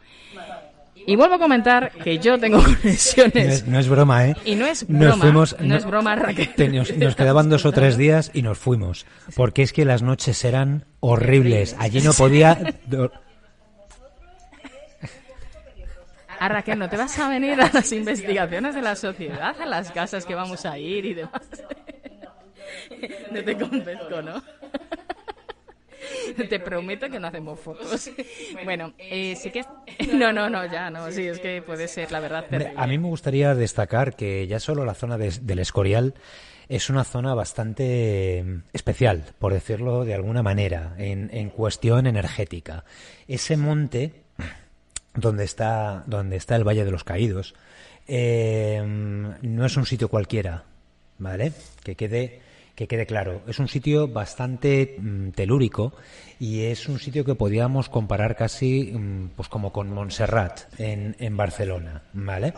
Y 1.07 1.17
vuelvo 1.17 1.35
a 1.35 1.39
comentar 1.39 1.93
que 1.93 2.19
yo 2.19 2.39
tengo 2.39 2.63
conexiones. 2.63 3.67
No 3.67 3.79
es, 3.79 3.89
broma, 3.89 4.29
¿eh? 4.29 4.37
Y 4.45 4.55
no 4.55 4.67
es 4.67 4.87
broma. 4.87 5.31
Nos 5.33 5.61
no, 5.61 5.77
es 5.77 5.85
broma, 5.85 6.17
Raquel. 6.17 6.75
Nos, 6.75 7.17
quedaban 7.17 7.51
dos 7.51 7.67
o 7.67 7.73
tres 7.73 7.97
días 7.97 8.31
y 8.33 8.43
nos 8.43 8.59
fuimos. 8.59 9.07
Porque 9.37 9.63
es 9.63 9.73
que 9.73 9.85
las 9.85 10.03
noches 10.03 10.45
eran 10.45 10.87
horribles. 11.01 11.77
Allí 11.79 12.01
no 12.01 12.13
podía 12.13 12.75
A 16.45 16.49
Raquel, 16.49 16.79
¿no 16.79 16.91
te 16.91 16.99
vas 16.99 17.19
a 17.19 17.31
venir 17.31 17.59
a 17.59 17.71
las 17.73 17.91
investigaciones 17.91 18.75
de 18.75 18.83
la 18.83 18.97
sociedad, 18.97 19.59
a 19.59 19.65
las 19.65 19.91
casas 19.93 20.27
que 20.27 20.35
vamos 20.35 20.67
a 20.67 20.79
ir 20.79 21.07
y 21.07 21.15
demás? 21.15 21.41
No 23.31 23.43
te 23.43 23.57
convenzco, 23.57 24.21
¿no? 24.21 24.43
Te 26.47 26.61
prometo 26.61 27.09
que 27.09 27.19
no 27.19 27.29
hacemos 27.29 27.59
fotos. 27.59 28.11
Bueno, 28.63 28.93
eh, 28.99 29.35
sí 29.37 29.51
que... 29.51 29.65
No, 30.13 30.35
no, 30.35 30.51
no, 30.51 30.71
ya 30.71 30.91
no. 30.91 31.11
Sí, 31.11 31.27
es 31.27 31.39
que 31.39 31.63
puede 31.63 31.89
ser, 31.89 32.13
la 32.13 32.21
verdad. 32.21 32.45
A 32.77 32.87
mí 32.87 32.99
me 32.99 33.09
gustaría 33.09 33.55
destacar 33.55 34.15
que 34.15 34.47
ya 34.47 34.61
solo 34.61 34.85
la 34.85 34.93
zona 34.93 35.17
del 35.17 35.59
Escorial 35.61 36.13
es 36.69 36.91
una 36.91 37.05
zona 37.05 37.33
bastante 37.33 38.45
especial, 38.75 39.25
por 39.39 39.55
decirlo 39.55 40.05
de 40.05 40.13
alguna 40.13 40.43
manera, 40.43 40.95
en, 40.99 41.31
en 41.33 41.49
cuestión 41.49 42.07
energética. 42.07 42.85
Ese 43.29 43.57
monte 43.57 44.24
donde 45.15 45.45
está, 45.45 46.05
donde 46.07 46.37
está 46.37 46.57
el 46.57 46.67
Valle 46.67 46.85
de 46.85 46.91
los 46.91 47.05
Caídos, 47.05 47.55
eh, 48.07 48.83
no 48.85 49.67
es 49.67 49.77
un 49.77 49.87
sitio 49.87 50.09
cualquiera, 50.09 50.65
¿vale? 51.19 51.53
Que 51.83 51.95
quede, 51.95 52.41
que 52.75 52.87
quede 52.87 53.07
claro. 53.07 53.43
Es 53.47 53.59
un 53.59 53.69
sitio 53.69 54.09
bastante 54.09 54.97
mm, 54.99 55.31
telúrico 55.31 55.93
y 56.39 56.63
es 56.63 56.89
un 56.89 56.99
sitio 56.99 57.25
que 57.25 57.35
podíamos 57.35 57.89
comparar 57.89 58.37
casi 58.37 58.93
mm, 58.93 59.31
pues 59.37 59.49
como 59.49 59.73
con 59.73 59.91
Montserrat 59.91 60.61
en, 60.79 61.17
en 61.19 61.37
Barcelona, 61.37 62.03
¿vale? 62.13 62.53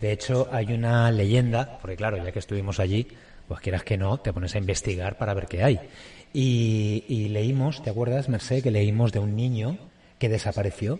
De 0.00 0.10
hecho, 0.10 0.48
hay 0.50 0.72
una 0.72 1.12
leyenda, 1.12 1.78
porque 1.80 1.96
claro, 1.96 2.16
ya 2.16 2.32
que 2.32 2.40
estuvimos 2.40 2.80
allí, 2.80 3.06
pues 3.46 3.60
quieras 3.60 3.84
que 3.84 3.96
no, 3.96 4.18
te 4.18 4.32
pones 4.32 4.54
a 4.54 4.58
investigar 4.58 5.16
para 5.16 5.32
ver 5.32 5.46
qué 5.46 5.62
hay. 5.62 5.78
Y, 6.34 7.28
leímos, 7.28 7.82
¿te 7.82 7.90
acuerdas, 7.90 8.28
Merced, 8.28 8.62
que 8.62 8.70
leímos 8.70 9.12
de 9.12 9.18
un 9.18 9.36
niño 9.36 9.78
que 10.18 10.28
desapareció? 10.28 10.98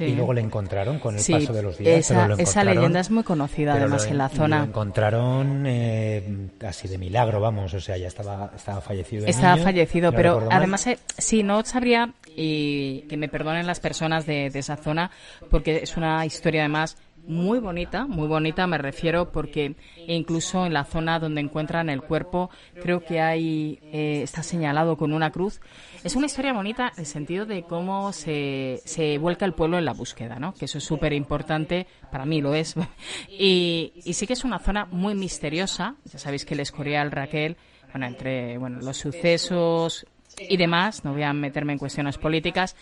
Y 0.00 0.14
luego 0.14 0.32
le 0.32 0.40
encontraron 0.40 0.98
con 0.98 1.16
el 1.16 1.24
paso 1.24 1.52
de 1.52 1.62
los 1.62 1.78
días. 1.78 2.10
Esa, 2.38 2.64
leyenda 2.64 3.00
es 3.00 3.10
muy 3.10 3.22
conocida 3.22 3.74
además 3.74 4.06
en 4.06 4.18
la 4.18 4.28
zona. 4.28 4.58
Lo 4.58 4.64
encontraron 4.64 5.64
eh, 5.66 6.48
así 6.66 6.88
de 6.88 6.98
milagro, 6.98 7.40
vamos, 7.40 7.74
o 7.74 7.80
sea, 7.80 7.96
ya 7.96 8.08
estaba, 8.08 8.52
estaba 8.54 8.80
fallecido. 8.80 9.26
estaba 9.26 9.56
fallecido, 9.56 10.12
pero 10.12 10.48
además, 10.50 10.86
eh, 10.86 10.98
sí, 11.16 11.42
no 11.42 11.64
sabría, 11.64 12.12
y 12.36 13.02
que 13.08 13.16
me 13.16 13.28
perdonen 13.28 13.66
las 13.66 13.80
personas 13.80 14.26
de, 14.26 14.50
de 14.50 14.58
esa 14.58 14.76
zona, 14.76 15.10
porque 15.50 15.80
es 15.82 15.96
una 15.96 16.24
historia 16.24 16.62
además 16.62 16.96
muy 17.28 17.58
bonita, 17.58 18.06
muy 18.06 18.26
bonita 18.26 18.66
me 18.66 18.78
refiero 18.78 19.30
porque 19.30 19.76
incluso 20.06 20.64
en 20.64 20.72
la 20.72 20.84
zona 20.84 21.18
donde 21.18 21.42
encuentran 21.42 21.90
el 21.90 22.02
cuerpo 22.02 22.50
creo 22.82 23.04
que 23.04 23.20
hay 23.20 23.78
eh, 23.92 24.22
está 24.22 24.42
señalado 24.42 24.96
con 24.96 25.12
una 25.12 25.30
cruz. 25.30 25.60
Es 26.02 26.16
una 26.16 26.26
historia 26.26 26.54
bonita 26.54 26.90
en 26.94 27.00
el 27.00 27.06
sentido 27.06 27.44
de 27.44 27.62
cómo 27.62 28.12
se, 28.12 28.80
se 28.84 29.18
vuelca 29.18 29.44
el 29.44 29.52
pueblo 29.52 29.78
en 29.78 29.84
la 29.84 29.92
búsqueda, 29.92 30.38
¿no? 30.38 30.54
Que 30.54 30.64
eso 30.64 30.78
es 30.78 30.84
súper 30.84 31.12
importante, 31.12 31.86
para 32.10 32.24
mí 32.24 32.40
lo 32.40 32.54
es. 32.54 32.74
y, 33.28 33.92
y 34.04 34.14
sí 34.14 34.26
que 34.26 34.32
es 34.32 34.44
una 34.44 34.58
zona 34.58 34.86
muy 34.86 35.14
misteriosa. 35.14 35.96
Ya 36.04 36.18
sabéis 36.18 36.46
que 36.46 36.54
el 36.54 36.60
Escorial, 36.60 37.10
Raquel, 37.10 37.58
bueno, 37.92 38.06
entre 38.06 38.56
bueno, 38.56 38.78
los 38.80 38.96
sucesos 38.96 40.06
y 40.38 40.56
demás, 40.56 41.04
no 41.04 41.12
voy 41.12 41.22
a 41.22 41.32
meterme 41.32 41.72
en 41.72 41.78
cuestiones 41.78 42.18
políticas, 42.18 42.76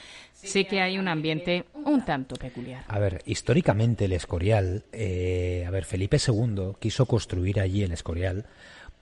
sí 0.46 0.64
que 0.64 0.80
hay 0.80 0.98
un 0.98 1.08
ambiente 1.08 1.64
un 1.84 2.04
tanto 2.04 2.36
peculiar. 2.36 2.84
A 2.88 2.98
ver, 2.98 3.22
históricamente 3.26 4.06
el 4.06 4.12
Escorial, 4.12 4.84
eh, 4.92 5.64
a 5.66 5.70
ver, 5.70 5.84
Felipe 5.84 6.18
II 6.24 6.72
quiso 6.80 7.06
construir 7.06 7.60
allí 7.60 7.82
el 7.82 7.92
Escorial 7.92 8.46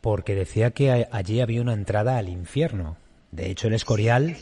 porque 0.00 0.34
decía 0.34 0.72
que 0.72 1.06
allí 1.10 1.40
había 1.40 1.62
una 1.62 1.72
entrada 1.72 2.18
al 2.18 2.28
infierno. 2.28 2.96
De 3.30 3.50
hecho, 3.50 3.68
el 3.68 3.74
Escorial, 3.74 4.36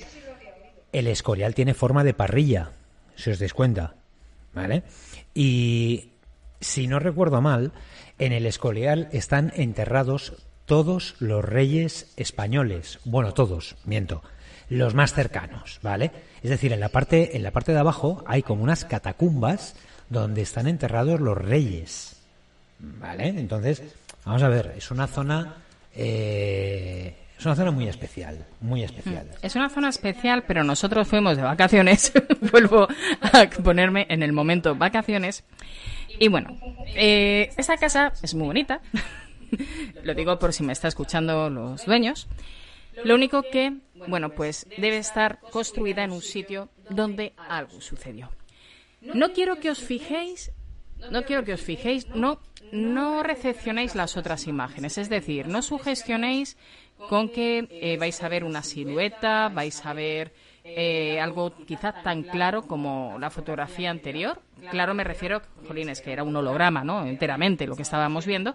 el 0.93 1.07
Escorial 1.07 1.55
tiene 1.55 1.75
forma 1.75 2.03
de 2.05 2.15
parrilla, 2.15 2.73
si 3.15 3.31
os 3.31 3.39
dais 3.39 3.55
cuenta, 3.55 3.95
¿vale? 4.53 4.83
Y 5.35 6.11
si 6.61 6.87
no 6.89 6.99
recuerdo 6.99 7.41
mal, 7.41 7.73
en 8.19 8.33
el 8.33 8.47
Escorial 8.47 9.09
están 9.13 9.53
enterrados 9.57 10.35
todos 10.67 11.17
los 11.19 11.45
reyes 11.45 12.13
españoles. 12.17 12.99
Bueno, 13.05 13.33
todos, 13.35 13.77
miento. 13.85 14.23
Los 14.69 14.95
más 14.95 15.13
cercanos, 15.13 15.81
¿vale? 15.83 16.11
Es 16.43 16.51
decir, 16.51 16.72
en 16.72 16.80
la 16.80 16.88
parte, 16.88 17.36
en 17.36 17.43
la 17.43 17.51
parte 17.51 17.72
de 17.72 17.78
abajo 17.78 18.24
hay 18.26 18.43
como 18.43 18.62
unas 18.62 18.84
catacumbas 18.84 19.76
donde 20.09 20.43
están 20.43 20.66
enterrados 20.66 21.20
los 21.20 21.38
reyes. 21.38 22.16
¿Vale? 22.78 23.28
Entonces, 23.28 23.82
vamos 24.24 24.43
a 24.43 24.49
ver, 24.49 24.74
es 24.76 24.90
una 24.90 25.07
zona. 25.07 25.55
Eh, 25.95 27.14
es 27.38 27.47
una 27.47 27.57
zona 27.57 27.70
muy 27.70 27.88
especial, 27.88 28.45
muy 28.61 28.82
especial. 28.82 29.26
Mm. 29.26 29.47
Es 29.47 29.57
una 29.57 29.68
zona 29.68 29.88
especial, 29.88 30.45
pero 30.47 30.64
nosotros 30.64 31.09
fuimos 31.09 31.36
de 31.36 31.43
vacaciones. 31.43 32.12
Vuelvo 32.53 32.86
a 33.20 33.47
ponerme 33.62 34.07
en 34.09 34.22
el 34.22 34.32
momento 34.32 34.74
vacaciones. 34.74 35.45
Y 36.18 36.28
bueno, 36.28 36.57
eh, 36.95 37.51
esta 37.57 37.76
casa 37.76 38.12
es 38.22 38.34
muy 38.34 38.47
bonita. 38.47 38.80
Lo 40.05 40.14
digo 40.14 40.38
por 40.38 40.53
si 40.53 40.62
me 40.62 40.72
está 40.72 40.88
escuchando 40.88 41.51
los 41.51 41.84
dueños. 41.84 42.28
Lo 43.05 43.14
único 43.14 43.43
que, 43.43 43.78
bueno, 43.95 44.30
pues 44.30 44.66
debe 44.76 44.99
estar 44.99 45.40
construida 45.51 46.05
en 46.05 46.12
un 46.12 46.22
sitio 46.22 46.68
donde 46.90 47.32
algo 47.36 47.80
sucedió. 47.80 48.30
No 49.01 49.32
quiero 49.32 49.57
que 49.57 49.70
os 49.70 49.80
fijéis, 49.80 50.53
no 51.11 51.24
quiero 51.24 51.45
que 51.45 51.55
os 51.55 51.62
fijéis, 51.62 52.09
no, 52.09 52.40
no 52.70 53.22
recepcionéis 53.22 53.95
las 53.95 54.16
otras 54.16 54.47
imágenes. 54.47 54.99
Es 54.99 55.09
decir, 55.09 55.49
no 55.49 55.62
sugestionéis 55.62 56.57
con 57.09 57.28
que 57.28 57.66
eh, 57.70 57.97
vais 57.97 58.22
a 58.22 58.28
ver 58.28 58.45
una 58.45 58.62
silueta, 58.62 59.49
vais 59.49 59.84
a 59.84 59.93
ver 59.93 60.32
eh, 60.64 61.18
algo 61.20 61.53
quizá 61.66 61.93
tan 62.03 62.22
claro 62.22 62.62
como 62.62 63.18
la 63.18 63.30
fotografía 63.30 63.90
anterior. 63.90 64.40
Claro, 64.70 64.95
me 64.95 65.03
refiero, 65.03 65.43
Jolines, 65.66 66.01
que 66.01 66.12
era 66.12 66.22
un 66.22 66.36
holograma, 66.36 66.84
¿no? 66.84 67.05
Enteramente 67.05 67.66
lo 67.66 67.74
que 67.74 67.82
estábamos 67.82 68.26
viendo. 68.26 68.55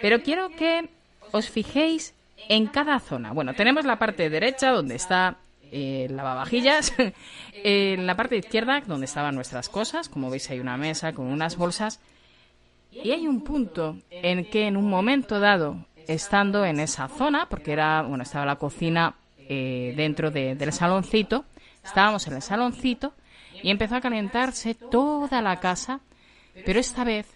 Pero 0.00 0.22
quiero 0.22 0.50
que 0.50 0.88
os 1.32 1.50
fijéis 1.50 2.14
en 2.48 2.66
cada 2.66 2.98
zona. 3.00 3.32
Bueno, 3.32 3.54
tenemos 3.54 3.84
la 3.84 3.98
parte 3.98 4.30
derecha 4.30 4.70
donde 4.70 4.94
está 4.94 5.38
eh, 5.72 6.06
lavavajillas, 6.10 6.94
en 7.52 8.06
la 8.06 8.16
parte 8.16 8.36
izquierda 8.36 8.82
donde 8.86 9.06
estaban 9.06 9.34
nuestras 9.34 9.68
cosas, 9.68 10.08
como 10.08 10.30
veis 10.30 10.50
hay 10.50 10.60
una 10.60 10.76
mesa 10.76 11.12
con 11.12 11.26
unas 11.26 11.56
bolsas, 11.56 12.00
y 12.90 13.10
hay 13.10 13.26
un 13.26 13.42
punto 13.42 13.98
en 14.10 14.44
que 14.46 14.66
en 14.66 14.76
un 14.76 14.88
momento 14.88 15.40
dado, 15.40 15.84
estando 16.06 16.64
en 16.64 16.80
esa 16.80 17.08
zona, 17.08 17.46
porque 17.48 17.72
era, 17.72 18.02
bueno, 18.02 18.22
estaba 18.22 18.46
la 18.46 18.56
cocina 18.56 19.16
eh, 19.38 19.92
dentro 19.96 20.30
del 20.30 20.72
saloncito, 20.72 21.44
estábamos 21.84 22.26
en 22.26 22.34
el 22.34 22.42
saloncito 22.42 23.12
y 23.62 23.70
empezó 23.70 23.96
a 23.96 24.00
calentarse 24.00 24.74
toda 24.74 25.42
la 25.42 25.56
casa, 25.56 26.00
pero 26.64 26.80
esta 26.80 27.04
vez 27.04 27.26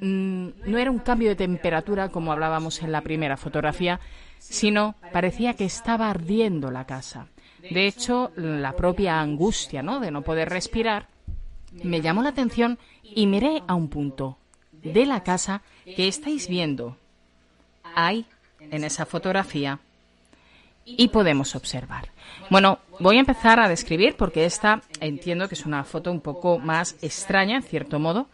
mm, 0.00 0.48
no 0.66 0.78
era 0.78 0.90
un 0.90 0.98
cambio 0.98 1.30
de 1.30 1.36
temperatura 1.36 2.08
como 2.08 2.32
hablábamos 2.32 2.82
en 2.82 2.92
la 2.92 3.00
primera 3.00 3.36
fotografía, 3.36 4.00
sino 4.38 4.94
parecía 5.12 5.54
que 5.54 5.64
estaba 5.64 6.10
ardiendo 6.10 6.70
la 6.70 6.86
casa. 6.86 7.28
De 7.70 7.86
hecho, 7.86 8.32
la 8.36 8.76
propia 8.76 9.20
angustia 9.20 9.82
¿no? 9.82 10.00
de 10.00 10.10
no 10.10 10.22
poder 10.22 10.48
respirar 10.48 11.08
me 11.72 12.00
llamó 12.00 12.22
la 12.22 12.30
atención 12.30 12.78
y 13.02 13.26
miré 13.26 13.62
a 13.66 13.74
un 13.74 13.88
punto 13.88 14.38
de 14.72 15.06
la 15.06 15.22
casa 15.22 15.62
que 15.84 16.08
estáis 16.08 16.48
viendo. 16.48 16.96
Hay 17.94 18.26
en 18.60 18.84
esa 18.84 19.06
fotografía 19.06 19.80
y 20.84 21.08
podemos 21.08 21.54
observar. 21.54 22.08
Bueno, 22.50 22.78
voy 23.00 23.16
a 23.16 23.20
empezar 23.20 23.60
a 23.60 23.68
describir 23.68 24.16
porque 24.16 24.44
esta 24.44 24.82
entiendo 25.00 25.48
que 25.48 25.54
es 25.54 25.66
una 25.66 25.84
foto 25.84 26.10
un 26.10 26.20
poco 26.20 26.58
más 26.58 26.96
extraña, 27.02 27.56
en 27.56 27.62
cierto 27.62 27.98
modo. 27.98 28.28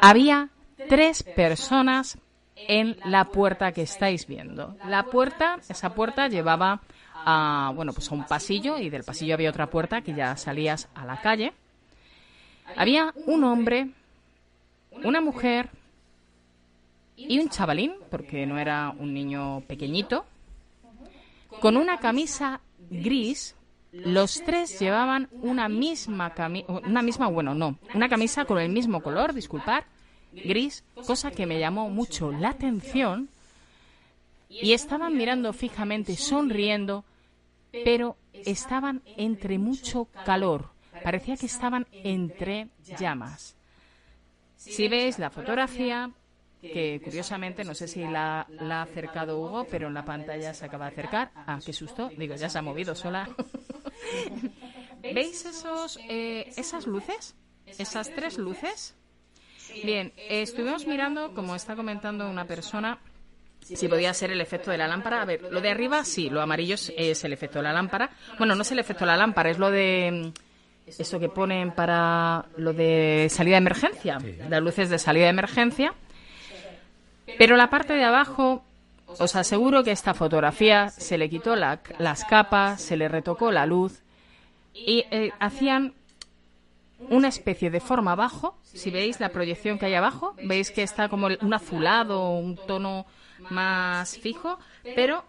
Había 0.00 0.48
tres 0.88 1.22
personas 1.22 2.18
en 2.66 2.96
la 3.04 3.26
puerta 3.26 3.72
que 3.72 3.82
estáis 3.82 4.26
viendo. 4.26 4.76
La 4.86 5.04
puerta, 5.04 5.58
esa 5.68 5.94
puerta 5.94 6.28
llevaba 6.28 6.80
a, 7.14 7.72
bueno, 7.74 7.92
pues 7.92 8.10
a 8.10 8.14
un 8.14 8.26
pasillo 8.26 8.78
y 8.78 8.90
del 8.90 9.04
pasillo 9.04 9.34
había 9.34 9.50
otra 9.50 9.68
puerta 9.68 10.02
que 10.02 10.14
ya 10.14 10.36
salías 10.36 10.88
a 10.94 11.04
la 11.04 11.20
calle. 11.20 11.52
Había 12.76 13.14
un 13.26 13.44
hombre, 13.44 13.90
una 15.04 15.20
mujer 15.20 15.70
y 17.16 17.38
un 17.38 17.48
chavalín, 17.48 17.94
porque 18.10 18.46
no 18.46 18.58
era 18.58 18.94
un 18.96 19.12
niño 19.12 19.62
pequeñito, 19.62 20.24
con 21.60 21.76
una 21.76 21.98
camisa 21.98 22.60
gris. 22.90 23.54
Los 23.90 24.42
tres 24.44 24.78
llevaban 24.78 25.28
una 25.32 25.68
misma 25.68 26.34
camisa, 26.34 26.70
una 26.70 27.02
misma, 27.02 27.28
bueno, 27.28 27.54
no, 27.54 27.78
una 27.94 28.08
camisa 28.08 28.44
con 28.44 28.58
el 28.58 28.68
mismo 28.68 29.02
color, 29.02 29.32
disculpar, 29.32 29.86
gris, 30.32 30.84
cosa 31.06 31.30
que 31.30 31.46
me 31.46 31.58
llamó 31.58 31.90
mucho 31.90 32.32
la 32.32 32.50
atención. 32.50 33.28
Y 34.48 34.72
estaban 34.72 35.16
mirando 35.16 35.52
fijamente, 35.52 36.16
sonriendo, 36.16 37.04
pero 37.84 38.16
estaban 38.32 39.02
entre 39.16 39.58
mucho 39.58 40.08
calor. 40.24 40.70
Parecía 41.02 41.36
que 41.36 41.46
estaban 41.46 41.86
entre 41.92 42.68
llamas. 42.98 43.54
Si 44.56 44.88
veis 44.88 45.18
la 45.18 45.30
fotografía, 45.30 46.10
que 46.60 47.00
curiosamente, 47.02 47.64
no 47.64 47.74
sé 47.74 47.86
si 47.86 48.00
la, 48.00 48.46
ha 48.58 48.82
acercado 48.82 49.38
Hugo, 49.38 49.66
pero 49.70 49.88
en 49.88 49.94
la 49.94 50.04
pantalla 50.04 50.52
se 50.54 50.64
acaba 50.64 50.86
de 50.86 50.92
acercar. 50.92 51.30
Ah, 51.34 51.58
qué 51.64 51.72
susto. 51.72 52.10
Digo, 52.16 52.34
ya 52.34 52.48
se 52.48 52.58
ha 52.58 52.62
movido 52.62 52.94
sola. 52.94 53.28
¿Veis 55.02 55.44
esos, 55.44 55.98
eh, 56.08 56.52
esas 56.56 56.86
luces? 56.86 57.36
Esas 57.66 58.12
tres 58.14 58.38
luces. 58.38 58.96
Bien, 59.84 60.12
estuvimos 60.28 60.86
mirando, 60.86 61.34
como 61.34 61.54
está 61.54 61.76
comentando 61.76 62.28
una 62.28 62.44
persona, 62.44 62.98
si 63.60 63.88
podía 63.88 64.14
ser 64.14 64.30
el 64.30 64.40
efecto 64.40 64.70
de 64.70 64.78
la 64.78 64.88
lámpara. 64.88 65.22
A 65.22 65.24
ver, 65.24 65.42
lo 65.50 65.60
de 65.60 65.70
arriba 65.70 66.04
sí, 66.04 66.30
lo 66.30 66.40
amarillo 66.40 66.74
es 66.74 67.24
el 67.24 67.32
efecto 67.32 67.58
de 67.58 67.64
la 67.64 67.72
lámpara. 67.72 68.10
Bueno, 68.38 68.54
no 68.54 68.62
es 68.62 68.72
el 68.72 68.78
efecto 68.78 69.04
de 69.04 69.10
la 69.10 69.16
lámpara, 69.16 69.50
es 69.50 69.58
lo 69.58 69.70
de 69.70 70.32
mm, 70.32 70.90
eso 70.98 71.18
que 71.20 71.28
ponen 71.28 71.72
para 71.72 72.46
lo 72.56 72.72
de 72.72 73.28
salida 73.30 73.56
de 73.56 73.58
emergencia, 73.58 74.18
las 74.48 74.62
luces 74.62 74.88
de 74.90 74.98
salida 74.98 75.24
de 75.24 75.30
emergencia. 75.30 75.94
Pero 77.36 77.56
la 77.56 77.68
parte 77.68 77.92
de 77.92 78.04
abajo, 78.04 78.64
os 79.06 79.36
aseguro 79.36 79.84
que 79.84 79.90
esta 79.90 80.14
fotografía 80.14 80.88
se 80.88 81.18
le 81.18 81.28
quitó 81.28 81.56
las 81.56 82.24
capas, 82.24 82.80
se 82.80 82.96
le 82.96 83.08
retocó 83.08 83.52
la 83.52 83.66
luz 83.66 84.02
y 84.72 85.04
eh, 85.10 85.30
hacían 85.40 85.92
una 86.98 87.28
especie 87.28 87.70
de 87.70 87.80
forma 87.80 88.12
abajo. 88.12 88.58
Si 88.62 88.90
veis 88.90 89.20
la 89.20 89.30
proyección 89.30 89.78
que 89.78 89.86
hay 89.86 89.94
abajo, 89.94 90.34
veis 90.44 90.70
que 90.70 90.82
está 90.82 91.08
como 91.08 91.28
un 91.40 91.54
azulado, 91.54 92.30
un 92.30 92.56
tono 92.56 93.06
más 93.50 94.18
fijo, 94.18 94.58
pero 94.96 95.24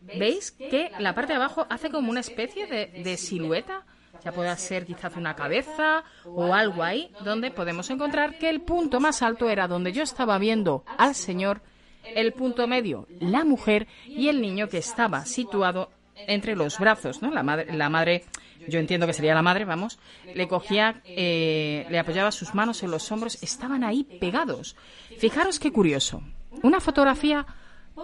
veis 0.00 0.50
que 0.50 0.90
la 0.98 1.14
parte 1.14 1.32
de 1.32 1.36
abajo 1.36 1.66
hace 1.68 1.90
como 1.90 2.10
una 2.10 2.20
especie 2.20 2.66
de, 2.66 3.16
silueta, 3.16 3.84
ya 4.24 4.32
puede 4.32 4.54
ser 4.56 4.86
quizás 4.86 5.16
una 5.16 5.34
cabeza 5.34 6.04
o 6.24 6.52
algo 6.52 6.82
ahí, 6.82 7.12
donde 7.24 7.50
podemos 7.50 7.88
encontrar 7.90 8.38
que 8.38 8.50
el 8.50 8.60
punto 8.60 9.00
más 9.00 9.22
alto 9.22 9.48
era 9.48 9.68
donde 9.68 9.92
yo 9.92 10.02
estaba 10.02 10.38
viendo 10.38 10.84
al 10.98 11.14
señor, 11.14 11.62
el 12.02 12.32
punto 12.32 12.66
medio, 12.66 13.06
la 13.20 13.44
mujer 13.44 13.86
y 14.06 14.28
el 14.28 14.40
niño 14.40 14.68
que 14.68 14.78
estaba 14.78 15.24
situado 15.26 15.90
entre 16.14 16.56
los 16.56 16.78
brazos, 16.78 17.22
¿no? 17.22 17.30
La 17.30 17.42
madre, 17.42 17.74
la 17.74 17.88
madre 17.88 18.24
yo 18.68 18.78
entiendo 18.78 19.06
que 19.06 19.12
sería 19.12 19.34
la 19.34 19.42
madre, 19.42 19.64
vamos, 19.64 19.98
le 20.34 20.48
cogía, 20.48 21.00
eh, 21.04 21.86
le 21.90 21.98
apoyaba 21.98 22.30
sus 22.32 22.54
manos 22.54 22.82
en 22.82 22.90
los 22.90 23.10
hombros, 23.10 23.42
estaban 23.42 23.84
ahí 23.84 24.04
pegados. 24.20 24.76
Fijaros 25.18 25.58
qué 25.58 25.72
curioso. 25.72 26.22
Una 26.62 26.80
fotografía 26.80 27.46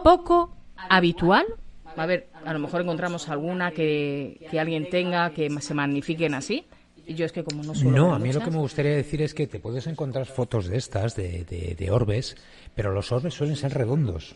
poco 0.04 0.56
habitual. 0.88 1.46
A 1.96 2.06
ver, 2.06 2.28
a 2.44 2.52
lo 2.52 2.58
mejor 2.58 2.82
encontramos 2.82 3.28
alguna 3.28 3.70
que, 3.70 4.46
alguien 4.58 4.88
tenga 4.90 5.30
que 5.30 5.50
se 5.60 5.74
magnifiquen 5.74 6.34
así. 6.34 6.66
Y 7.06 7.14
yo 7.14 7.24
es 7.24 7.32
que 7.32 7.44
como 7.44 7.62
no 7.62 7.72
No, 7.74 8.14
a 8.14 8.18
mí 8.18 8.32
lo 8.32 8.40
que 8.40 8.50
me 8.50 8.58
gustaría 8.58 8.96
decir 8.96 9.22
es 9.22 9.32
que 9.32 9.46
te 9.46 9.60
puedes 9.60 9.86
encontrar 9.86 10.26
fotos 10.26 10.66
de 10.66 10.76
estas, 10.76 11.14
de, 11.14 11.44
de 11.78 11.90
orbes, 11.90 12.36
pero 12.74 12.92
los 12.92 13.12
orbes 13.12 13.34
suelen 13.34 13.56
ser 13.56 13.72
redondos 13.74 14.34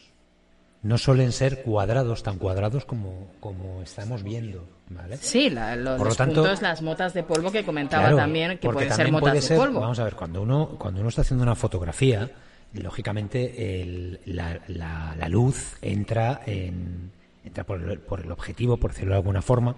no 0.83 0.99
suelen 0.99 1.33
ser 1.33 1.63
cuadrados, 1.63 2.23
tan 2.23 2.39
cuadrados 2.39 2.85
como, 2.85 3.29
como 3.41 3.83
estamos 3.83 4.23
viendo. 4.23 4.67
¿Vale? 4.91 5.17
Sí, 5.17 5.51
los, 5.51 6.17
puntos, 6.17 6.61
las 6.61 6.83
motas 6.83 7.15
de 7.15 7.23
polvo 7.23 7.51
que 7.51 7.65
comentaba 7.65 8.15
también, 8.15 8.59
que 8.59 8.69
pueden 8.69 8.93
ser 8.93 9.11
motas 9.11 9.49
de 9.49 9.57
polvo. 9.57 9.81
Vamos 9.81 9.99
a 9.99 10.05
ver, 10.05 10.15
cuando 10.15 10.43
uno, 10.43 10.77
cuando 10.79 11.01
uno 11.01 11.09
está 11.09 11.23
haciendo 11.23 11.43
una 11.43 11.55
fotografía, 11.55 12.29
lógicamente 12.75 14.21
la, 14.27 14.61
la, 14.69 15.29
luz 15.29 15.77
entra, 15.81 16.43
en, 16.47 17.11
entra 17.45 17.65
por, 17.65 17.83
el, 17.83 17.99
por 18.01 18.21
el 18.21 18.31
objetivo, 18.31 18.77
por 18.77 18.93
decirlo 18.93 19.13
de 19.13 19.19
alguna 19.19 19.43
forma, 19.43 19.77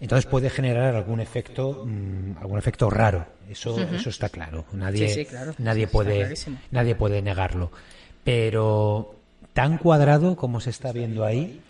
entonces 0.00 0.26
puede 0.26 0.50
generar 0.50 0.94
algún 0.94 1.20
efecto 1.20 1.84
mm, 1.86 2.38
algún 2.40 2.58
efecto 2.58 2.90
raro. 2.90 3.26
Eso 3.48 3.78
eso 3.80 4.10
está 4.10 4.28
claro. 4.28 4.64
Nadie 4.72 5.26
nadie 5.58 5.86
puede 5.86 6.34
nadie 6.70 6.94
puede 6.94 7.22
negarlo. 7.22 7.70
Pero 8.24 9.14
tan 9.56 9.78
cuadrado 9.78 10.36
como 10.36 10.60
se 10.60 10.68
está 10.68 10.92
viendo 10.92 11.24
ahí. 11.24 11.62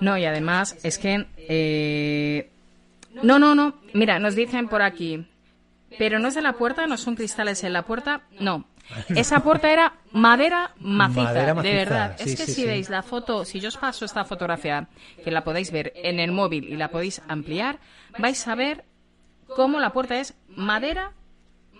No, 0.00 0.18
y 0.18 0.24
además 0.24 0.76
es 0.82 0.98
que... 0.98 1.24
Eh, 1.38 2.50
no, 3.22 3.38
no, 3.38 3.54
no. 3.54 3.76
Mira, 3.94 4.18
nos 4.18 4.34
dicen 4.34 4.68
por 4.68 4.82
aquí. 4.82 5.24
Pero 5.98 6.18
no 6.18 6.26
es 6.26 6.34
de 6.34 6.42
la 6.42 6.54
puerta, 6.54 6.88
no 6.88 6.96
son 6.96 7.14
cristales 7.14 7.62
en 7.62 7.72
la 7.72 7.82
puerta. 7.82 8.22
No. 8.40 8.64
Esa 9.10 9.40
puerta 9.44 9.72
era 9.72 9.94
madera 10.10 10.72
maciza, 10.80 11.32
de 11.62 11.74
verdad. 11.74 12.16
es 12.18 12.34
que 12.36 12.46
si 12.46 12.64
veis 12.64 12.90
la 12.90 13.04
foto, 13.04 13.44
si 13.44 13.60
yo 13.60 13.68
os 13.68 13.76
paso 13.76 14.04
esta 14.04 14.24
fotografía, 14.24 14.88
que 15.22 15.30
la 15.30 15.44
podéis 15.44 15.70
ver 15.70 15.92
en 15.94 16.18
el 16.18 16.32
móvil 16.32 16.64
y 16.64 16.76
la 16.76 16.88
podéis 16.88 17.22
ampliar, 17.28 17.78
vais 18.18 18.48
a 18.48 18.54
ver 18.56 18.84
cómo 19.46 19.78
la 19.78 19.92
puerta 19.92 20.18
es 20.18 20.34
madera 20.48 21.12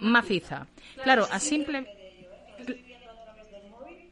maciza. 0.00 0.66
Claro, 1.02 1.26
a 1.32 1.40
simple 1.40 1.97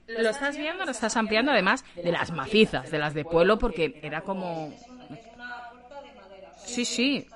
lo 0.09 0.31
estás 0.31 0.57
viendo, 0.57 0.85
lo 0.85 0.91
estás 0.91 1.17
ampliando 1.17 1.53
además 1.53 1.85
de 1.95 2.13
las 2.13 2.31
macizas, 2.31 2.91
de 2.91 2.99
las 2.99 3.15
de 3.15 3.25
pueblo, 3.25 3.59
porque 3.59 3.99
era 4.03 4.21
como... 4.21 4.73
Sí, 6.65 6.85
sí. 6.85 7.27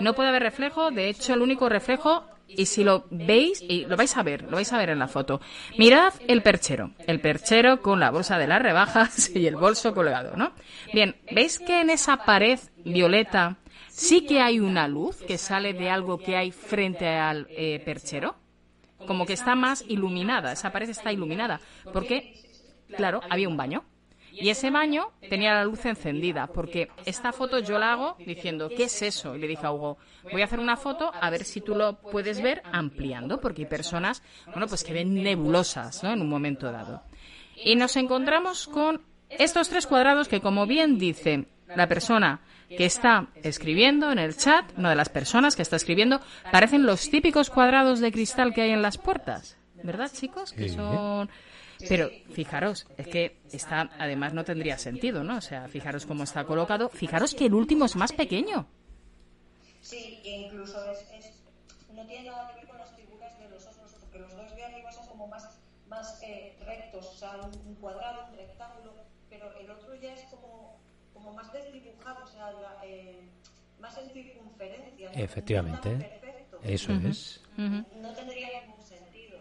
No 0.00 0.14
puede 0.14 0.28
haber 0.28 0.42
reflejo, 0.42 0.90
de 0.90 1.08
hecho 1.08 1.34
el 1.34 1.42
único 1.42 1.68
reflejo, 1.68 2.24
y 2.46 2.66
si 2.66 2.84
lo 2.84 3.06
veis, 3.10 3.60
y 3.60 3.84
lo 3.84 3.96
vais 3.96 4.16
a 4.16 4.22
ver, 4.22 4.42
lo 4.42 4.52
vais 4.52 4.72
a 4.72 4.78
ver 4.78 4.90
en 4.90 4.98
la 4.98 5.08
foto. 5.08 5.40
Mirad 5.76 6.14
el 6.28 6.42
perchero, 6.42 6.92
el 7.06 7.20
perchero 7.20 7.82
con 7.82 8.00
la 8.00 8.10
bolsa 8.10 8.38
de 8.38 8.46
las 8.46 8.62
rebajas 8.62 9.30
y 9.34 9.46
el 9.46 9.56
bolso 9.56 9.94
colgado, 9.94 10.36
¿no? 10.36 10.52
Bien, 10.92 11.16
¿veis 11.32 11.58
que 11.58 11.80
en 11.80 11.90
esa 11.90 12.18
pared 12.24 12.58
violeta 12.84 13.56
sí 13.88 14.24
que 14.24 14.40
hay 14.40 14.60
una 14.60 14.86
luz 14.86 15.16
que 15.26 15.36
sale 15.36 15.72
de 15.72 15.90
algo 15.90 16.18
que 16.18 16.36
hay 16.36 16.52
frente 16.52 17.08
al 17.08 17.46
eh, 17.50 17.82
perchero? 17.84 18.36
Como 19.06 19.26
que 19.26 19.32
está 19.32 19.54
más 19.54 19.84
iluminada, 19.88 20.52
esa 20.52 20.72
pared 20.72 20.88
está 20.88 21.12
iluminada, 21.12 21.60
porque, 21.92 22.34
claro, 22.96 23.20
había 23.30 23.48
un 23.48 23.56
baño. 23.56 23.84
Y 24.40 24.50
ese 24.50 24.70
baño 24.70 25.10
tenía 25.28 25.54
la 25.54 25.64
luz 25.64 25.84
encendida, 25.84 26.46
porque 26.46 26.88
esta 27.06 27.32
foto 27.32 27.58
yo 27.58 27.78
la 27.78 27.92
hago 27.92 28.16
diciendo, 28.24 28.68
¿qué 28.68 28.84
es 28.84 29.02
eso? 29.02 29.34
Y 29.34 29.40
le 29.40 29.48
dije 29.48 29.66
a 29.66 29.72
Hugo, 29.72 29.98
voy 30.30 30.42
a 30.42 30.44
hacer 30.44 30.60
una 30.60 30.76
foto 30.76 31.10
a 31.12 31.28
ver 31.30 31.42
si 31.42 31.60
tú 31.60 31.74
lo 31.74 32.00
puedes 32.00 32.40
ver 32.40 32.62
ampliando, 32.72 33.40
porque 33.40 33.62
hay 33.62 33.68
personas, 33.68 34.22
bueno, 34.46 34.68
pues 34.68 34.84
que 34.84 34.92
ven 34.92 35.14
nebulosas, 35.14 36.04
¿no? 36.04 36.12
En 36.12 36.20
un 36.20 36.28
momento 36.28 36.70
dado. 36.70 37.02
Y 37.56 37.74
nos 37.74 37.96
encontramos 37.96 38.68
con 38.68 39.02
estos 39.28 39.68
tres 39.68 39.86
cuadrados 39.88 40.28
que, 40.28 40.40
como 40.40 40.66
bien 40.66 40.98
dice 40.98 41.48
la 41.74 41.88
persona 41.88 42.40
que 42.68 42.84
está 42.84 43.28
escribiendo 43.42 44.12
en 44.12 44.18
el 44.18 44.36
chat, 44.36 44.64
una 44.76 44.90
de 44.90 44.96
las 44.96 45.08
personas 45.08 45.56
que 45.56 45.62
está 45.62 45.76
escribiendo, 45.76 46.20
parecen 46.52 46.84
los 46.84 47.10
típicos 47.10 47.50
cuadrados 47.50 48.00
de 48.00 48.12
cristal 48.12 48.52
que 48.52 48.62
hay 48.62 48.70
en 48.70 48.82
las 48.82 48.98
puertas. 48.98 49.56
¿Verdad, 49.82 50.10
chicos? 50.12 50.52
Que 50.52 50.68
son... 50.68 51.30
Pero 51.88 52.10
fijaros, 52.32 52.86
es 52.96 53.06
que 53.06 53.38
está, 53.52 53.88
además 53.98 54.34
no 54.34 54.44
tendría 54.44 54.78
sentido, 54.78 55.22
¿no? 55.22 55.36
O 55.36 55.40
sea, 55.40 55.68
fijaros 55.68 56.06
cómo 56.06 56.24
está 56.24 56.44
colocado. 56.44 56.88
Fijaros 56.88 57.34
que 57.34 57.46
el 57.46 57.54
último 57.54 57.84
es 57.84 57.94
más 57.94 58.12
pequeño. 58.12 58.66
Sí, 59.80 60.20
e 60.24 60.30
incluso 60.30 60.76
es, 60.90 61.06
no 61.94 62.04
tiene 62.06 62.30
nada 62.30 62.48
que 62.48 62.60
ver 62.60 62.68
con 62.68 62.78
las 62.78 62.94
figuras 62.96 63.38
de 63.38 63.48
los 63.48 63.64
otros, 63.66 63.94
porque 64.00 64.18
los 64.18 64.36
dos 64.36 64.54
de 64.56 64.64
arriba 64.64 64.90
son 64.90 65.06
como 65.06 65.28
más, 65.28 65.58
más 65.88 66.20
eh, 66.22 66.56
rectos, 66.66 67.06
o 67.06 67.14
sea, 67.14 67.36
un, 67.36 67.74
cuadrado, 67.76 68.26
un 68.30 68.36
rectángulo, 68.36 68.92
pero 69.30 69.56
el 69.58 69.70
otro 69.70 69.94
ya 69.94 70.14
es 70.14 70.22
como, 70.24 70.80
como 71.18 71.34
más 71.34 71.52
desdibujado, 71.52 72.24
o 72.24 72.26
sea, 72.26 72.50
eh, 72.84 73.28
más 73.80 73.96
en 73.98 74.10
circunferencia. 74.10 75.10
Efectivamente. 75.12 76.20
Eso 76.62 76.92
es. 76.92 77.40
No 77.56 77.84
tendría 78.14 78.48
ningún 78.62 78.82
sentido. 78.82 79.38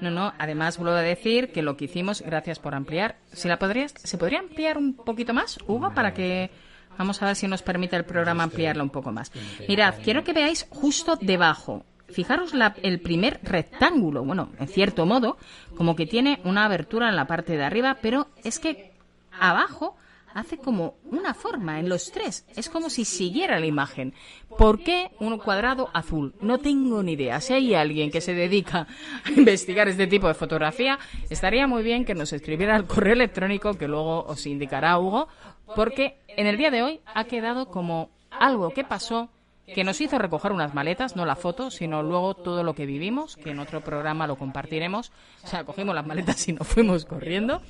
No, 0.00 0.10
no, 0.10 0.32
además 0.38 0.78
vuelvo 0.78 0.94
a 0.94 1.02
decir 1.02 1.52
que 1.52 1.62
lo 1.62 1.76
que 1.76 1.86
hicimos, 1.86 2.22
gracias 2.22 2.58
por 2.58 2.74
ampliar. 2.74 3.16
Si 3.32 3.48
la 3.48 3.58
podrías, 3.58 3.92
¿Se 3.96 4.18
podría 4.18 4.40
ampliar 4.40 4.78
un 4.78 4.94
poquito 4.94 5.34
más, 5.34 5.58
Hugo, 5.66 5.92
para 5.94 6.14
que... 6.14 6.50
Vamos 6.98 7.22
a 7.22 7.26
ver 7.26 7.36
si 7.36 7.48
nos 7.48 7.62
permite 7.62 7.96
el 7.96 8.04
programa 8.04 8.42
ampliarlo 8.42 8.84
un 8.84 8.90
poco 8.90 9.12
más. 9.12 9.32
Mirad, 9.66 9.94
quiero 10.04 10.24
que 10.24 10.34
veáis 10.34 10.66
justo 10.68 11.16
debajo. 11.16 11.86
Fijaros 12.08 12.52
la, 12.52 12.74
el 12.82 13.00
primer 13.00 13.40
rectángulo, 13.42 14.22
bueno, 14.22 14.50
en 14.58 14.68
cierto 14.68 15.06
modo, 15.06 15.38
como 15.74 15.96
que 15.96 16.04
tiene 16.04 16.40
una 16.44 16.66
abertura 16.66 17.08
en 17.08 17.16
la 17.16 17.26
parte 17.26 17.56
de 17.56 17.64
arriba, 17.64 17.96
pero 18.02 18.28
es 18.44 18.58
que 18.58 18.92
abajo 19.32 19.96
hace 20.34 20.58
como 20.58 20.96
una 21.04 21.34
forma 21.34 21.80
en 21.80 21.88
los 21.88 22.10
tres. 22.10 22.46
Es 22.56 22.68
como 22.68 22.90
si 22.90 23.04
siguiera 23.04 23.60
la 23.60 23.66
imagen. 23.66 24.14
¿Por 24.58 24.82
qué 24.82 25.10
un 25.20 25.38
cuadrado 25.38 25.90
azul? 25.92 26.34
No 26.40 26.58
tengo 26.58 27.02
ni 27.02 27.12
idea. 27.12 27.40
Si 27.40 27.52
hay 27.52 27.74
alguien 27.74 28.10
que 28.10 28.20
se 28.20 28.34
dedica 28.34 28.86
a 29.24 29.30
investigar 29.30 29.88
este 29.88 30.06
tipo 30.06 30.28
de 30.28 30.34
fotografía, 30.34 30.98
estaría 31.30 31.66
muy 31.66 31.82
bien 31.82 32.04
que 32.04 32.14
nos 32.14 32.32
escribiera 32.32 32.76
al 32.76 32.86
correo 32.86 33.14
electrónico 33.14 33.74
que 33.74 33.88
luego 33.88 34.24
os 34.24 34.46
indicará 34.46 34.98
Hugo, 34.98 35.28
porque 35.74 36.18
en 36.28 36.46
el 36.46 36.56
día 36.56 36.70
de 36.70 36.82
hoy 36.82 37.00
ha 37.06 37.24
quedado 37.24 37.66
como 37.66 38.10
algo 38.30 38.70
que 38.70 38.84
pasó 38.84 39.30
que 39.66 39.84
nos 39.84 40.00
hizo 40.00 40.18
recoger 40.18 40.52
unas 40.52 40.74
maletas, 40.74 41.16
no 41.16 41.24
la 41.24 41.36
foto, 41.36 41.70
sino 41.70 42.02
luego 42.02 42.34
todo 42.34 42.62
lo 42.62 42.74
que 42.74 42.86
vivimos, 42.86 43.36
que 43.36 43.50
en 43.50 43.58
otro 43.58 43.80
programa 43.80 44.26
lo 44.26 44.36
compartiremos. 44.36 45.12
O 45.44 45.46
sea, 45.46 45.64
cogimos 45.64 45.94
las 45.94 46.06
maletas 46.06 46.46
y 46.48 46.52
nos 46.52 46.66
fuimos 46.66 47.04
corriendo. 47.04 47.62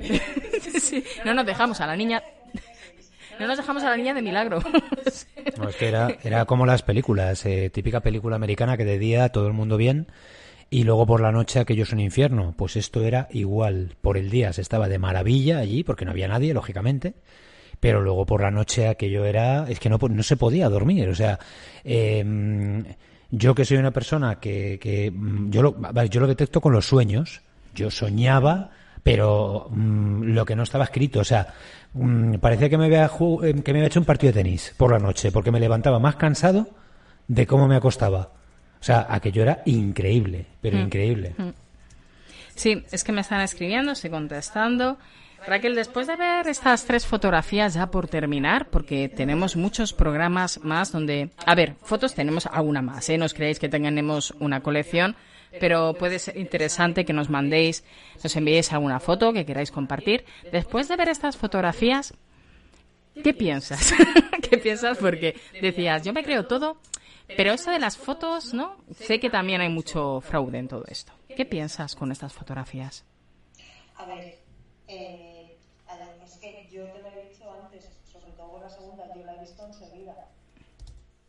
no 1.24 1.34
nos 1.34 1.46
dejamos 1.46 1.80
a 1.80 1.86
la 1.86 1.96
niña. 1.96 2.22
No 3.38 3.46
nos 3.46 3.56
dejamos 3.56 3.82
a 3.82 3.90
la 3.90 3.96
niña 3.96 4.12
de 4.12 4.22
milagro. 4.22 4.60
No, 5.56 5.68
es 5.68 5.76
que 5.76 5.88
era, 5.88 6.16
era 6.22 6.44
como 6.44 6.66
las 6.66 6.82
películas, 6.82 7.44
eh, 7.46 7.70
típica 7.70 8.00
película 8.00 8.36
americana 8.36 8.76
que 8.76 8.84
de 8.84 8.98
día 8.98 9.30
todo 9.30 9.46
el 9.46 9.54
mundo 9.54 9.78
bien 9.78 10.08
y 10.68 10.84
luego 10.84 11.06
por 11.06 11.22
la 11.22 11.32
noche 11.32 11.58
aquello 11.58 11.84
es 11.84 11.92
un 11.92 12.00
infierno. 12.00 12.54
Pues 12.56 12.76
esto 12.76 13.02
era 13.02 13.28
igual. 13.30 13.96
Por 14.02 14.18
el 14.18 14.30
día 14.30 14.52
se 14.52 14.60
estaba 14.60 14.88
de 14.88 14.98
maravilla 14.98 15.58
allí, 15.58 15.84
porque 15.84 16.04
no 16.04 16.10
había 16.10 16.28
nadie, 16.28 16.52
lógicamente 16.52 17.14
pero 17.80 18.02
luego 18.02 18.26
por 18.26 18.42
la 18.42 18.50
noche 18.50 18.86
aquello 18.86 19.24
era, 19.24 19.68
es 19.68 19.80
que 19.80 19.88
no, 19.88 19.98
no 19.98 20.22
se 20.22 20.36
podía 20.36 20.68
dormir, 20.68 21.08
o 21.08 21.14
sea, 21.14 21.38
em, 21.82 22.84
yo 23.30 23.54
que 23.54 23.64
soy 23.64 23.78
una 23.78 23.90
persona 23.90 24.38
que, 24.38 24.78
que 24.78 25.10
mm, 25.10 25.50
yo, 25.50 25.62
lo, 25.62 26.04
yo 26.04 26.20
lo 26.20 26.26
detecto 26.26 26.60
con 26.60 26.72
los 26.72 26.86
sueños, 26.86 27.40
yo 27.74 27.90
soñaba, 27.90 28.70
pero 29.02 29.68
mm, 29.70 30.24
lo 30.34 30.44
que 30.44 30.54
no 30.56 30.62
estaba 30.62 30.84
escrito, 30.84 31.20
o 31.20 31.24
sea, 31.24 31.54
mm, 31.94 32.34
parecía 32.34 32.68
que 32.68 32.76
me, 32.76 32.86
había 32.86 33.10
em, 33.42 33.62
que 33.62 33.72
me 33.72 33.78
había 33.78 33.86
hecho 33.86 34.00
un 34.00 34.06
partido 34.06 34.32
de 34.32 34.42
tenis 34.42 34.74
por 34.76 34.90
la 34.92 34.98
noche, 34.98 35.32
porque 35.32 35.50
me 35.50 35.60
levantaba 35.60 35.98
más 35.98 36.16
cansado 36.16 36.68
de 37.28 37.46
cómo 37.46 37.66
me 37.66 37.76
acostaba. 37.76 38.32
O 38.80 38.82
sea, 38.82 39.06
aquello 39.08 39.42
era 39.42 39.62
increíble, 39.66 40.46
pero 40.60 40.78
increíble. 40.78 41.34
Sí, 42.54 42.82
es 42.90 43.04
que 43.04 43.12
me 43.12 43.20
están 43.20 43.42
escribiendo, 43.42 43.92
estoy 43.92 44.10
contestando. 44.10 44.98
Raquel, 45.46 45.74
después 45.74 46.06
de 46.06 46.16
ver 46.16 46.46
estas 46.48 46.84
tres 46.84 47.06
fotografías 47.06 47.74
ya 47.74 47.86
por 47.86 48.08
terminar, 48.08 48.68
porque 48.68 49.08
tenemos 49.08 49.56
muchos 49.56 49.92
programas 49.92 50.60
más 50.62 50.92
donde, 50.92 51.30
a 51.46 51.54
ver, 51.54 51.76
fotos 51.82 52.14
tenemos 52.14 52.46
alguna 52.46 52.82
más, 52.82 53.08
¿eh? 53.08 53.16
No 53.16 53.24
os 53.24 53.34
creéis 53.34 53.58
que 53.58 53.68
tengamos 53.68 54.32
una 54.38 54.62
colección, 54.62 55.16
pero 55.58 55.94
puede 55.94 56.18
ser 56.18 56.36
interesante 56.36 57.04
que 57.04 57.12
nos 57.12 57.30
mandéis, 57.30 57.84
nos 58.22 58.36
enviéis 58.36 58.72
alguna 58.72 59.00
foto 59.00 59.32
que 59.32 59.46
queráis 59.46 59.70
compartir. 59.70 60.24
Después 60.52 60.88
de 60.88 60.96
ver 60.96 61.08
estas 61.08 61.36
fotografías, 61.36 62.14
¿qué 63.24 63.32
piensas? 63.32 63.94
¿Qué 64.50 64.58
piensas? 64.58 64.98
Porque 64.98 65.40
decías, 65.60 66.04
yo 66.04 66.12
me 66.12 66.22
creo 66.22 66.46
todo, 66.46 66.76
pero 67.36 67.52
eso 67.52 67.70
de 67.70 67.78
las 67.78 67.96
fotos, 67.96 68.52
¿no? 68.52 68.76
Sé 68.94 69.18
que 69.18 69.30
también 69.30 69.62
hay 69.62 69.70
mucho 69.70 70.20
fraude 70.20 70.58
en 70.58 70.68
todo 70.68 70.84
esto. 70.86 71.12
¿Qué 71.34 71.46
piensas 71.46 71.96
con 71.96 72.12
estas 72.12 72.32
fotografías? 72.32 73.04
A 73.96 74.04
ver, 74.04 74.38
eh 74.86 75.30
yo 76.70 76.84
te 76.86 77.02
lo 77.02 77.08
he 77.08 77.28
dicho 77.28 77.52
antes, 77.52 77.84
sobre 78.10 78.32
todo 78.32 78.52
con 78.52 78.62
la 78.62 78.70
segunda, 78.70 79.04
yo 79.14 79.24
la 79.24 79.34
he 79.34 79.40
visto 79.40 79.66
enseguida. 79.66 80.28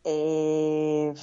Eh... 0.04 1.14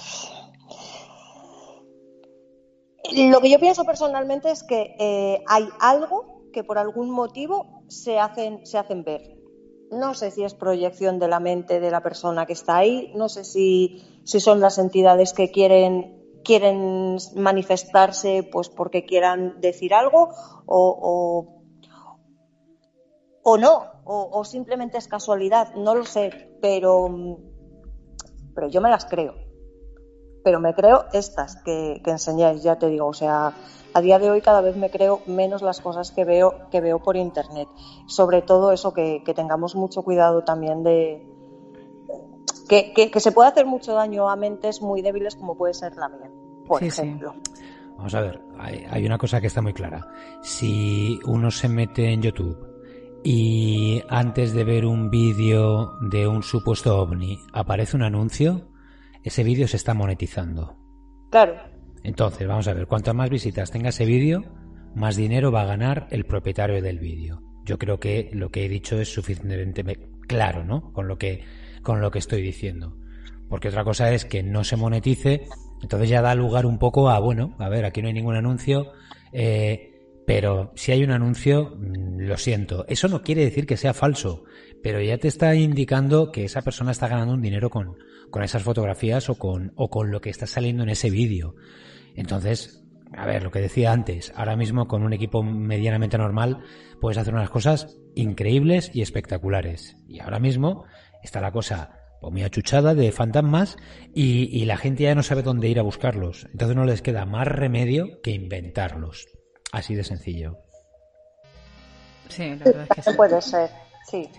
Lo 3.12 3.42
que 3.42 3.50
yo 3.50 3.60
pienso 3.60 3.86
personalmente 3.86 4.52
es 4.52 4.64
que 4.64 4.96
eh, 5.00 5.44
hay 5.48 5.68
algo 5.80 6.44
que 6.54 6.64
por 6.64 6.78
algún 6.78 7.10
motivo 7.10 7.84
se 7.88 8.20
hacen, 8.20 8.66
se 8.66 8.78
hacen 8.78 9.04
ver. 9.04 9.36
No 9.92 10.14
sé 10.14 10.30
si 10.30 10.44
es 10.44 10.54
proyección 10.54 11.18
de 11.18 11.28
la 11.28 11.40
mente 11.40 11.80
de 11.80 11.90
la 11.90 12.04
persona 12.04 12.46
que 12.46 12.54
está 12.54 12.78
ahí, 12.78 13.12
no 13.16 13.28
sé 13.28 13.44
si, 13.44 14.04
si 14.24 14.40
son 14.40 14.60
las 14.60 14.78
entidades 14.78 15.34
que 15.34 15.50
quieren, 15.50 16.42
quieren 16.44 17.18
manifestarse 17.36 18.44
pues 18.44 18.70
porque 18.70 19.06
quieran 19.06 19.60
decir 19.60 19.96
algo 19.96 20.30
o, 20.68 21.60
o 23.42 23.58
no, 23.58 23.84
o, 24.06 24.44
simplemente 24.44 24.98
es 24.98 25.08
casualidad, 25.08 25.74
no 25.76 25.96
lo 25.96 26.06
sé, 26.06 26.58
pero, 26.62 27.10
pero 28.54 28.68
yo 28.68 28.82
me 28.82 28.90
las 28.90 29.06
creo. 29.06 29.36
Pero 30.44 30.60
me 30.60 30.74
creo 30.74 31.06
estas 31.14 31.58
que, 31.64 32.02
enseñáis, 32.06 32.64
ya 32.64 32.78
te 32.78 32.88
digo, 32.88 33.08
o 33.08 33.14
sea, 33.14 33.54
a 33.94 34.02
día 34.02 34.20
de 34.20 34.32
hoy 34.32 34.42
cada 34.42 34.62
vez 34.62 34.76
me 34.76 34.90
creo 34.90 35.22
menos 35.26 35.62
las 35.62 35.82
cosas 35.82 36.12
que 36.12 36.24
veo, 36.24 36.70
que 36.72 36.82
veo 36.82 37.00
por 37.00 37.18
internet. 37.18 37.68
Sobre 38.08 38.42
todo 38.42 38.72
eso, 38.72 38.94
que, 38.94 39.22
tengamos 39.36 39.76
mucho 39.76 40.02
cuidado 40.02 40.44
también 40.44 40.84
de, 40.84 41.28
que, 42.68 43.12
se 43.20 43.32
puede 43.32 43.50
hacer 43.50 43.66
mucho 43.66 43.94
daño 43.94 44.30
a 44.30 44.36
mentes 44.36 44.82
muy 44.82 45.02
débiles 45.02 45.36
como 45.36 45.58
puede 45.58 45.74
ser 45.74 45.96
la 45.98 46.08
mía, 46.08 46.32
por 46.68 46.84
ejemplo. 46.84 47.36
Vamos 47.98 48.16
a 48.16 48.22
ver, 48.22 48.42
hay, 48.58 48.86
hay, 48.90 49.06
una 49.06 49.18
cosa 49.18 49.42
que 49.42 49.48
está 49.48 49.62
muy 49.62 49.74
clara. 49.74 50.08
Si 50.42 51.20
uno 51.26 51.52
se 51.52 51.68
mete 51.68 52.14
en 52.14 52.22
YouTube 52.22 52.69
y 53.24 54.02
antes 54.10 54.54
de 54.54 54.64
ver 54.64 54.86
un 54.86 55.10
vídeo 55.10 55.98
de 56.02 56.28
un 56.28 56.44
supuesto 56.44 56.98
ovni 57.00 57.40
aparece 57.54 57.96
un 57.96 58.04
anuncio, 58.04 58.70
ese 59.24 59.44
vídeo 59.44 59.68
se 59.68 59.78
está 59.78 59.94
monetizando. 59.94 60.78
Claro. 61.30 61.56
Entonces, 62.04 62.48
vamos 62.48 62.68
a 62.68 62.74
ver, 62.74 62.88
cuantas 62.88 63.14
más 63.14 63.30
visitas 63.30 63.72
tenga 63.72 63.90
ese 63.90 64.06
vídeo, 64.06 64.44
más 64.96 65.16
dinero 65.16 65.52
va 65.52 65.64
a 65.64 65.66
ganar 65.66 66.08
el 66.12 66.26
propietario 66.26 66.82
del 66.82 67.00
vídeo. 67.00 67.42
Yo 67.66 67.78
creo 67.78 68.00
que 68.00 68.30
lo 68.34 68.50
que 68.50 68.66
he 68.66 68.70
dicho 68.70 69.00
es 69.00 69.14
suficientemente 69.14 69.84
claro, 70.28 70.64
¿no? 70.64 70.92
Con 70.94 71.08
lo 71.08 71.18
que, 71.18 71.44
con 71.84 72.02
lo 72.02 72.12
que 72.12 72.20
estoy 72.20 72.42
diciendo. 72.42 72.98
Porque 73.50 73.68
otra 73.68 73.84
cosa 73.84 74.12
es 74.14 74.26
que 74.26 74.44
no 74.44 74.64
se 74.64 74.78
monetice, 74.78 75.46
entonces 75.82 76.10
ya 76.10 76.22
da 76.22 76.36
lugar 76.36 76.66
un 76.66 76.78
poco 76.78 77.10
a, 77.10 77.20
bueno, 77.20 77.56
a 77.60 77.68
ver, 77.68 77.86
aquí 77.86 78.02
no 78.02 78.08
hay 78.08 78.14
ningún 78.14 78.36
anuncio, 78.36 78.92
eh, 79.32 79.89
pero 80.30 80.72
si 80.76 80.92
hay 80.92 81.04
un 81.04 81.10
anuncio, 81.10 81.76
mm, 81.76 82.20
lo 82.20 82.38
siento. 82.38 82.86
Eso 82.88 83.08
no 83.08 83.24
quiere 83.24 83.44
decir 83.44 83.66
que 83.66 83.78
sea 83.78 83.96
falso, 83.96 84.44
pero 84.84 85.02
ya 85.02 85.18
te 85.18 85.28
está 85.28 85.56
indicando 85.56 86.32
que 86.32 86.46
esa 86.46 86.62
persona 86.62 86.92
está 86.92 87.08
ganando 87.08 87.34
un 87.34 87.42
dinero 87.42 87.72
con, 87.72 87.98
con 88.30 88.44
esas 88.44 88.62
fotografías 88.62 89.28
o 89.32 89.40
con, 89.40 89.74
o 89.76 89.90
con 89.90 90.12
lo 90.12 90.22
que 90.22 90.30
está 90.30 90.46
saliendo 90.46 90.84
en 90.84 90.90
ese 90.90 91.10
vídeo. 91.10 91.56
Entonces, 92.16 92.86
a 93.18 93.26
ver, 93.26 93.42
lo 93.42 93.50
que 93.50 93.60
decía 93.60 93.92
antes, 93.92 94.32
ahora 94.36 94.56
mismo 94.56 94.88
con 94.88 95.02
un 95.02 95.14
equipo 95.14 95.42
medianamente 95.42 96.20
normal 96.20 96.60
puedes 97.02 97.18
hacer 97.18 97.34
unas 97.34 97.50
cosas 97.50 97.98
increíbles 98.14 98.92
y 98.94 99.02
espectaculares. 99.02 99.98
Y 100.08 100.20
ahora 100.20 100.38
mismo 100.38 100.86
está 101.24 101.42
la 101.42 101.52
cosa 101.52 101.90
muy 102.22 102.44
achuchada 102.44 102.94
de 102.94 103.12
fantasmas 103.12 103.78
y, 104.14 104.48
y, 104.56 104.66
la 104.66 104.78
gente 104.78 105.06
ya 105.06 105.16
no 105.16 105.24
sabe 105.24 105.42
dónde 105.42 105.70
ir 105.70 105.80
a 105.80 105.84
buscarlos. 105.84 106.46
Entonces 106.52 106.78
no 106.78 106.86
les 106.86 107.02
queda 107.02 107.26
más 107.26 107.48
remedio 107.48 108.22
que 108.22 108.30
inventarlos. 108.30 109.26
Así 109.72 109.96
de 109.96 110.04
sencillo. 110.04 110.58
Sí, 112.30 112.50
la 112.56 112.66
verdad 112.66 112.88
es 112.90 112.96
que 112.96 113.12
sí. 113.12 113.18
puede 113.18 113.42
ser, 113.42 113.70
sí. 114.10 114.30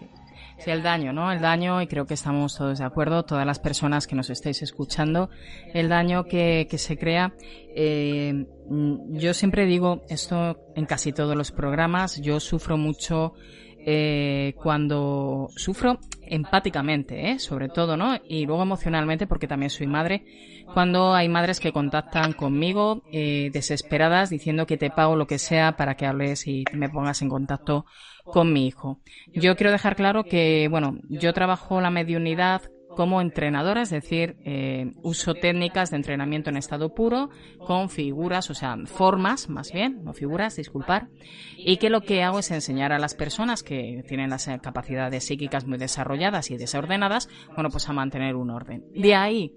Sí, 0.58 0.70
el 0.70 0.82
daño, 0.82 1.12
¿no? 1.12 1.32
El 1.32 1.40
daño, 1.40 1.80
y 1.80 1.86
creo 1.86 2.06
que 2.06 2.14
estamos 2.14 2.56
todos 2.56 2.78
de 2.78 2.84
acuerdo, 2.84 3.24
todas 3.24 3.46
las 3.46 3.58
personas 3.58 4.06
que 4.06 4.14
nos 4.14 4.28
estáis 4.28 4.60
escuchando, 4.60 5.30
el 5.72 5.88
daño 5.88 6.24
que, 6.24 6.66
que 6.70 6.76
se 6.76 6.98
crea. 6.98 7.32
Eh, 7.74 8.46
yo 9.08 9.32
siempre 9.32 9.64
digo 9.64 10.02
esto 10.10 10.58
en 10.76 10.84
casi 10.84 11.12
todos 11.12 11.34
los 11.34 11.50
programas, 11.50 12.20
yo 12.20 12.40
sufro 12.40 12.76
mucho 12.76 13.32
eh, 13.86 14.54
cuando 14.56 15.48
sufro 15.56 15.98
empáticamente, 16.22 17.30
¿eh? 17.30 17.38
sobre 17.38 17.68
todo, 17.68 17.96
¿no? 17.96 18.18
Y 18.28 18.46
luego 18.46 18.62
emocionalmente, 18.62 19.26
porque 19.26 19.48
también 19.48 19.70
soy 19.70 19.86
madre, 19.86 20.24
cuando 20.72 21.12
hay 21.14 21.28
madres 21.28 21.58
que 21.60 21.72
contactan 21.72 22.32
conmigo 22.32 23.02
eh, 23.12 23.50
desesperadas 23.52 24.30
diciendo 24.30 24.66
que 24.66 24.76
te 24.76 24.90
pago 24.90 25.16
lo 25.16 25.26
que 25.26 25.38
sea 25.38 25.76
para 25.76 25.96
que 25.96 26.06
hables 26.06 26.46
y 26.46 26.64
me 26.72 26.88
pongas 26.88 27.22
en 27.22 27.28
contacto 27.28 27.86
con 28.24 28.52
mi 28.52 28.66
hijo. 28.66 29.00
Yo 29.34 29.56
quiero 29.56 29.72
dejar 29.72 29.96
claro 29.96 30.24
que, 30.24 30.68
bueno, 30.70 30.98
yo 31.08 31.32
trabajo 31.32 31.80
la 31.80 31.90
mediunidad 31.90 32.62
como 32.96 33.20
entrenadora, 33.20 33.82
es 33.82 33.90
decir, 33.90 34.36
eh, 34.44 34.92
uso 35.02 35.34
técnicas 35.34 35.90
de 35.90 35.96
entrenamiento 35.96 36.50
en 36.50 36.56
estado 36.56 36.94
puro 36.94 37.30
con 37.58 37.88
figuras, 37.88 38.50
o 38.50 38.54
sea, 38.54 38.76
formas 38.86 39.48
más 39.48 39.72
bien, 39.72 40.02
no 40.04 40.12
figuras, 40.12 40.56
disculpar, 40.56 41.08
y 41.56 41.76
que 41.76 41.90
lo 41.90 42.00
que 42.00 42.22
hago 42.22 42.38
es 42.40 42.50
enseñar 42.50 42.92
a 42.92 42.98
las 42.98 43.14
personas 43.14 43.62
que 43.62 44.04
tienen 44.08 44.30
las 44.30 44.48
capacidades 44.62 45.24
psíquicas 45.24 45.66
muy 45.66 45.78
desarrolladas 45.78 46.50
y 46.50 46.56
desordenadas, 46.56 47.28
bueno, 47.54 47.70
pues 47.70 47.88
a 47.88 47.92
mantener 47.92 48.36
un 48.36 48.50
orden. 48.50 48.84
De 48.94 49.14
ahí 49.14 49.52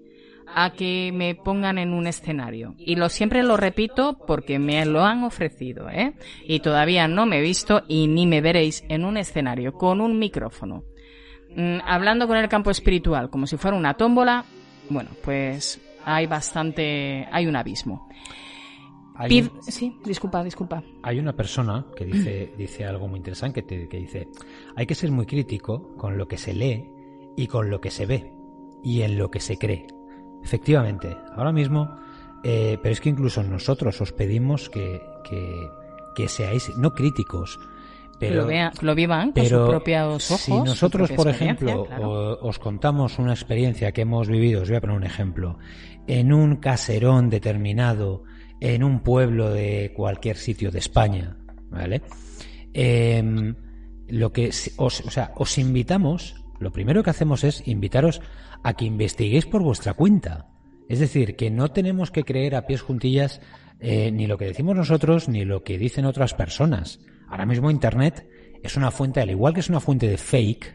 a 0.46 0.70
que 0.70 1.10
me 1.12 1.34
pongan 1.34 1.78
en 1.78 1.92
un 1.92 2.06
escenario. 2.06 2.74
Y 2.78 2.96
lo 2.96 3.08
siempre 3.08 3.42
lo 3.42 3.56
repito 3.56 4.18
porque 4.26 4.58
me 4.58 4.84
lo 4.86 5.02
han 5.02 5.24
ofrecido, 5.24 5.88
¿eh? 5.88 6.14
Y 6.44 6.60
todavía 6.60 7.08
no 7.08 7.26
me 7.26 7.38
he 7.38 7.42
visto 7.42 7.82
y 7.88 8.08
ni 8.08 8.26
me 8.26 8.40
veréis 8.40 8.84
en 8.88 9.04
un 9.04 9.16
escenario 9.16 9.72
con 9.72 10.00
un 10.00 10.18
micrófono. 10.18 10.84
Mm, 11.56 11.78
hablando 11.84 12.26
con 12.26 12.36
el 12.36 12.48
campo 12.48 12.70
espiritual 12.70 13.30
como 13.30 13.46
si 13.46 13.56
fuera 13.56 13.76
una 13.76 13.94
tómbola, 13.94 14.44
bueno, 14.90 15.10
pues 15.22 15.80
hay 16.04 16.26
bastante, 16.26 17.26
hay 17.30 17.46
un 17.46 17.56
abismo. 17.56 18.08
Sí, 19.60 19.96
disculpa, 20.04 20.42
disculpa. 20.42 20.82
Hay 21.04 21.20
una 21.20 21.34
persona 21.34 21.86
que 21.96 22.04
dice, 22.04 22.52
dice 22.58 22.84
algo 22.84 23.06
muy 23.06 23.18
interesante, 23.18 23.64
que, 23.64 23.88
que 23.88 23.98
dice, 23.98 24.28
hay 24.74 24.86
que 24.86 24.94
ser 24.94 25.10
muy 25.12 25.26
crítico 25.26 25.96
con 25.96 26.18
lo 26.18 26.26
que 26.26 26.36
se 26.36 26.52
lee 26.52 26.90
y 27.36 27.46
con 27.46 27.70
lo 27.70 27.80
que 27.80 27.90
se 27.90 28.06
ve 28.06 28.32
y 28.82 29.02
en 29.02 29.16
lo 29.16 29.30
que 29.30 29.40
se 29.40 29.56
cree. 29.56 29.86
Efectivamente, 30.42 31.16
ahora 31.36 31.52
mismo, 31.52 31.88
eh, 32.44 32.78
pero 32.82 32.92
es 32.92 33.00
que 33.00 33.08
incluso 33.08 33.42
nosotros 33.42 33.98
os 34.00 34.12
pedimos 34.12 34.68
que, 34.68 35.00
que, 36.14 36.28
seáis 36.28 36.70
no 36.76 36.92
críticos, 36.92 37.58
pero 38.28 38.46
lo, 38.46 38.70
lo 38.80 38.94
vivan 38.94 39.32
con 39.32 39.44
sus 39.44 39.68
propios 39.68 40.30
ojos. 40.30 40.40
Si 40.40 40.52
nosotros, 40.52 41.12
por 41.12 41.28
ejemplo, 41.28 41.86
os 42.40 42.58
contamos 42.58 43.18
una 43.18 43.32
experiencia 43.32 43.92
que 43.92 44.02
hemos 44.02 44.28
vivido, 44.28 44.62
os 44.62 44.68
voy 44.68 44.76
a 44.76 44.80
poner 44.80 44.96
un 44.96 45.04
ejemplo, 45.04 45.58
en 46.06 46.32
un 46.32 46.56
caserón 46.56 47.30
determinado, 47.30 48.24
en 48.60 48.82
un 48.82 49.00
pueblo 49.00 49.50
de 49.50 49.92
cualquier 49.94 50.36
sitio 50.36 50.70
de 50.70 50.78
España, 50.78 51.36
¿vale? 51.70 52.02
Em, 52.72 53.54
lo 54.08 54.32
que 54.32 54.50
os, 54.76 55.00
o 55.00 55.10
sea, 55.10 55.32
os 55.36 55.58
invitamos, 55.58 56.36
lo 56.58 56.72
primero 56.72 57.02
que 57.02 57.10
hacemos 57.10 57.44
es 57.44 57.66
invitaros 57.66 58.20
a 58.62 58.74
que 58.74 58.84
investiguéis 58.84 59.46
por 59.46 59.62
vuestra 59.62 59.94
cuenta. 59.94 60.48
Es 60.88 60.98
decir, 60.98 61.36
que 61.36 61.50
no 61.50 61.70
tenemos 61.70 62.10
que 62.10 62.24
creer 62.24 62.54
a 62.54 62.66
pies 62.66 62.82
juntillas 62.82 63.40
eh, 63.80 64.10
ni 64.12 64.26
lo 64.26 64.38
que 64.38 64.46
decimos 64.46 64.76
nosotros 64.76 65.28
ni 65.28 65.44
lo 65.44 65.62
que 65.62 65.78
dicen 65.78 66.04
otras 66.04 66.34
personas. 66.34 67.00
Ahora 67.28 67.46
mismo 67.46 67.70
Internet 67.70 68.28
es 68.62 68.76
una 68.76 68.90
fuente, 68.90 69.20
al 69.20 69.30
igual 69.30 69.54
que 69.54 69.60
es 69.60 69.68
una 69.68 69.80
fuente 69.80 70.08
de 70.08 70.16
fake 70.16 70.74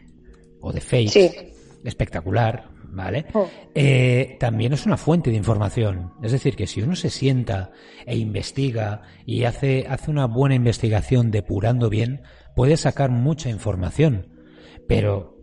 o 0.60 0.72
de 0.72 0.80
fake 0.80 1.54
espectacular, 1.84 2.68
¿vale? 2.84 3.26
Oh. 3.32 3.48
Eh, 3.74 4.36
también 4.38 4.72
es 4.72 4.86
una 4.86 4.96
fuente 4.96 5.30
de 5.30 5.36
información. 5.36 6.12
Es 6.22 6.32
decir, 6.32 6.56
que 6.56 6.66
si 6.66 6.82
uno 6.82 6.94
se 6.94 7.10
sienta 7.10 7.72
e 8.06 8.16
investiga 8.16 9.02
y 9.24 9.44
hace, 9.44 9.86
hace 9.88 10.10
una 10.10 10.26
buena 10.26 10.54
investigación 10.54 11.30
depurando 11.30 11.88
bien, 11.88 12.22
puede 12.54 12.76
sacar 12.76 13.10
mucha 13.10 13.48
información. 13.48 14.28
Pero 14.86 15.40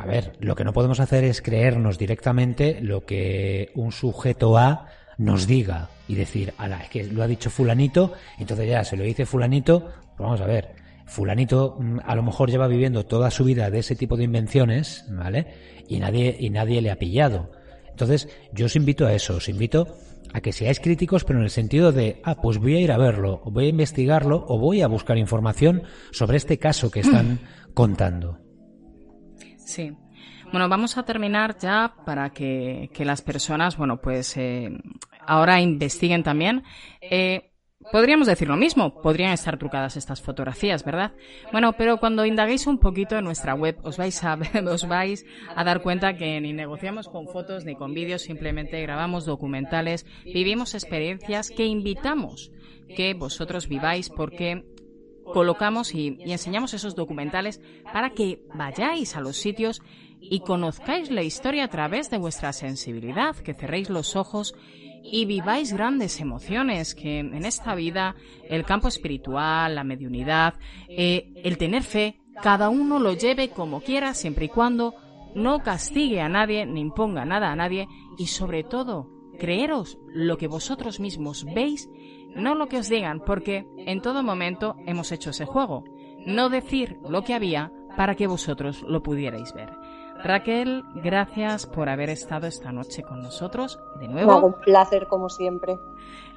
a 0.00 0.06
ver, 0.06 0.32
lo 0.40 0.54
que 0.54 0.64
no 0.64 0.72
podemos 0.72 0.98
hacer 0.98 1.24
es 1.24 1.42
creernos 1.42 1.98
directamente 1.98 2.78
lo 2.80 3.04
que 3.04 3.70
un 3.74 3.92
sujeto 3.92 4.56
A 4.56 4.86
nos 5.18 5.46
diga 5.46 5.90
y 6.08 6.14
decir, 6.14 6.54
ala, 6.56 6.80
es 6.82 6.88
que 6.88 7.04
lo 7.04 7.22
ha 7.22 7.26
dicho 7.26 7.50
fulanito, 7.50 8.14
entonces 8.38 8.66
ya 8.66 8.82
se 8.82 8.96
lo 8.96 9.04
dice 9.04 9.26
fulanito, 9.26 9.92
vamos 10.20 10.40
a 10.40 10.46
ver, 10.46 10.74
fulanito 11.06 11.76
mm, 11.78 11.98
a 12.04 12.14
lo 12.14 12.22
mejor 12.22 12.50
lleva 12.50 12.68
viviendo 12.68 13.04
toda 13.06 13.30
su 13.30 13.44
vida 13.44 13.70
de 13.70 13.80
ese 13.80 13.96
tipo 13.96 14.16
de 14.16 14.24
invenciones, 14.24 15.04
¿vale? 15.10 15.82
Y 15.88 15.98
nadie, 15.98 16.36
y 16.38 16.50
nadie 16.50 16.80
le 16.80 16.90
ha 16.90 16.96
pillado. 16.96 17.50
Entonces, 17.90 18.28
yo 18.52 18.66
os 18.66 18.76
invito 18.76 19.06
a 19.06 19.12
eso, 19.12 19.36
os 19.36 19.48
invito 19.48 19.96
a 20.32 20.40
que 20.40 20.52
seáis 20.52 20.80
críticos, 20.80 21.24
pero 21.24 21.38
en 21.38 21.44
el 21.44 21.50
sentido 21.50 21.92
de, 21.92 22.20
ah, 22.24 22.36
pues 22.40 22.58
voy 22.58 22.76
a 22.76 22.80
ir 22.80 22.92
a 22.92 22.98
verlo, 22.98 23.42
o 23.44 23.50
voy 23.50 23.66
a 23.66 23.68
investigarlo, 23.68 24.44
o 24.48 24.58
voy 24.58 24.82
a 24.82 24.88
buscar 24.88 25.18
información 25.18 25.82
sobre 26.12 26.36
este 26.36 26.58
caso 26.58 26.90
que 26.90 27.00
están 27.00 27.40
contando. 27.74 28.38
Sí. 29.58 29.92
Bueno, 30.50 30.68
vamos 30.68 30.98
a 30.98 31.04
terminar 31.04 31.56
ya 31.58 31.94
para 32.04 32.30
que, 32.30 32.90
las 32.98 33.22
personas, 33.22 33.76
bueno, 33.76 34.00
pues 34.00 34.36
eh, 34.36 34.70
ahora 35.26 35.60
investiguen 35.60 36.22
también. 36.24 36.64
Eh, 37.00 37.49
podríamos 37.92 38.26
decir 38.26 38.48
lo 38.48 38.56
mismo, 38.56 39.00
podrían 39.00 39.32
estar 39.32 39.58
trucadas 39.58 39.96
estas 39.96 40.20
fotografías, 40.20 40.84
¿verdad? 40.84 41.12
Bueno, 41.52 41.72
pero 41.72 41.98
cuando 41.98 42.26
indaguéis 42.26 42.66
un 42.66 42.78
poquito 42.78 43.16
en 43.16 43.24
nuestra 43.24 43.54
web, 43.54 43.78
os 43.82 43.96
vais 43.96 44.22
a, 44.24 44.38
os 44.70 44.86
vais 44.86 45.24
a 45.54 45.64
dar 45.64 45.82
cuenta 45.82 46.14
que 46.14 46.40
ni 46.40 46.52
negociamos 46.52 47.08
con 47.08 47.26
fotos 47.28 47.64
ni 47.64 47.74
con 47.74 47.94
vídeos, 47.94 48.22
simplemente 48.22 48.80
grabamos 48.82 49.24
documentales, 49.24 50.06
vivimos 50.24 50.74
experiencias 50.74 51.50
que 51.50 51.64
invitamos 51.64 52.50
que 52.96 53.14
vosotros 53.14 53.68
viváis 53.68 54.10
porque 54.10 54.64
colocamos 55.32 55.94
y, 55.94 56.18
enseñamos 56.26 56.74
esos 56.74 56.94
documentales 56.94 57.60
para 57.92 58.10
que 58.10 58.42
vayáis 58.54 59.16
a 59.16 59.20
los 59.20 59.36
sitios 59.36 59.80
y 60.20 60.40
conozcáis 60.40 61.10
la 61.10 61.22
historia 61.22 61.64
a 61.64 61.68
través 61.68 62.10
de 62.10 62.18
vuestra 62.18 62.52
sensibilidad, 62.52 63.36
que 63.36 63.54
cerréis 63.54 63.88
los 63.88 64.16
ojos 64.16 64.54
y 65.10 65.24
viváis 65.24 65.72
grandes 65.72 66.20
emociones, 66.20 66.94
que 66.94 67.18
en 67.18 67.44
esta 67.44 67.74
vida 67.74 68.14
el 68.48 68.64
campo 68.64 68.88
espiritual, 68.88 69.74
la 69.74 69.84
mediunidad, 69.84 70.54
eh, 70.88 71.32
el 71.42 71.58
tener 71.58 71.82
fe, 71.82 72.20
cada 72.42 72.68
uno 72.68 72.98
lo 72.98 73.12
lleve 73.12 73.50
como 73.50 73.80
quiera, 73.80 74.14
siempre 74.14 74.46
y 74.46 74.48
cuando 74.48 74.94
no 75.34 75.60
castigue 75.60 76.20
a 76.20 76.28
nadie, 76.28 76.66
ni 76.66 76.80
imponga 76.80 77.24
nada 77.24 77.50
a 77.50 77.56
nadie, 77.56 77.88
y 78.18 78.26
sobre 78.26 78.64
todo, 78.64 79.10
creeros 79.38 79.98
lo 80.12 80.36
que 80.36 80.48
vosotros 80.48 81.00
mismos 81.00 81.44
veis 81.44 81.88
no 82.34 82.54
lo 82.54 82.68
que 82.68 82.78
os 82.78 82.88
digan, 82.88 83.20
porque 83.20 83.66
en 83.78 84.00
todo 84.00 84.22
momento 84.22 84.76
hemos 84.86 85.10
hecho 85.12 85.30
ese 85.30 85.46
juego. 85.46 85.84
No 86.26 86.48
decir 86.48 86.98
lo 87.08 87.24
que 87.24 87.34
había 87.34 87.72
para 87.96 88.14
que 88.14 88.26
vosotros 88.26 88.82
lo 88.82 89.02
pudierais 89.02 89.52
ver. 89.52 89.70
Raquel, 90.24 90.84
gracias 90.96 91.66
por 91.66 91.88
haber 91.88 92.10
estado 92.10 92.46
esta 92.46 92.72
noche 92.72 93.02
con 93.02 93.20
nosotros 93.22 93.80
de 93.98 94.08
nuevo. 94.08 94.38
un 94.38 94.60
placer 94.60 95.06
como 95.08 95.28
siempre. 95.28 95.76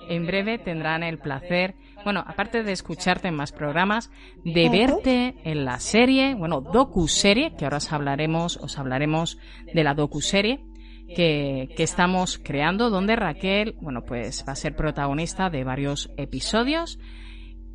En 0.07 0.25
breve 0.25 0.57
tendrán 0.57 1.03
el 1.03 1.19
placer, 1.19 1.75
bueno, 2.03 2.23
aparte 2.25 2.63
de 2.63 2.71
escucharte 2.71 3.29
en 3.29 3.35
más 3.35 3.51
programas, 3.51 4.11
de 4.43 4.69
verte 4.69 5.35
en 5.43 5.65
la 5.65 5.79
serie, 5.79 6.35
bueno, 6.35 6.61
docu-serie, 6.61 7.55
que 7.55 7.65
ahora 7.65 7.77
os 7.77 7.91
hablaremos, 7.93 8.57
os 8.57 8.77
hablaremos 8.77 9.37
de 9.73 9.83
la 9.83 9.93
docu-serie, 9.93 10.65
que, 11.07 11.69
que, 11.77 11.83
estamos 11.83 12.37
creando, 12.37 12.89
donde 12.89 13.15
Raquel, 13.15 13.75
bueno, 13.81 14.01
pues 14.05 14.43
va 14.47 14.53
a 14.53 14.57
ser 14.57 14.75
protagonista 14.75 15.49
de 15.49 15.63
varios 15.63 16.11
episodios 16.17 16.99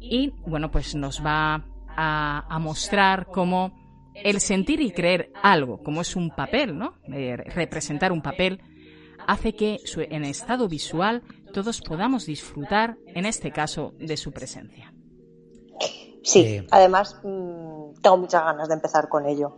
y, 0.01 0.35
bueno, 0.47 0.71
pues 0.71 0.95
nos 0.95 1.25
va 1.25 1.65
a, 1.97 2.45
a 2.55 2.59
mostrar 2.59 3.27
cómo 3.27 3.78
el 4.25 4.41
sentir 4.41 4.81
y 4.81 4.91
creer 4.91 5.31
algo, 5.43 5.83
como 5.83 6.01
es 6.01 6.17
un 6.17 6.31
papel, 6.31 6.77
¿no? 6.77 6.95
Eh, 7.13 7.37
representar 7.37 8.13
un 8.13 8.23
papel, 8.23 8.61
hace 9.27 9.55
que 9.55 9.79
en 9.97 10.25
estado 10.25 10.69
visual 10.69 11.23
todos 11.53 11.81
podamos 11.81 12.27
disfrutar, 12.27 12.97
en 13.07 13.27
este 13.27 13.51
caso, 13.51 13.95
de 13.99 14.17
su 14.17 14.33
presencia. 14.33 14.93
Sí, 16.23 16.41
eh, 16.41 16.67
además 16.71 17.21
mm, 17.23 18.01
tengo 18.03 18.19
muchas 18.19 18.45
ganas 18.45 18.69
de 18.69 18.75
empezar 18.75 19.09
con 19.09 19.27
ello. 19.27 19.55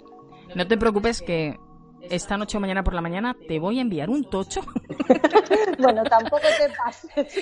No 0.55 0.67
te 0.67 0.77
preocupes 0.77 1.21
que 1.23 1.57
esta 2.09 2.37
noche 2.37 2.57
o 2.57 2.61
mañana 2.61 2.83
por 2.83 2.95
la 2.95 3.01
mañana 3.01 3.37
te 3.47 3.59
voy 3.59 3.79
a 3.79 3.83
enviar 3.83 4.09
un 4.09 4.25
tocho. 4.25 4.61
bueno, 5.79 6.03
tampoco 6.05 6.43
te 6.59 6.69
pases. 6.77 7.35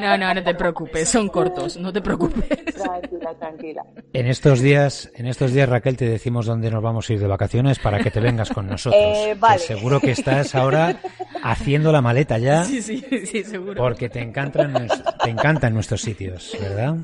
no, 0.00 0.16
no, 0.18 0.34
no 0.34 0.42
te 0.42 0.54
preocupes, 0.54 1.08
son 1.08 1.28
cortos, 1.28 1.76
no 1.76 1.92
te 1.92 2.00
preocupes. 2.00 2.48
Tranquila, 2.74 3.34
tranquila. 3.38 3.82
En 4.12 4.26
estos 4.26 4.60
días, 4.60 5.10
en 5.14 5.26
estos 5.26 5.52
días 5.52 5.68
Raquel 5.68 5.96
te 5.96 6.08
decimos 6.08 6.46
dónde 6.46 6.70
nos 6.70 6.82
vamos 6.82 7.08
a 7.08 7.12
ir 7.12 7.20
de 7.20 7.26
vacaciones 7.26 7.78
para 7.78 7.98
que 7.98 8.10
te 8.10 8.20
vengas 8.20 8.50
con 8.50 8.66
nosotros. 8.66 8.94
Eh, 9.14 9.36
vale. 9.38 9.58
seguro 9.58 10.00
que 10.00 10.10
estás 10.12 10.54
ahora 10.54 10.98
haciendo 11.42 11.92
la 11.92 12.00
maleta 12.00 12.38
ya. 12.38 12.64
Sí, 12.64 12.82
sí, 12.82 13.04
sí, 13.26 13.44
seguro. 13.44 13.74
Porque 13.74 14.08
te 14.08 14.20
encantan, 14.20 14.88
te 15.22 15.30
encantan 15.30 15.74
nuestros 15.74 16.00
sitios, 16.00 16.56
¿verdad? 16.60 16.96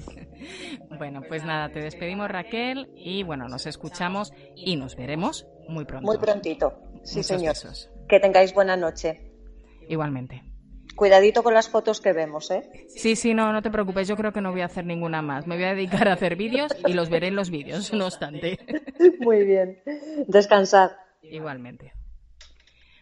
Bueno, 0.99 1.23
pues 1.27 1.45
nada, 1.45 1.71
te 1.71 1.81
despedimos 1.81 2.29
Raquel 2.29 2.91
y 2.97 3.23
bueno, 3.23 3.49
nos 3.49 3.67
escuchamos 3.67 4.33
y 4.57 4.77
nos 4.77 4.97
veremos 4.97 5.47
muy 5.69 5.85
pronto. 5.85 6.07
Muy 6.07 6.19
prontito, 6.19 6.81
sí 7.03 7.23
señor. 7.23 7.55
Que 8.09 8.21
tengáis 8.21 8.53
buena 8.53 8.77
noche. 8.77 9.33
Igualmente. 9.89 10.43
Cuidadito 10.97 11.43
con 11.43 11.55
las 11.55 11.69
fotos 11.69 12.01
que 12.01 12.13
vemos, 12.13 12.51
¿eh? 12.51 12.87
Sí, 12.89 13.17
sí, 13.17 13.33
no, 13.33 13.53
no 13.53 13.63
te 13.63 13.71
preocupes, 13.71 14.07
yo 14.07 14.17
creo 14.17 14.33
que 14.33 14.41
no 14.41 14.51
voy 14.51 14.61
a 14.61 14.67
hacer 14.67 14.85
ninguna 14.85 15.23
más. 15.23 15.47
Me 15.47 15.55
voy 15.55 15.65
a 15.65 15.75
dedicar 15.75 16.09
a 16.09 16.13
hacer 16.13 16.37
vídeos 16.37 16.77
y 16.87 16.93
los 16.93 17.09
veré 17.09 17.29
en 17.29 17.37
los 17.37 17.51
vídeos, 17.51 17.93
no 17.93 18.07
obstante. 18.07 18.59
Muy 19.21 19.45
bien. 19.45 19.81
Descansad. 20.27 20.91
Igualmente. 21.23 21.93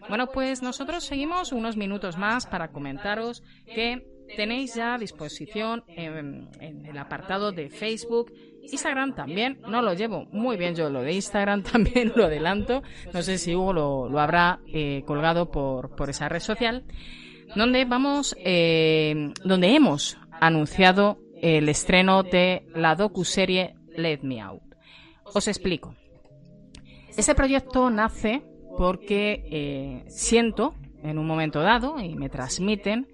Bueno, 0.09 0.29
pues 0.29 0.63
nosotros 0.63 1.05
seguimos 1.05 1.53
unos 1.53 1.77
minutos 1.77 2.17
más 2.17 2.47
para 2.47 2.69
comentaros 2.69 3.43
que 3.67 4.07
tenéis 4.37 4.75
ya 4.75 4.95
a 4.95 4.99
disposición 4.99 5.85
en, 5.89 6.49
el 6.61 6.99
apartado 6.99 7.53
de 7.53 7.71
Facebook. 7.71 8.33
Instagram 8.63 9.15
también, 9.15 9.61
no 9.69 9.81
lo 9.81 9.95
llevo 9.95 10.27
muy 10.31 10.57
bien 10.57 10.75
yo 10.75 10.91
lo 10.91 11.03
de 11.03 11.13
Instagram, 11.13 11.63
también 11.73 12.13
lo 12.15 12.25
adelanto. 12.27 12.83
No 13.13 13.23
sé 13.23 13.39
si 13.39 13.55
Hugo 13.55 13.73
lo, 13.73 14.19
habrá 14.19 14.61
eh, 14.67 15.03
colgado 15.07 15.51
por, 15.51 15.95
por, 15.97 16.11
esa 16.11 16.29
red 16.29 16.41
social, 16.41 16.85
donde 17.57 17.85
vamos, 17.85 18.37
eh, 18.39 19.33
donde 19.45 19.75
hemos 19.75 20.19
anunciado 20.41 21.19
el 21.41 21.69
estreno 21.69 22.23
de 22.23 22.67
la 22.75 22.95
docuserie 22.95 23.75
Let 23.97 24.21
Me 24.23 24.41
Out. 24.41 24.63
Os 25.25 25.49
explico. 25.49 25.95
Este 27.17 27.35
proyecto 27.35 27.91
nace 27.91 28.43
porque 28.77 29.45
eh, 29.51 30.05
siento 30.09 30.75
en 31.03 31.19
un 31.19 31.27
momento 31.27 31.61
dado 31.61 31.99
y 32.01 32.15
me 32.15 32.29
transmiten 32.29 33.09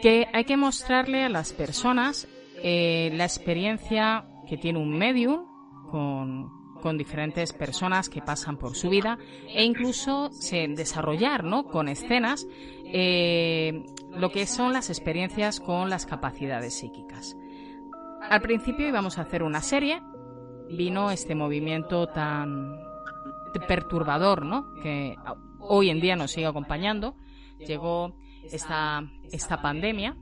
que 0.00 0.26
hay 0.32 0.44
que 0.44 0.56
mostrarle 0.56 1.24
a 1.24 1.28
las 1.28 1.52
personas 1.52 2.28
eh, 2.62 3.10
la 3.14 3.24
experiencia 3.24 4.24
que 4.48 4.56
tiene 4.56 4.78
un 4.78 4.96
medium 4.96 5.44
con, 5.90 6.50
con, 6.80 6.96
diferentes 6.96 7.52
personas 7.52 8.08
que 8.08 8.22
pasan 8.22 8.56
por 8.56 8.76
su 8.76 8.88
vida 8.88 9.18
e 9.48 9.64
incluso 9.64 10.30
se, 10.30 10.68
desarrollar 10.68 11.44
¿no? 11.44 11.64
con 11.64 11.88
escenas 11.88 12.46
eh, 12.86 13.84
lo 14.10 14.30
que 14.30 14.46
son 14.46 14.72
las 14.72 14.90
experiencias 14.90 15.60
con 15.60 15.90
las 15.90 16.06
capacidades 16.06 16.78
psíquicas. 16.78 17.36
Al 18.28 18.40
principio 18.40 18.86
íbamos 18.86 19.18
a 19.18 19.22
hacer 19.22 19.42
una 19.42 19.60
serie, 19.60 20.00
vino 20.70 21.10
este 21.10 21.34
movimiento 21.34 22.06
tan 22.06 22.76
perturbador, 23.66 24.44
¿no? 24.44 24.72
Que 24.82 25.16
hoy 25.60 25.90
en 25.90 26.00
día 26.00 26.16
nos 26.16 26.32
sigue 26.32 26.46
acompañando. 26.46 27.14
Llegó 27.58 28.14
esta, 28.44 29.02
esta 29.32 29.62
pandemia 29.62 30.16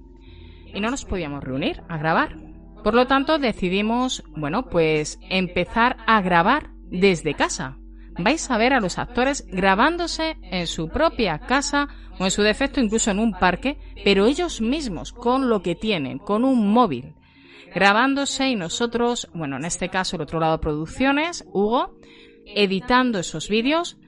y 0.73 0.81
no 0.81 0.91
nos 0.91 1.05
podíamos 1.05 1.43
reunir 1.43 1.83
a 1.89 1.99
grabar. 1.99 2.37
Por 2.83 2.95
lo 2.95 3.07
tanto, 3.07 3.39
decidimos, 3.39 4.23
bueno, 4.37 4.67
pues 4.71 5.19
empezar 5.29 5.99
a 6.07 6.23
grabar 6.23 6.71
desde 6.91 7.35
casa. 7.35 7.77
Vais 8.19 8.51
a 8.51 8.59
ver 8.59 8.73
a 8.73 8.81
los 8.81 8.99
actores 8.99 9.47
grabándose 9.49 10.37
en 10.43 10.67
su 10.67 10.89
propia 10.89 11.39
casa 11.39 11.89
o 12.19 12.25
en 12.25 12.31
su 12.31 12.43
defecto 12.43 12.81
incluso 12.81 13.11
en 13.11 13.19
un 13.19 13.33
parque, 13.33 13.79
pero 14.05 14.27
ellos 14.27 14.61
mismos, 14.61 15.13
con 15.13 15.49
lo 15.49 15.63
que 15.63 15.75
tienen, 15.75 16.19
con 16.19 16.45
un 16.45 16.73
móvil, 16.73 17.15
grabándose 17.75 18.49
y 18.49 18.57
nosotros, 18.57 19.29
bueno, 19.35 19.57
en 19.57 19.65
este 19.65 19.89
caso 19.89 20.17
el 20.17 20.23
otro 20.23 20.41
lado 20.41 20.61
producciones, 20.61 21.45
Hugo, 21.53 21.97
editando 22.47 23.19
esos 23.19 23.49
vídeos 23.49 23.99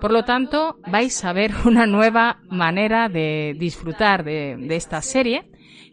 por 0.00 0.12
lo 0.12 0.24
tanto, 0.24 0.78
vais 0.86 1.24
a 1.24 1.32
ver 1.32 1.52
una 1.64 1.86
nueva 1.86 2.40
manera 2.48 3.08
de 3.08 3.54
disfrutar 3.58 4.24
de, 4.24 4.66
esta 4.70 5.02
serie 5.02 5.50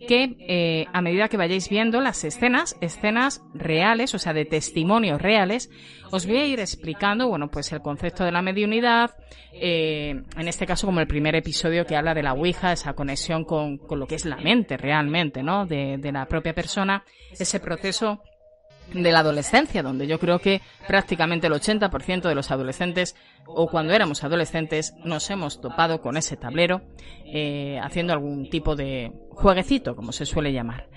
que 0.07 0.35
eh, 0.47 0.85
a 0.93 1.01
medida 1.01 1.27
que 1.27 1.37
vayáis 1.37 1.69
viendo 1.69 1.99
las 2.01 2.23
escenas, 2.23 2.77
escenas 2.81 3.41
reales, 3.55 4.13
o 4.13 4.19
sea, 4.19 4.31
de 4.31 4.45
testimonios 4.45 5.19
reales, 5.19 5.71
os 6.11 6.27
voy 6.27 6.37
a 6.37 6.45
ir 6.45 6.59
explicando, 6.59 7.27
bueno, 7.27 7.49
pues 7.49 7.71
el 7.71 7.81
concepto 7.81 8.23
de 8.23 8.31
la 8.31 8.43
mediunidad, 8.43 9.11
eh, 9.53 10.21
en 10.37 10.47
este 10.47 10.67
caso 10.67 10.85
como 10.85 10.99
el 10.99 11.07
primer 11.07 11.35
episodio 11.35 11.85
que 11.85 11.95
habla 11.95 12.13
de 12.13 12.21
la 12.21 12.33
Ouija, 12.33 12.71
esa 12.71 12.93
conexión 12.93 13.43
con, 13.43 13.79
lo 13.89 14.05
que 14.05 14.15
es 14.15 14.25
la 14.25 14.37
mente 14.37 14.77
realmente, 14.77 15.41
¿no? 15.41 15.65
De 15.65 16.11
la 16.13 16.27
propia 16.27 16.53
persona, 16.53 17.03
ese 17.31 17.59
proceso 17.59 18.21
de 18.93 19.11
la 19.11 19.19
adolescencia, 19.19 19.83
donde 19.83 20.07
yo 20.07 20.19
creo 20.19 20.39
que 20.39 20.61
prácticamente 20.87 21.47
el 21.47 21.53
80% 21.53 22.21
de 22.21 22.35
los 22.35 22.51
adolescentes, 22.51 23.15
o 23.45 23.67
cuando 23.67 23.93
éramos 23.93 24.23
adolescentes, 24.23 24.93
nos 25.03 25.29
hemos 25.29 25.61
topado 25.61 26.01
con 26.01 26.17
ese 26.17 26.37
tablero, 26.37 26.81
eh, 27.25 27.79
haciendo 27.83 28.13
algún 28.13 28.49
tipo 28.49 28.75
de 28.75 29.11
jueguecito, 29.31 29.95
como 29.95 30.11
se 30.11 30.25
suele 30.25 30.53
llamar. 30.53 30.87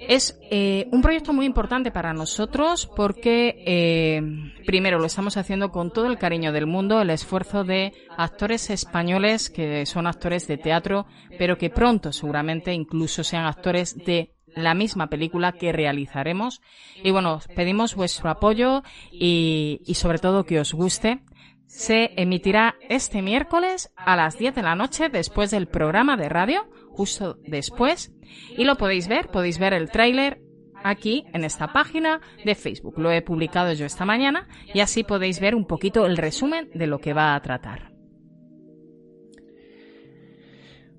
Es 0.00 0.38
eh, 0.50 0.86
un 0.92 1.02
proyecto 1.02 1.32
muy 1.32 1.44
importante 1.44 1.90
para 1.90 2.12
nosotros 2.12 2.88
porque, 2.94 3.62
eh, 3.66 4.22
primero, 4.64 5.00
lo 5.00 5.06
estamos 5.06 5.36
haciendo 5.36 5.70
con 5.70 5.92
todo 5.92 6.06
el 6.06 6.18
cariño 6.18 6.52
del 6.52 6.66
mundo, 6.66 7.00
el 7.00 7.10
esfuerzo 7.10 7.64
de 7.64 7.92
actores 8.16 8.70
españoles 8.70 9.50
que 9.50 9.86
son 9.86 10.06
actores 10.06 10.46
de 10.46 10.56
teatro, 10.56 11.06
pero 11.36 11.58
que 11.58 11.70
pronto 11.70 12.12
seguramente 12.12 12.72
incluso 12.72 13.24
sean 13.24 13.46
actores 13.46 13.96
de 13.96 14.37
la 14.64 14.74
misma 14.74 15.08
película 15.08 15.52
que 15.52 15.72
realizaremos. 15.72 16.60
Y 17.02 17.10
bueno, 17.10 17.40
pedimos 17.54 17.94
vuestro 17.94 18.30
apoyo 18.30 18.82
y, 19.10 19.80
y 19.84 19.94
sobre 19.94 20.18
todo 20.18 20.44
que 20.44 20.60
os 20.60 20.72
guste. 20.72 21.20
Se 21.66 22.12
emitirá 22.16 22.76
este 22.88 23.20
miércoles 23.20 23.92
a 23.96 24.16
las 24.16 24.38
10 24.38 24.54
de 24.54 24.62
la 24.62 24.74
noche 24.74 25.10
después 25.10 25.50
del 25.50 25.68
programa 25.68 26.16
de 26.16 26.28
radio, 26.30 26.66
justo 26.90 27.36
después. 27.44 28.12
Y 28.56 28.64
lo 28.64 28.76
podéis 28.76 29.06
ver, 29.06 29.28
podéis 29.28 29.58
ver 29.58 29.74
el 29.74 29.90
tráiler 29.90 30.40
aquí 30.82 31.24
en 31.32 31.44
esta 31.44 31.72
página 31.72 32.20
de 32.44 32.54
Facebook. 32.54 32.98
Lo 32.98 33.10
he 33.10 33.22
publicado 33.22 33.72
yo 33.72 33.86
esta 33.86 34.04
mañana 34.04 34.48
y 34.72 34.80
así 34.80 35.04
podéis 35.04 35.40
ver 35.40 35.54
un 35.54 35.66
poquito 35.66 36.06
el 36.06 36.16
resumen 36.16 36.70
de 36.74 36.86
lo 36.86 36.98
que 36.98 37.12
va 37.12 37.34
a 37.34 37.42
tratar. 37.42 37.97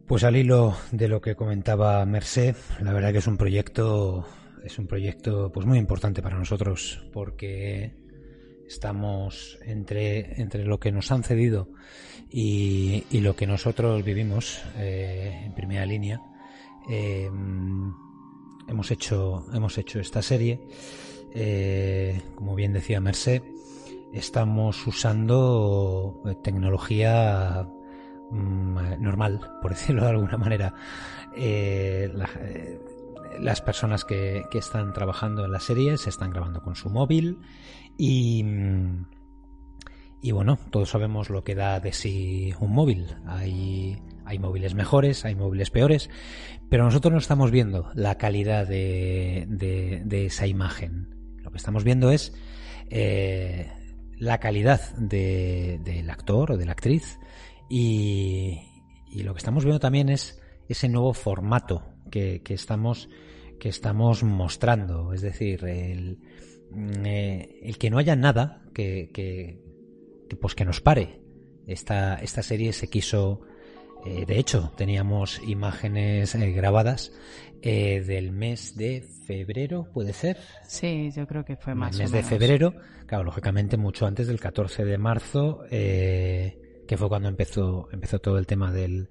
Pues 0.10 0.24
al 0.24 0.36
hilo 0.36 0.76
de 0.91 1.07
lo 1.07 1.22
que 1.22 1.36
comentaba 1.36 2.03
Merced, 2.03 2.55
la 2.82 2.93
verdad 2.93 3.12
que 3.12 3.20
es 3.20 3.28
un 3.28 3.38
proyecto 3.38 4.26
es 4.64 4.80
un 4.80 4.88
proyecto 4.88 5.51
pues 5.51 5.68
muy 5.68 5.78
importante 5.78 6.24
para 6.24 6.36
nosotros 6.36 7.07
porque 7.14 7.93
estamos 8.68 9.60
entre, 9.64 10.41
entre 10.41 10.66
lo 10.66 10.80
que 10.80 10.91
nos 10.91 11.12
han 11.12 11.22
cedido 11.22 11.70
y, 12.28 13.03
lo 13.20 13.36
que 13.36 13.45
nosotros 13.45 14.03
vivimos 14.03 14.64
eh, 14.78 15.43
en 15.45 15.53
primera 15.53 15.86
línea. 15.86 16.24
Eh, 16.89 17.30
hemos 18.68 18.89
hecho 18.89 19.45
hemos 19.53 19.78
hecho 19.78 19.99
esta 19.99 20.24
serie 20.24 20.60
eh, 21.36 22.20
como 22.34 22.55
bien 22.55 22.74
decía 22.74 22.99
Merced 22.99 23.43
estamos 24.12 24.88
usando 24.88 26.24
tecnología 26.43 27.70
normal, 28.32 29.39
por 29.61 29.71
decirlo 29.75 30.03
de 30.03 30.09
alguna 30.09 30.38
manera. 30.38 30.73
Eh, 31.36 32.11
eh, 32.45 32.80
las 33.39 33.61
personas 33.61 34.05
que, 34.05 34.43
están 34.53 34.93
trabajando 34.93 35.45
en 35.45 35.51
la 35.51 35.59
serie 35.59 35.97
se 35.97 36.09
están 36.09 36.32
grabando 36.32 36.61
con 36.61 36.75
su 36.75 36.89
móvil 36.89 37.39
y, 37.97 38.43
mm, 38.43 39.05
y 40.21 40.32
bueno, 40.32 40.57
todos 40.71 40.89
sabemos 40.89 41.30
lo 41.30 41.43
que 41.43 41.55
da 41.55 41.80
de 41.80 41.93
sí 41.93 42.53
un 42.59 42.73
móvil. 42.73 43.15
Hay, 43.25 44.01
hay 44.25 44.39
móviles 44.39 44.75
mejores, 44.75 45.25
hay 45.25 45.36
móviles 45.36 45.69
peores, 45.69 46.09
pero 46.69 46.84
nosotros 46.84 47.11
no 47.11 47.19
estamos 47.19 47.51
viendo 47.51 47.89
la 47.93 48.15
calidad 48.15 48.67
de, 48.67 49.45
de, 49.47 50.25
esa 50.25 50.45
imagen. 50.45 51.15
Lo 51.38 51.51
que 51.51 51.57
estamos 51.57 51.84
viendo 51.84 52.11
es 52.11 52.34
eh, 52.89 53.71
la 54.17 54.39
calidad 54.39 54.93
del 54.97 56.09
actor 56.09 56.51
o 56.51 56.57
de 56.57 56.65
la 56.65 56.73
actriz 56.73 57.19
y, 57.70 58.61
lo 59.24 59.34
que 59.34 59.39
estamos 59.39 59.63
viendo 59.63 59.80
también 59.80 60.09
es 60.09 60.41
ese 60.67 60.89
nuevo 60.89 61.13
formato 61.13 61.84
que, 62.11 62.41
estamos 62.49 63.09
que 63.59 63.70
estamos 63.70 64.24
mostrando, 64.24 65.13
es 65.13 65.22
decir, 65.22 65.65
el, 65.65 66.20
mm, 66.72 67.05
eh, 67.05 67.59
el 67.63 67.78
que 67.78 67.89
no 67.89 67.97
haya 67.97 68.15
nada 68.15 68.63
que, 68.74 69.09
que, 69.13 69.61
pues 70.39 70.55
que 70.55 70.65
nos 70.65 70.82
pare. 70.82 71.22
Esta, 71.67 72.15
esta 72.15 72.41
serie 72.41 72.74
se 72.74 72.89
quiso 72.89 73.41
eh, 74.05 74.26
de 74.26 74.39
hecho, 74.39 74.72
teníamos 74.78 75.41
imágenes 75.45 76.34
eh, 76.36 76.51
grabadas 76.51 77.11
eh, 77.61 78.01
del 78.01 78.32
mes 78.32 78.76
de 78.78 79.05
febrero, 79.26 79.89
¿puede 79.93 80.13
ser? 80.13 80.38
Sí, 80.67 81.11
yo 81.13 81.28
creo 81.28 81.43
que 81.43 81.57
fue 81.57 81.76
más. 81.76 81.95
El 81.95 82.03
mes 82.03 82.11
de 82.11 82.24
febrero, 82.24 82.74
claro, 83.05 83.26
lógicamente 83.26 83.76
mucho 83.76 84.05
antes 84.05 84.28
del 84.28 84.39
14 84.39 84.86
de 84.86 84.97
marzo, 84.97 85.63
que 86.89 86.97
fue 86.97 87.07
cuando 87.07 87.29
empezó, 87.29 87.87
empezó 87.91 88.17
todo 88.17 88.39
el 88.39 88.47
tema 88.47 88.71
del, 88.71 89.09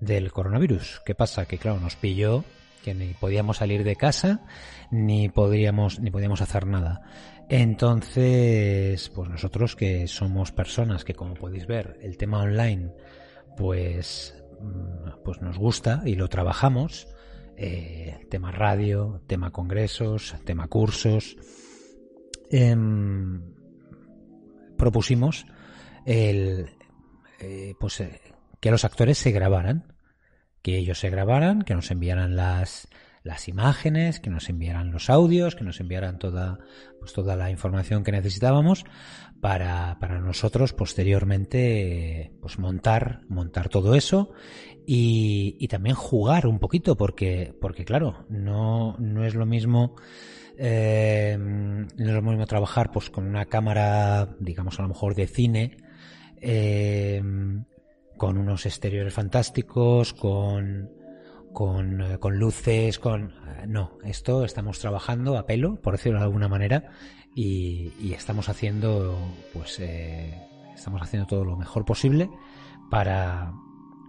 del 0.00 0.32
coronavirus. 0.32 1.00
¿Qué 1.06 1.14
pasa? 1.14 1.46
Que 1.46 1.58
claro, 1.58 1.78
nos 1.78 1.94
pilló 1.94 2.44
que 2.82 2.92
ni 2.92 3.14
podíamos 3.14 3.58
salir 3.58 3.84
de 3.84 3.94
casa 3.94 4.44
ni 4.90 5.28
podíamos 5.28 6.00
ni 6.00 6.10
podíamos 6.10 6.40
hacer 6.40 6.66
nada. 6.66 7.02
Entonces, 7.48 9.10
pues 9.10 9.30
nosotros 9.30 9.76
que 9.76 10.08
somos 10.08 10.50
personas 10.50 11.04
que 11.04 11.14
como 11.14 11.34
podéis 11.34 11.68
ver, 11.68 12.00
el 12.02 12.16
tema 12.16 12.40
online 12.40 12.90
pues, 13.56 14.34
mm, 14.60 15.22
pues 15.24 15.40
nos 15.40 15.56
gusta 15.56 16.02
y 16.04 16.16
lo 16.16 16.26
trabajamos. 16.26 17.06
Eh, 17.56 18.26
tema 18.28 18.50
radio, 18.50 19.22
tema 19.28 19.52
congresos, 19.52 20.34
tema 20.44 20.66
cursos. 20.66 21.36
Em, 22.50 23.40
propusimos 24.76 25.46
el, 26.04 26.70
eh, 27.40 27.74
pues, 27.78 28.00
eh, 28.00 28.20
que 28.60 28.70
los 28.70 28.84
actores 28.84 29.18
se 29.18 29.30
grabaran, 29.30 29.94
que 30.62 30.76
ellos 30.76 30.98
se 30.98 31.10
grabaran, 31.10 31.62
que 31.62 31.74
nos 31.74 31.90
enviaran 31.90 32.36
las, 32.36 32.88
las 33.22 33.48
imágenes, 33.48 34.20
que 34.20 34.30
nos 34.30 34.48
enviaran 34.48 34.92
los 34.92 35.10
audios, 35.10 35.56
que 35.56 35.64
nos 35.64 35.80
enviaran 35.80 36.18
toda, 36.18 36.58
pues 36.98 37.12
toda 37.12 37.36
la 37.36 37.50
información 37.50 38.04
que 38.04 38.12
necesitábamos 38.12 38.84
para, 39.40 39.98
para 40.00 40.20
nosotros 40.20 40.72
posteriormente 40.72 42.32
pues 42.40 42.58
montar, 42.58 43.22
montar 43.28 43.68
todo 43.68 43.94
eso 43.94 44.32
y, 44.86 45.56
y 45.58 45.68
también 45.68 45.96
jugar 45.96 46.46
un 46.46 46.58
poquito 46.58 46.96
porque, 46.96 47.54
porque 47.60 47.84
claro, 47.84 48.26
no, 48.28 48.96
no 48.98 49.24
es 49.24 49.34
lo 49.34 49.46
mismo 49.46 49.96
eh, 50.62 51.38
no 51.38 51.86
es 51.86 52.12
lo 52.12 52.20
mismo 52.20 52.46
trabajar 52.46 52.90
pues 52.92 53.08
con 53.08 53.26
una 53.26 53.46
cámara, 53.46 54.36
digamos 54.40 54.78
a 54.78 54.82
lo 54.82 54.88
mejor 54.88 55.14
de 55.14 55.26
cine, 55.26 55.78
eh, 56.40 57.22
con 58.16 58.38
unos 58.38 58.66
exteriores 58.66 59.14
fantásticos, 59.14 60.12
con 60.12 60.90
con, 61.52 62.00
eh, 62.00 62.18
con 62.18 62.38
luces, 62.38 62.98
con... 62.98 63.32
Eh, 63.60 63.66
no, 63.66 63.98
esto 64.04 64.44
estamos 64.44 64.78
trabajando 64.78 65.36
a 65.36 65.46
pelo, 65.46 65.76
por 65.76 65.94
decirlo 65.94 66.18
de 66.18 66.24
alguna 66.24 66.48
manera, 66.48 66.90
y, 67.34 67.92
y 68.00 68.12
estamos 68.12 68.48
haciendo, 68.48 69.18
pues, 69.52 69.78
eh, 69.80 70.34
estamos 70.74 71.02
haciendo 71.02 71.26
todo 71.26 71.44
lo 71.44 71.56
mejor 71.56 71.84
posible 71.84 72.30
para, 72.90 73.52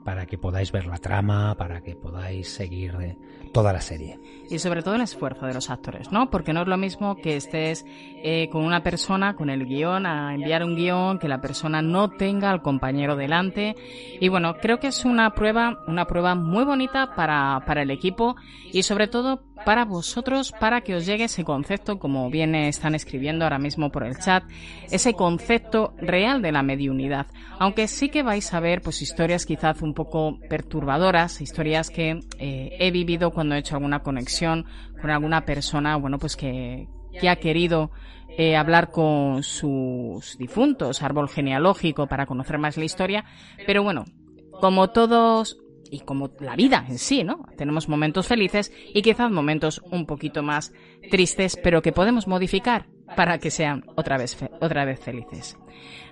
para 0.03 0.25
que 0.25 0.37
podáis 0.37 0.71
ver 0.71 0.85
la 0.85 0.97
trama, 0.97 1.55
para 1.55 1.81
que 1.81 1.95
podáis 1.95 2.49
seguir 2.49 3.17
toda 3.51 3.73
la 3.73 3.81
serie. 3.81 4.19
Y 4.49 4.59
sobre 4.59 4.81
todo 4.81 4.95
el 4.95 5.01
esfuerzo 5.01 5.45
de 5.45 5.53
los 5.53 5.69
actores, 5.69 6.11
¿no? 6.11 6.29
Porque 6.29 6.53
no 6.53 6.61
es 6.61 6.67
lo 6.67 6.77
mismo 6.77 7.15
que 7.17 7.35
estés 7.35 7.85
eh, 8.23 8.49
con 8.51 8.63
una 8.63 8.83
persona, 8.83 9.35
con 9.35 9.49
el 9.49 9.65
guion, 9.65 10.05
a 10.05 10.33
enviar 10.33 10.63
un 10.63 10.75
guion, 10.75 11.19
que 11.19 11.27
la 11.27 11.41
persona 11.41 11.81
no 11.81 12.09
tenga 12.09 12.49
al 12.51 12.61
compañero 12.61 13.15
delante. 13.15 13.75
Y 14.19 14.29
bueno, 14.29 14.55
creo 14.55 14.79
que 14.79 14.87
es 14.87 15.05
una 15.05 15.33
prueba, 15.33 15.79
una 15.87 16.05
prueba 16.05 16.35
muy 16.35 16.63
bonita 16.63 17.13
para, 17.15 17.63
para 17.65 17.81
el 17.81 17.91
equipo 17.91 18.35
y 18.71 18.83
sobre 18.83 19.07
todo 19.07 19.43
para 19.65 19.85
vosotros, 19.85 20.51
para 20.51 20.81
que 20.81 20.95
os 20.95 21.05
llegue 21.05 21.25
ese 21.25 21.43
concepto, 21.43 21.99
como 21.99 22.29
bien 22.29 22.55
están 22.55 22.95
escribiendo 22.95 23.45
ahora 23.45 23.59
mismo 23.59 23.91
por 23.91 24.03
el 24.03 24.17
chat, 24.17 24.43
ese 24.89 25.13
concepto 25.13 25.93
real 25.97 26.41
de 26.41 26.51
la 26.51 26.63
mediunidad. 26.63 27.27
Aunque 27.59 27.87
sí 27.87 28.09
que 28.09 28.23
vais 28.23 28.53
a 28.53 28.59
ver 28.59 28.81
pues 28.81 29.01
historias 29.01 29.45
quizás 29.45 29.81
un 29.81 29.93
poco 29.93 30.39
perturbadoras, 30.49 31.41
historias 31.41 31.89
que 31.89 32.19
eh, 32.39 32.75
he 32.79 32.91
vivido 32.91 33.31
cuando 33.31 33.55
he 33.55 33.59
hecho 33.59 33.75
alguna 33.75 33.99
conexión 33.99 34.65
con 34.99 35.09
alguna 35.09 35.45
persona, 35.45 35.95
bueno, 35.97 36.19
pues 36.19 36.35
que, 36.35 36.87
que 37.19 37.29
ha 37.29 37.35
querido 37.37 37.91
eh, 38.37 38.55
hablar 38.55 38.91
con 38.91 39.43
sus 39.43 40.37
difuntos, 40.37 41.01
árbol 41.01 41.29
genealógico, 41.29 42.07
para 42.07 42.25
conocer 42.25 42.57
más 42.57 42.77
la 42.77 42.85
historia. 42.85 43.25
Pero 43.65 43.83
bueno, 43.83 44.05
como 44.59 44.89
todos 44.91 45.57
y 45.91 45.99
como 45.99 46.31
la 46.39 46.55
vida 46.55 46.85
en 46.87 46.97
sí, 46.97 47.23
¿no? 47.23 47.45
Tenemos 47.57 47.89
momentos 47.89 48.27
felices 48.27 48.71
y 48.93 49.01
quizás 49.01 49.29
momentos 49.29 49.81
un 49.91 50.05
poquito 50.05 50.41
más 50.41 50.73
tristes, 51.11 51.59
pero 51.61 51.81
que 51.81 51.91
podemos 51.91 52.27
modificar 52.27 52.87
para 53.15 53.37
que 53.37 53.51
sean 53.51 53.83
otra 53.95 54.17
vez, 54.17 54.37
otra 54.61 54.85
vez 54.85 54.99
felices. 54.99 55.57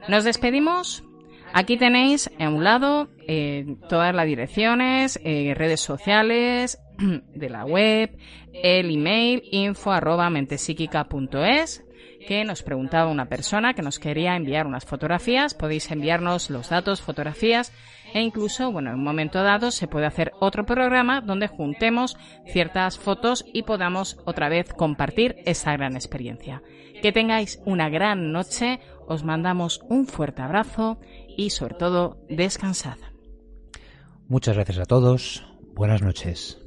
Nos 0.08 0.26
despedimos. 0.26 1.04
Aquí 1.52 1.78
tenéis 1.78 2.30
en 2.38 2.50
un 2.50 2.64
lado 2.64 3.10
eh, 3.28 3.66
todas 3.88 4.14
las 4.14 4.28
direcciones, 4.28 5.20
eh, 5.24 5.54
redes 5.56 5.80
sociales 5.80 6.78
de 7.00 7.50
la 7.50 7.66
web, 7.66 8.16
el 8.54 8.94
email 8.94 9.42
info 9.50 9.92
arroba 9.92 10.30
que 12.28 12.44
nos 12.44 12.64
preguntaba 12.64 13.10
una 13.10 13.26
persona 13.26 13.74
que 13.74 13.82
nos 13.82 13.98
quería 13.98 14.36
enviar 14.36 14.68
unas 14.68 14.86
fotografías. 14.86 15.54
Podéis 15.54 15.90
enviarnos 15.90 16.50
los 16.50 16.70
datos, 16.70 17.02
fotografías 17.02 17.72
e 18.14 18.22
incluso, 18.22 18.72
bueno, 18.72 18.90
en 18.90 18.98
un 18.98 19.04
momento 19.04 19.44
dado 19.44 19.72
se 19.72 19.88
puede 19.88 20.06
hacer 20.06 20.32
otro 20.40 20.66
programa 20.66 21.22
donde 21.22 21.48
juntemos 21.48 22.18
ciertas 22.46 22.98
fotos 22.98 23.46
y 23.54 23.64
podamos 23.64 24.18
otra 24.26 24.50
vez 24.50 24.74
compartir 24.74 25.36
esa 25.46 25.74
gran 25.74 25.96
experiencia. 25.96 26.62
Que 27.02 27.12
tengáis 27.12 27.62
una 27.66 27.90
gran 27.90 28.32
noche, 28.32 28.80
os 29.08 29.24
mandamos 29.24 29.82
un 29.90 30.06
fuerte 30.06 30.42
abrazo 30.42 31.00
y 31.38 31.52
sobre 31.52 31.76
todo 31.76 32.18
descansad. 32.30 32.98
Muchas 34.28 34.56
gracias 34.56 34.80
a 34.80 34.86
todos, 34.86 35.46
buenas 35.74 36.02
noches. 36.02 36.59